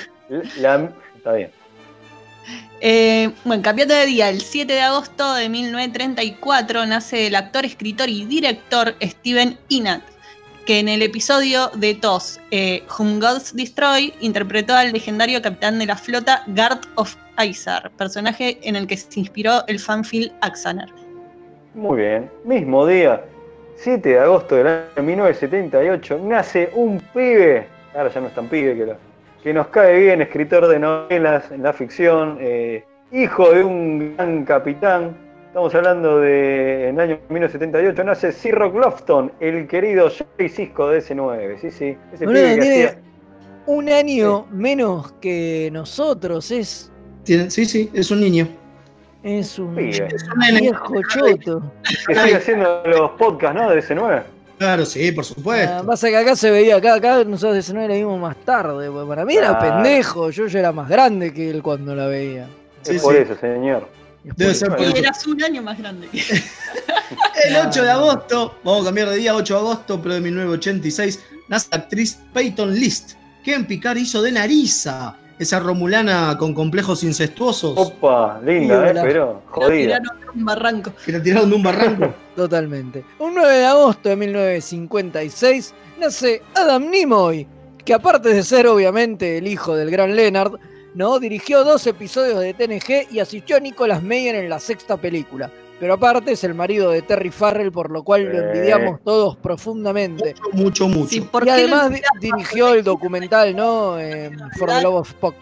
La- 0.60 0.92
está 1.18 1.34
bien. 1.34 1.50
Eh, 2.82 3.32
bueno, 3.46 3.64
cambiando 3.64 3.94
de 3.96 4.06
día, 4.06 4.30
el 4.30 4.42
7 4.42 4.72
de 4.74 4.82
agosto 4.82 5.34
de 5.34 5.50
1934 5.50 6.86
nace 6.86 7.28
el 7.28 7.36
actor, 7.36 7.66
escritor 7.66 8.10
y 8.10 8.26
director 8.26 8.96
Steven 9.02 9.58
Inat, 9.70 10.02
que 10.66 10.80
en 10.80 10.90
el 10.90 11.02
episodio 11.02 11.70
de 11.76 11.96
TOS, 11.96 12.40
eh, 12.52 12.84
Whom 12.98 13.20
Gods 13.20 13.56
Destroy, 13.56 14.14
interpretó 14.20 14.76
al 14.76 14.92
legendario 14.92 15.42
capitán 15.42 15.80
de 15.80 15.86
la 15.86 15.96
flota 15.96 16.44
Garth 16.48 16.86
of 16.96 17.16
Izar, 17.44 17.92
personaje 17.92 18.60
en 18.64 18.76
el 18.76 18.88
que 18.88 18.98
se 18.98 19.20
inspiró 19.20 19.66
el 19.68 19.80
fanfilm 19.80 20.32
Axanar. 20.42 20.90
Muy 21.74 22.00
bien. 22.02 22.30
Mismo 22.44 22.86
día, 22.86 23.22
7 23.78 24.10
de 24.10 24.20
agosto 24.20 24.56
del 24.56 24.68
año 24.68 25.04
1978, 25.04 26.20
nace 26.24 26.70
un 26.74 27.00
pibe, 27.14 27.68
ahora 27.96 28.12
ya 28.14 28.22
no 28.22 28.28
es 28.28 28.36
tan 28.36 28.48
pibe, 28.48 28.76
que, 28.76 28.86
lo- 28.86 29.15
que 29.46 29.54
nos 29.54 29.68
cae 29.68 30.00
bien, 30.00 30.24
escritor 30.24 30.68
de 30.68 30.80
novelas 30.80 31.52
en 31.52 31.62
la 31.62 31.72
ficción, 31.72 32.40
eh, 32.42 32.84
hijo 33.12 33.52
de 33.52 33.64
un 33.64 34.16
gran 34.18 34.44
capitán. 34.44 35.16
Estamos 35.46 35.76
hablando 35.76 36.20
de, 36.20 36.90
en 36.90 36.96
el 36.96 37.00
año 37.00 37.20
1978, 37.30 38.04
nace 38.04 38.32
Cirroc 38.32 38.74
Lofton, 38.76 39.32
el 39.40 39.68
querido 39.68 40.10
Jay 40.10 40.50
Cisco 40.50 40.90
de 40.90 40.98
S9. 41.00 41.60
Sí, 41.62 41.70
sí, 41.70 41.96
ese 42.12 42.26
Boludo, 42.26 42.42
pibe 42.42 42.56
que 42.56 42.62
tiene 42.62 42.86
hacía... 42.86 43.00
un 43.68 43.88
año 43.90 44.48
menos 44.50 45.12
que 45.22 45.70
nosotros, 45.72 46.50
es, 46.50 46.92
tiene- 47.24 47.52
sí, 47.52 47.66
sí, 47.66 47.92
es 47.94 48.10
un 48.10 48.22
niño. 48.22 48.48
es 49.22 49.60
un 49.60 49.76
viejo 49.76 50.92
choto. 51.14 51.72
Que 52.08 52.16
sigue 52.16 52.36
haciendo 52.36 52.82
los 52.88 53.12
podcasts, 53.12 53.62
¿no? 53.62 53.70
De 53.70 53.80
S9. 53.80 54.24
Claro, 54.58 54.86
sí, 54.86 55.12
por 55.12 55.26
supuesto. 55.26 55.74
Ah, 55.80 55.84
pasa 55.86 56.08
que 56.10 56.18
acá 56.18 56.36
se 56.36 56.50
veía, 56.50 56.78
acá, 56.78 56.96
acá 56.96 57.24
nosotros 57.26 57.58
ese 57.58 57.74
no 57.74 57.86
la 57.88 57.94
vimos 57.94 58.20
más 58.20 58.38
tarde. 58.38 58.90
porque 58.90 59.08
Para 59.08 59.26
mí 59.26 59.36
era 59.36 59.60
pendejo, 59.60 60.30
yo 60.30 60.48
ya 60.48 60.60
era 60.60 60.72
más 60.72 60.88
grande 60.88 61.34
que 61.34 61.50
él 61.50 61.62
cuando 61.62 61.94
la 61.96 62.08
veía. 62.08 62.48
Es 62.86 63.02
por 63.02 63.16
eso, 63.16 63.36
señor. 63.36 63.88
Debe 64.24 64.54
ser 64.56 64.70
por 64.70 64.82
Y 64.82 64.86
eso. 64.86 64.98
eras 64.98 65.28
un 65.28 65.44
año 65.44 65.62
más 65.62 65.78
grande. 65.78 66.08
El 67.46 67.56
8 67.68 67.84
de 67.84 67.92
agosto, 67.92 68.56
vamos 68.64 68.82
a 68.84 68.86
cambiar 68.86 69.10
de 69.10 69.18
día, 69.18 69.36
8 69.36 69.54
de 69.54 69.60
agosto, 69.60 70.02
pero 70.02 70.16
de 70.16 70.22
1986, 70.22 71.20
nace 71.48 71.68
la 71.72 71.78
actriz 71.78 72.18
Peyton 72.34 72.74
List, 72.74 73.14
que 73.44 73.54
en 73.54 73.66
Picard 73.66 73.98
hizo 73.98 74.22
de 74.22 74.32
Narisa, 74.32 75.16
esa 75.38 75.60
romulana 75.60 76.38
con 76.38 76.54
complejos 76.54 77.04
incestuosos. 77.04 77.74
Opa, 77.78 78.40
linda, 78.46 78.84
Sí, 78.84 78.90
eh, 78.90 78.94
la- 78.94 79.02
pero 79.04 79.42
La 79.48 79.52
jodida. 79.52 79.78
tiraron 80.00 80.20
de 80.22 80.30
un 80.40 80.46
barranco. 80.46 80.92
Que 81.06 81.12
la 81.12 81.22
tiraron 81.24 81.50
de 81.50 81.56
un 81.56 81.64
barranco. 81.64 82.14
Totalmente. 82.36 83.04
Un 83.20 83.36
9 83.36 83.54
de 83.58 83.66
agosto 83.66 84.10
de 84.10 84.16
1956 84.18 85.74
nace 86.00 86.42
Adam 86.54 86.90
Nimoy, 86.90 87.48
que 87.84 87.94
aparte 87.94 88.30
de 88.30 88.44
ser 88.44 88.68
obviamente 88.68 89.38
el 89.38 89.48
hijo 89.48 89.76
del 89.76 89.90
gran 89.92 90.16
Leonard, 90.16 90.54
¿no? 90.94 91.20
dirigió 91.20 91.64
dos 91.64 91.86
episodios 91.88 92.40
de 92.40 92.54
TNG 92.54 93.12
y 93.14 93.20
asistió 93.20 93.58
a 93.58 93.60
Nicolas 93.60 94.02
Meyer 94.02 94.36
en 94.36 94.50
la 94.50 94.60
sexta 94.60 94.98
película. 94.98 95.52
Pero 95.80 95.96
aparte 95.96 96.32
es 96.32 96.44
el 96.44 96.54
marido 96.54 96.92
de 96.92 97.02
Terry 97.02 97.32
Farrell, 97.32 97.72
por 97.72 97.92
lo 97.92 98.04
cual 98.04 98.24
lo 98.24 98.38
envidiamos 98.40 99.02
todos 99.04 99.36
profundamente. 99.38 100.36
Mucho, 100.54 100.88
mucho. 100.88 101.10
Sí, 101.10 101.22
¿por 101.22 101.46
Y 101.46 101.50
además 101.50 101.92
dirigió 102.20 102.74
el 102.74 102.84
documental, 102.84 103.56
¿no? 103.56 104.00
Eh, 104.00 104.32
For 104.58 104.70
the 104.70 104.82
Love 104.82 104.96
of 104.96 105.10
Spock. 105.10 105.36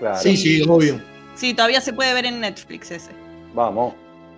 Claro. 0.00 0.16
Sí, 0.16 0.36
sí, 0.36 0.62
obvio. 0.68 1.00
Sí, 1.36 1.54
todavía 1.54 1.80
se 1.80 1.92
puede 1.92 2.12
ver 2.14 2.26
en 2.26 2.40
Netflix 2.40 2.90
ese. 2.90 3.10
Vamos. 3.54 3.94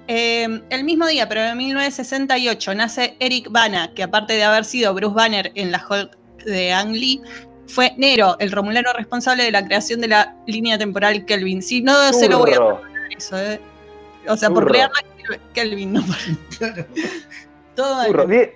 Eh, 0.08 0.60
el 0.68 0.84
mismo 0.84 1.06
día, 1.06 1.28
pero 1.28 1.40
en 1.42 1.56
1968, 1.56 2.74
nace 2.74 3.16
Eric 3.20 3.50
Bana, 3.50 3.92
que 3.94 4.02
aparte 4.02 4.34
de 4.34 4.44
haber 4.44 4.64
sido 4.64 4.92
Bruce 4.92 5.14
Banner 5.14 5.52
en 5.54 5.72
la 5.72 5.82
Hulk 5.88 6.16
de 6.44 6.72
Ang 6.72 6.92
Lee, 6.92 7.22
fue 7.66 7.94
Nero, 7.96 8.36
el 8.38 8.52
romulano 8.52 8.92
responsable 8.92 9.44
de 9.44 9.52
la 9.52 9.64
creación 9.64 10.00
de 10.00 10.08
la 10.08 10.36
línea 10.46 10.76
temporal 10.76 11.24
Kelvin. 11.24 11.62
Si 11.62 11.80
no, 11.80 12.12
se 12.12 12.28
lo 12.28 12.40
voy 12.40 12.52
a 12.52 13.16
eso, 13.16 13.38
¿eh? 13.38 13.60
O 14.28 14.36
sea, 14.36 14.50
por 14.50 14.66
crear 14.66 14.90
la 14.90 15.11
Kelvin, 15.52 15.92
no. 15.92 16.02
Todo 17.74 17.94
mal. 17.96 18.06
Burro, 18.08 18.26
die- 18.26 18.52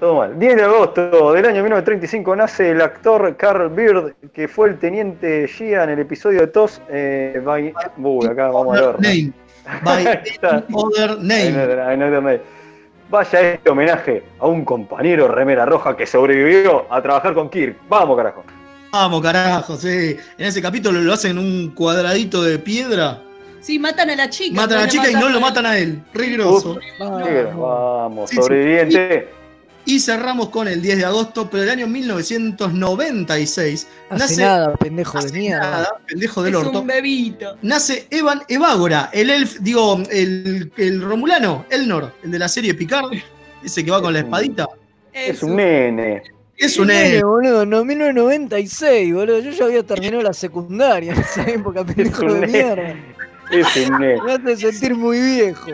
todo 0.00 0.14
mal. 0.16 0.38
10 0.38 0.56
de 0.56 0.62
agosto 0.62 1.32
del 1.32 1.44
año 1.46 1.62
1935 1.62 2.36
nace 2.36 2.70
el 2.70 2.80
actor 2.80 3.36
Carl 3.36 3.68
Beard, 3.70 4.14
que 4.32 4.46
fue 4.46 4.68
el 4.68 4.78
teniente 4.78 5.48
Gia 5.48 5.84
en 5.84 5.90
el 5.90 5.98
episodio 5.98 6.40
de 6.40 6.46
TOS. 6.48 6.80
Eh, 6.88 7.40
by... 7.44 7.74
Uy, 7.96 8.26
acá 8.26 8.48
vamos 8.48 8.78
a 8.78 8.92
ver. 8.92 9.00
Name. 9.00 9.32
By 9.82 10.06
other. 10.72 12.40
Vaya 13.10 13.40
este 13.54 13.70
homenaje 13.70 14.22
a 14.38 14.46
un 14.46 14.64
compañero 14.66 15.28
remera 15.28 15.64
roja 15.64 15.96
que 15.96 16.06
sobrevivió 16.06 16.86
a 16.92 17.00
trabajar 17.00 17.32
con 17.32 17.48
Kirk. 17.48 17.76
Vamos, 17.88 18.16
carajo. 18.18 18.44
Vamos, 18.92 19.22
carajo, 19.22 19.76
sí. 19.76 20.16
En 20.36 20.46
ese 20.46 20.60
capítulo 20.60 21.00
lo 21.00 21.14
hacen 21.14 21.32
en 21.32 21.38
un 21.38 21.70
cuadradito 21.74 22.42
de 22.42 22.58
piedra. 22.58 23.22
Sí, 23.68 23.78
matan 23.78 24.08
a 24.08 24.16
la 24.16 24.30
chica. 24.30 24.62
Matan 24.62 24.78
a 24.78 24.80
la 24.84 24.88
chica 24.88 25.10
y 25.10 25.14
no 25.14 25.28
lo 25.28 25.42
matan 25.42 25.66
a 25.66 25.76
él. 25.76 26.00
Re 26.14 26.30
grosso. 26.30 26.78
Negro, 26.98 27.60
Vamos, 27.60 28.30
Sí, 28.30 28.36
sí. 28.36 28.40
sobreviviente. 28.42 29.28
Y 29.84 30.00
cerramos 30.00 30.48
con 30.48 30.68
el 30.68 30.80
10 30.80 30.96
de 30.96 31.04
agosto, 31.04 31.50
pero 31.50 31.64
del 31.64 31.72
año 31.72 31.86
1996. 31.86 33.86
Hace 34.08 34.18
nace 34.18 34.40
nada, 34.42 34.74
pendejo 34.76 35.20
de 35.20 35.32
mierda. 35.32 35.70
nada, 35.70 35.88
pendejo 36.06 36.42
del 36.42 36.54
Es 36.54 36.60
orto. 36.60 36.80
un 36.80 36.86
bebito. 36.86 37.58
Nace 37.60 38.06
Evan 38.10 38.40
Evagora, 38.48 39.10
el 39.12 39.28
elf, 39.28 39.58
digo, 39.60 39.98
el, 40.10 40.72
el 40.78 41.02
romulano, 41.02 41.66
Elnor, 41.68 42.14
el 42.22 42.30
de 42.30 42.38
la 42.38 42.48
serie 42.48 42.72
Picard, 42.72 43.12
ese 43.62 43.84
que 43.84 43.90
va 43.90 44.00
con 44.00 44.14
la 44.14 44.20
espadita. 44.20 44.66
Es 45.12 45.42
un 45.42 45.56
nene. 45.56 46.22
Es 46.56 46.78
un 46.78 46.86
Nene, 46.88 47.22
boludo, 47.22 47.66
no, 47.66 47.84
1996, 47.84 49.12
boludo. 49.14 49.40
Yo 49.40 49.50
ya 49.50 49.64
había 49.66 49.82
terminado 49.82 50.22
la 50.22 50.32
secundaria 50.32 51.12
en 51.12 51.20
esa 51.20 51.42
época, 51.50 51.84
pendejo 51.84 52.32
de 52.32 52.46
mierda. 52.46 52.94
Es 53.50 53.88
un 53.88 53.98
nene. 53.98 54.20
Me 54.22 54.32
hace 54.52 54.72
sentir 54.72 54.94
muy 54.94 55.20
viejo. 55.20 55.70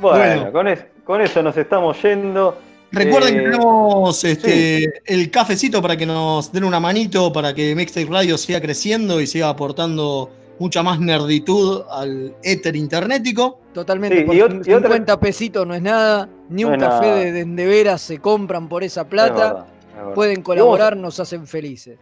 Bueno, 0.00 0.18
Bueno. 0.18 0.52
Con, 0.52 0.68
es- 0.68 0.84
con 1.04 1.20
eso 1.20 1.42
nos 1.42 1.56
estamos 1.56 2.00
yendo. 2.02 2.58
Recuerden 2.92 3.34
Eh, 3.34 3.38
que 3.38 3.50
tenemos 3.50 4.24
este, 4.24 4.92
el 5.04 5.30
cafecito 5.30 5.82
para 5.82 5.96
que 5.96 6.06
nos 6.06 6.52
den 6.52 6.64
una 6.64 6.78
manito, 6.80 7.32
para 7.32 7.52
que 7.54 7.74
Mixtape 7.74 8.06
Radio 8.10 8.38
siga 8.38 8.60
creciendo 8.60 9.20
y 9.20 9.26
siga 9.26 9.48
aportando 9.48 10.30
mucha 10.58 10.82
más 10.82 10.98
nerditud 11.00 11.82
al 11.90 12.34
éter 12.42 12.76
internetico. 12.76 13.60
Totalmente, 13.74 14.18
Sí, 14.20 14.24
por 14.24 14.34
y 14.34 14.38
ot- 14.38 14.66
y 14.66 14.72
otra- 14.72 14.88
50 14.88 15.20
pesitos 15.20 15.66
no 15.66 15.74
es 15.74 15.82
nada, 15.82 16.28
ni 16.48 16.64
un 16.64 16.78
café 16.78 17.06
nada. 17.06 17.14
de, 17.16 17.32
de 17.32 17.40
endeveras 17.40 18.00
se 18.00 18.18
compran 18.18 18.68
por 18.68 18.82
esa 18.84 19.02
Es 19.02 19.06
plata. 19.08 19.34
verdad, 19.34 19.66
es 19.90 19.96
verdad. 19.96 20.14
Pueden 20.14 20.42
colaborar, 20.42 20.96
nos 20.96 21.20
hacen 21.20 21.46
felices. 21.46 21.98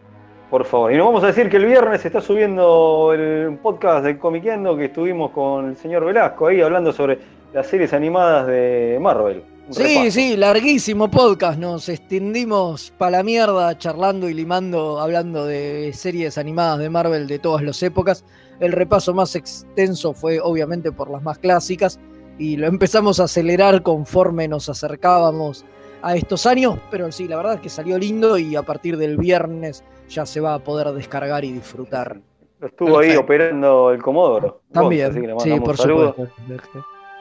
Por 0.55 0.63
favor. 0.63 0.93
Y 0.93 0.95
nos 0.95 1.07
vamos 1.07 1.21
a 1.25 1.27
decir 1.27 1.49
que 1.49 1.57
el 1.57 1.65
viernes 1.65 1.99
se 1.99 2.07
está 2.07 2.21
subiendo 2.21 3.11
el 3.13 3.57
podcast 3.61 4.05
de 4.05 4.17
Comiqueando 4.17 4.77
que 4.77 4.85
estuvimos 4.85 5.31
con 5.31 5.67
el 5.67 5.75
señor 5.75 6.05
Velasco 6.05 6.47
ahí 6.47 6.61
hablando 6.61 6.93
sobre 6.93 7.19
las 7.53 7.67
series 7.67 7.91
animadas 7.91 8.47
de 8.47 8.97
Marvel. 9.01 9.43
Un 9.67 9.73
Sí, 9.73 9.83
repaso. 9.83 10.11
sí, 10.11 10.37
larguísimo 10.37 11.11
podcast. 11.11 11.59
Nos 11.59 11.89
extendimos 11.89 12.93
para 12.97 13.17
la 13.17 13.23
mierda 13.23 13.77
charlando 13.77 14.29
y 14.29 14.33
limando, 14.33 15.01
hablando 15.01 15.45
de 15.45 15.91
series 15.93 16.37
animadas 16.37 16.79
de 16.79 16.89
Marvel 16.89 17.27
de 17.27 17.37
todas 17.37 17.61
las 17.61 17.83
épocas. 17.83 18.23
El 18.61 18.71
repaso 18.71 19.13
más 19.13 19.35
extenso 19.35 20.13
fue 20.13 20.39
obviamente 20.39 20.93
por 20.93 21.11
las 21.11 21.21
más 21.21 21.37
clásicas 21.37 21.99
y 22.39 22.55
lo 22.55 22.67
empezamos 22.67 23.19
a 23.19 23.25
acelerar 23.25 23.83
conforme 23.83 24.47
nos 24.47 24.69
acercábamos 24.69 25.65
a 26.01 26.15
estos 26.15 26.45
años, 26.45 26.77
pero 26.91 27.11
sí, 27.11 27.27
la 27.27 27.35
verdad 27.35 27.55
es 27.55 27.59
que 27.59 27.69
salió 27.69 27.97
lindo 27.97 28.37
y 28.37 28.55
a 28.55 28.61
partir 28.61 28.95
del 28.95 29.17
viernes 29.17 29.83
ya 30.09 30.25
se 30.25 30.39
va 30.39 30.55
a 30.55 30.59
poder 30.59 30.91
descargar 30.91 31.43
y 31.45 31.51
disfrutar. 31.51 32.19
Estuvo 32.61 32.99
ahí 32.99 33.15
operando 33.15 33.91
el 33.91 34.01
Comodoro. 34.01 34.61
También, 34.71 35.07
Gonza, 35.07 35.19
así 35.19 35.27
que 35.27 35.33
le 35.33 35.55
sí, 35.55 35.59
por 35.59 35.77
supuesto. 35.77 36.27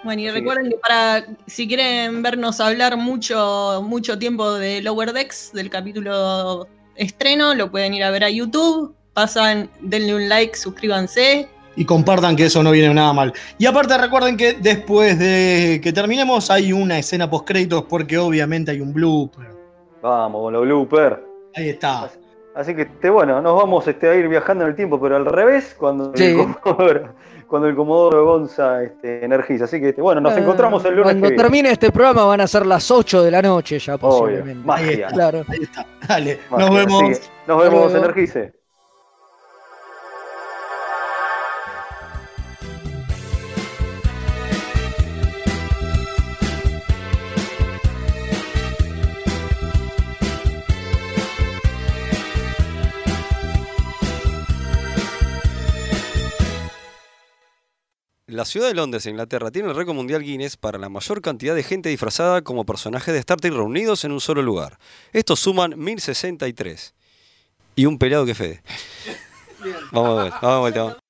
Bueno, 0.04 0.20
y 0.20 0.30
recuerden 0.30 0.70
que 0.70 0.76
para 0.76 1.24
si 1.46 1.66
quieren 1.66 2.22
vernos 2.22 2.60
hablar 2.60 2.96
mucho, 2.96 3.82
mucho 3.82 4.18
tiempo 4.18 4.52
de 4.54 4.82
Lower 4.82 5.12
Decks, 5.12 5.52
del 5.54 5.70
capítulo 5.70 6.68
estreno, 6.94 7.54
lo 7.54 7.70
pueden 7.70 7.94
ir 7.94 8.04
a 8.04 8.10
ver 8.10 8.24
a 8.24 8.30
YouTube. 8.30 8.94
Pasan, 9.14 9.70
denle 9.80 10.14
un 10.14 10.28
like, 10.28 10.56
suscríbanse. 10.56 11.48
Y 11.76 11.84
compartan 11.84 12.36
que 12.36 12.44
eso 12.46 12.62
no 12.62 12.70
viene 12.70 12.92
nada 12.92 13.12
mal. 13.12 13.32
Y 13.58 13.66
aparte 13.66 13.96
recuerden 13.96 14.36
que 14.36 14.52
después 14.52 15.18
de 15.18 15.80
que 15.82 15.92
terminemos 15.92 16.50
hay 16.50 16.72
una 16.72 16.98
escena 16.98 17.28
post 17.28 17.46
créditos 17.46 17.84
porque 17.84 18.18
obviamente 18.18 18.72
hay 18.72 18.80
un 18.80 18.92
blooper. 18.92 19.48
Vamos, 20.02 20.42
con 20.42 20.52
los 20.52 20.62
bloopers. 20.62 21.16
Ahí 21.54 21.70
está. 21.70 22.10
Así 22.54 22.74
que 22.74 22.82
este, 22.82 23.10
bueno, 23.10 23.42
nos 23.42 23.56
vamos 23.56 23.86
este, 23.88 24.08
a 24.08 24.14
ir 24.14 24.28
viajando 24.28 24.64
en 24.64 24.70
el 24.70 24.76
tiempo, 24.76 25.00
pero 25.00 25.16
al 25.16 25.26
revés, 25.26 25.74
cuando 25.78 26.12
Sí. 26.14 26.26
el 26.26 26.54
Comodoro, 26.60 27.14
cuando 27.48 27.68
el 27.68 27.74
Comodoro 27.74 28.24
Gonza 28.24 28.82
este, 28.84 29.24
energiza. 29.24 29.64
Así 29.64 29.80
que 29.80 29.88
este, 29.88 30.00
bueno, 30.00 30.20
nos 30.20 30.36
Eh, 30.36 30.40
encontramos 30.40 30.84
el 30.84 30.92
lunes 30.92 31.04
Cuando 31.04 31.22
que 31.22 31.30
viene. 31.30 31.42
termine 31.42 31.70
este 31.72 31.90
programa 31.90 32.24
van 32.26 32.40
a 32.40 32.46
ser 32.46 32.64
las 32.64 32.88
8 32.90 33.22
de 33.24 33.30
la 33.30 33.42
noche 33.42 33.78
ya 33.78 33.98
posiblemente. 33.98 34.64
magia. 34.66 35.08
Claro. 35.08 35.42
Ahí 35.48 35.58
está. 35.62 35.84
Dale, 36.08 36.38
Magia. 36.50 36.66
nos 36.66 36.76
vemos. 36.76 37.02
que 37.02 37.26
nos 37.48 37.62
vemos, 37.62 37.92
luego. 37.92 37.96
energice. 38.04 38.52
La 58.34 58.44
ciudad 58.44 58.66
de 58.66 58.74
Londres, 58.74 59.06
Inglaterra, 59.06 59.52
tiene 59.52 59.68
el 59.68 59.76
récord 59.76 59.94
mundial 59.94 60.20
Guinness 60.20 60.56
para 60.56 60.76
la 60.76 60.88
mayor 60.88 61.22
cantidad 61.22 61.54
de 61.54 61.62
gente 61.62 61.88
disfrazada 61.88 62.42
como 62.42 62.66
personajes 62.66 63.14
de 63.14 63.20
Star 63.20 63.38
Trek 63.38 63.52
reunidos 63.52 64.04
en 64.04 64.10
un 64.10 64.20
solo 64.20 64.42
lugar. 64.42 64.76
Estos 65.12 65.38
suman 65.38 65.78
1063. 65.78 66.94
Y 67.76 67.86
un 67.86 67.96
pelado 67.96 68.26
que 68.26 68.34
fede. 68.34 68.60
Vamos 69.92 70.18
a 70.18 70.22
ver, 70.24 70.32
vamos 70.42 70.76
a 70.76 70.84
ver. 70.84 71.03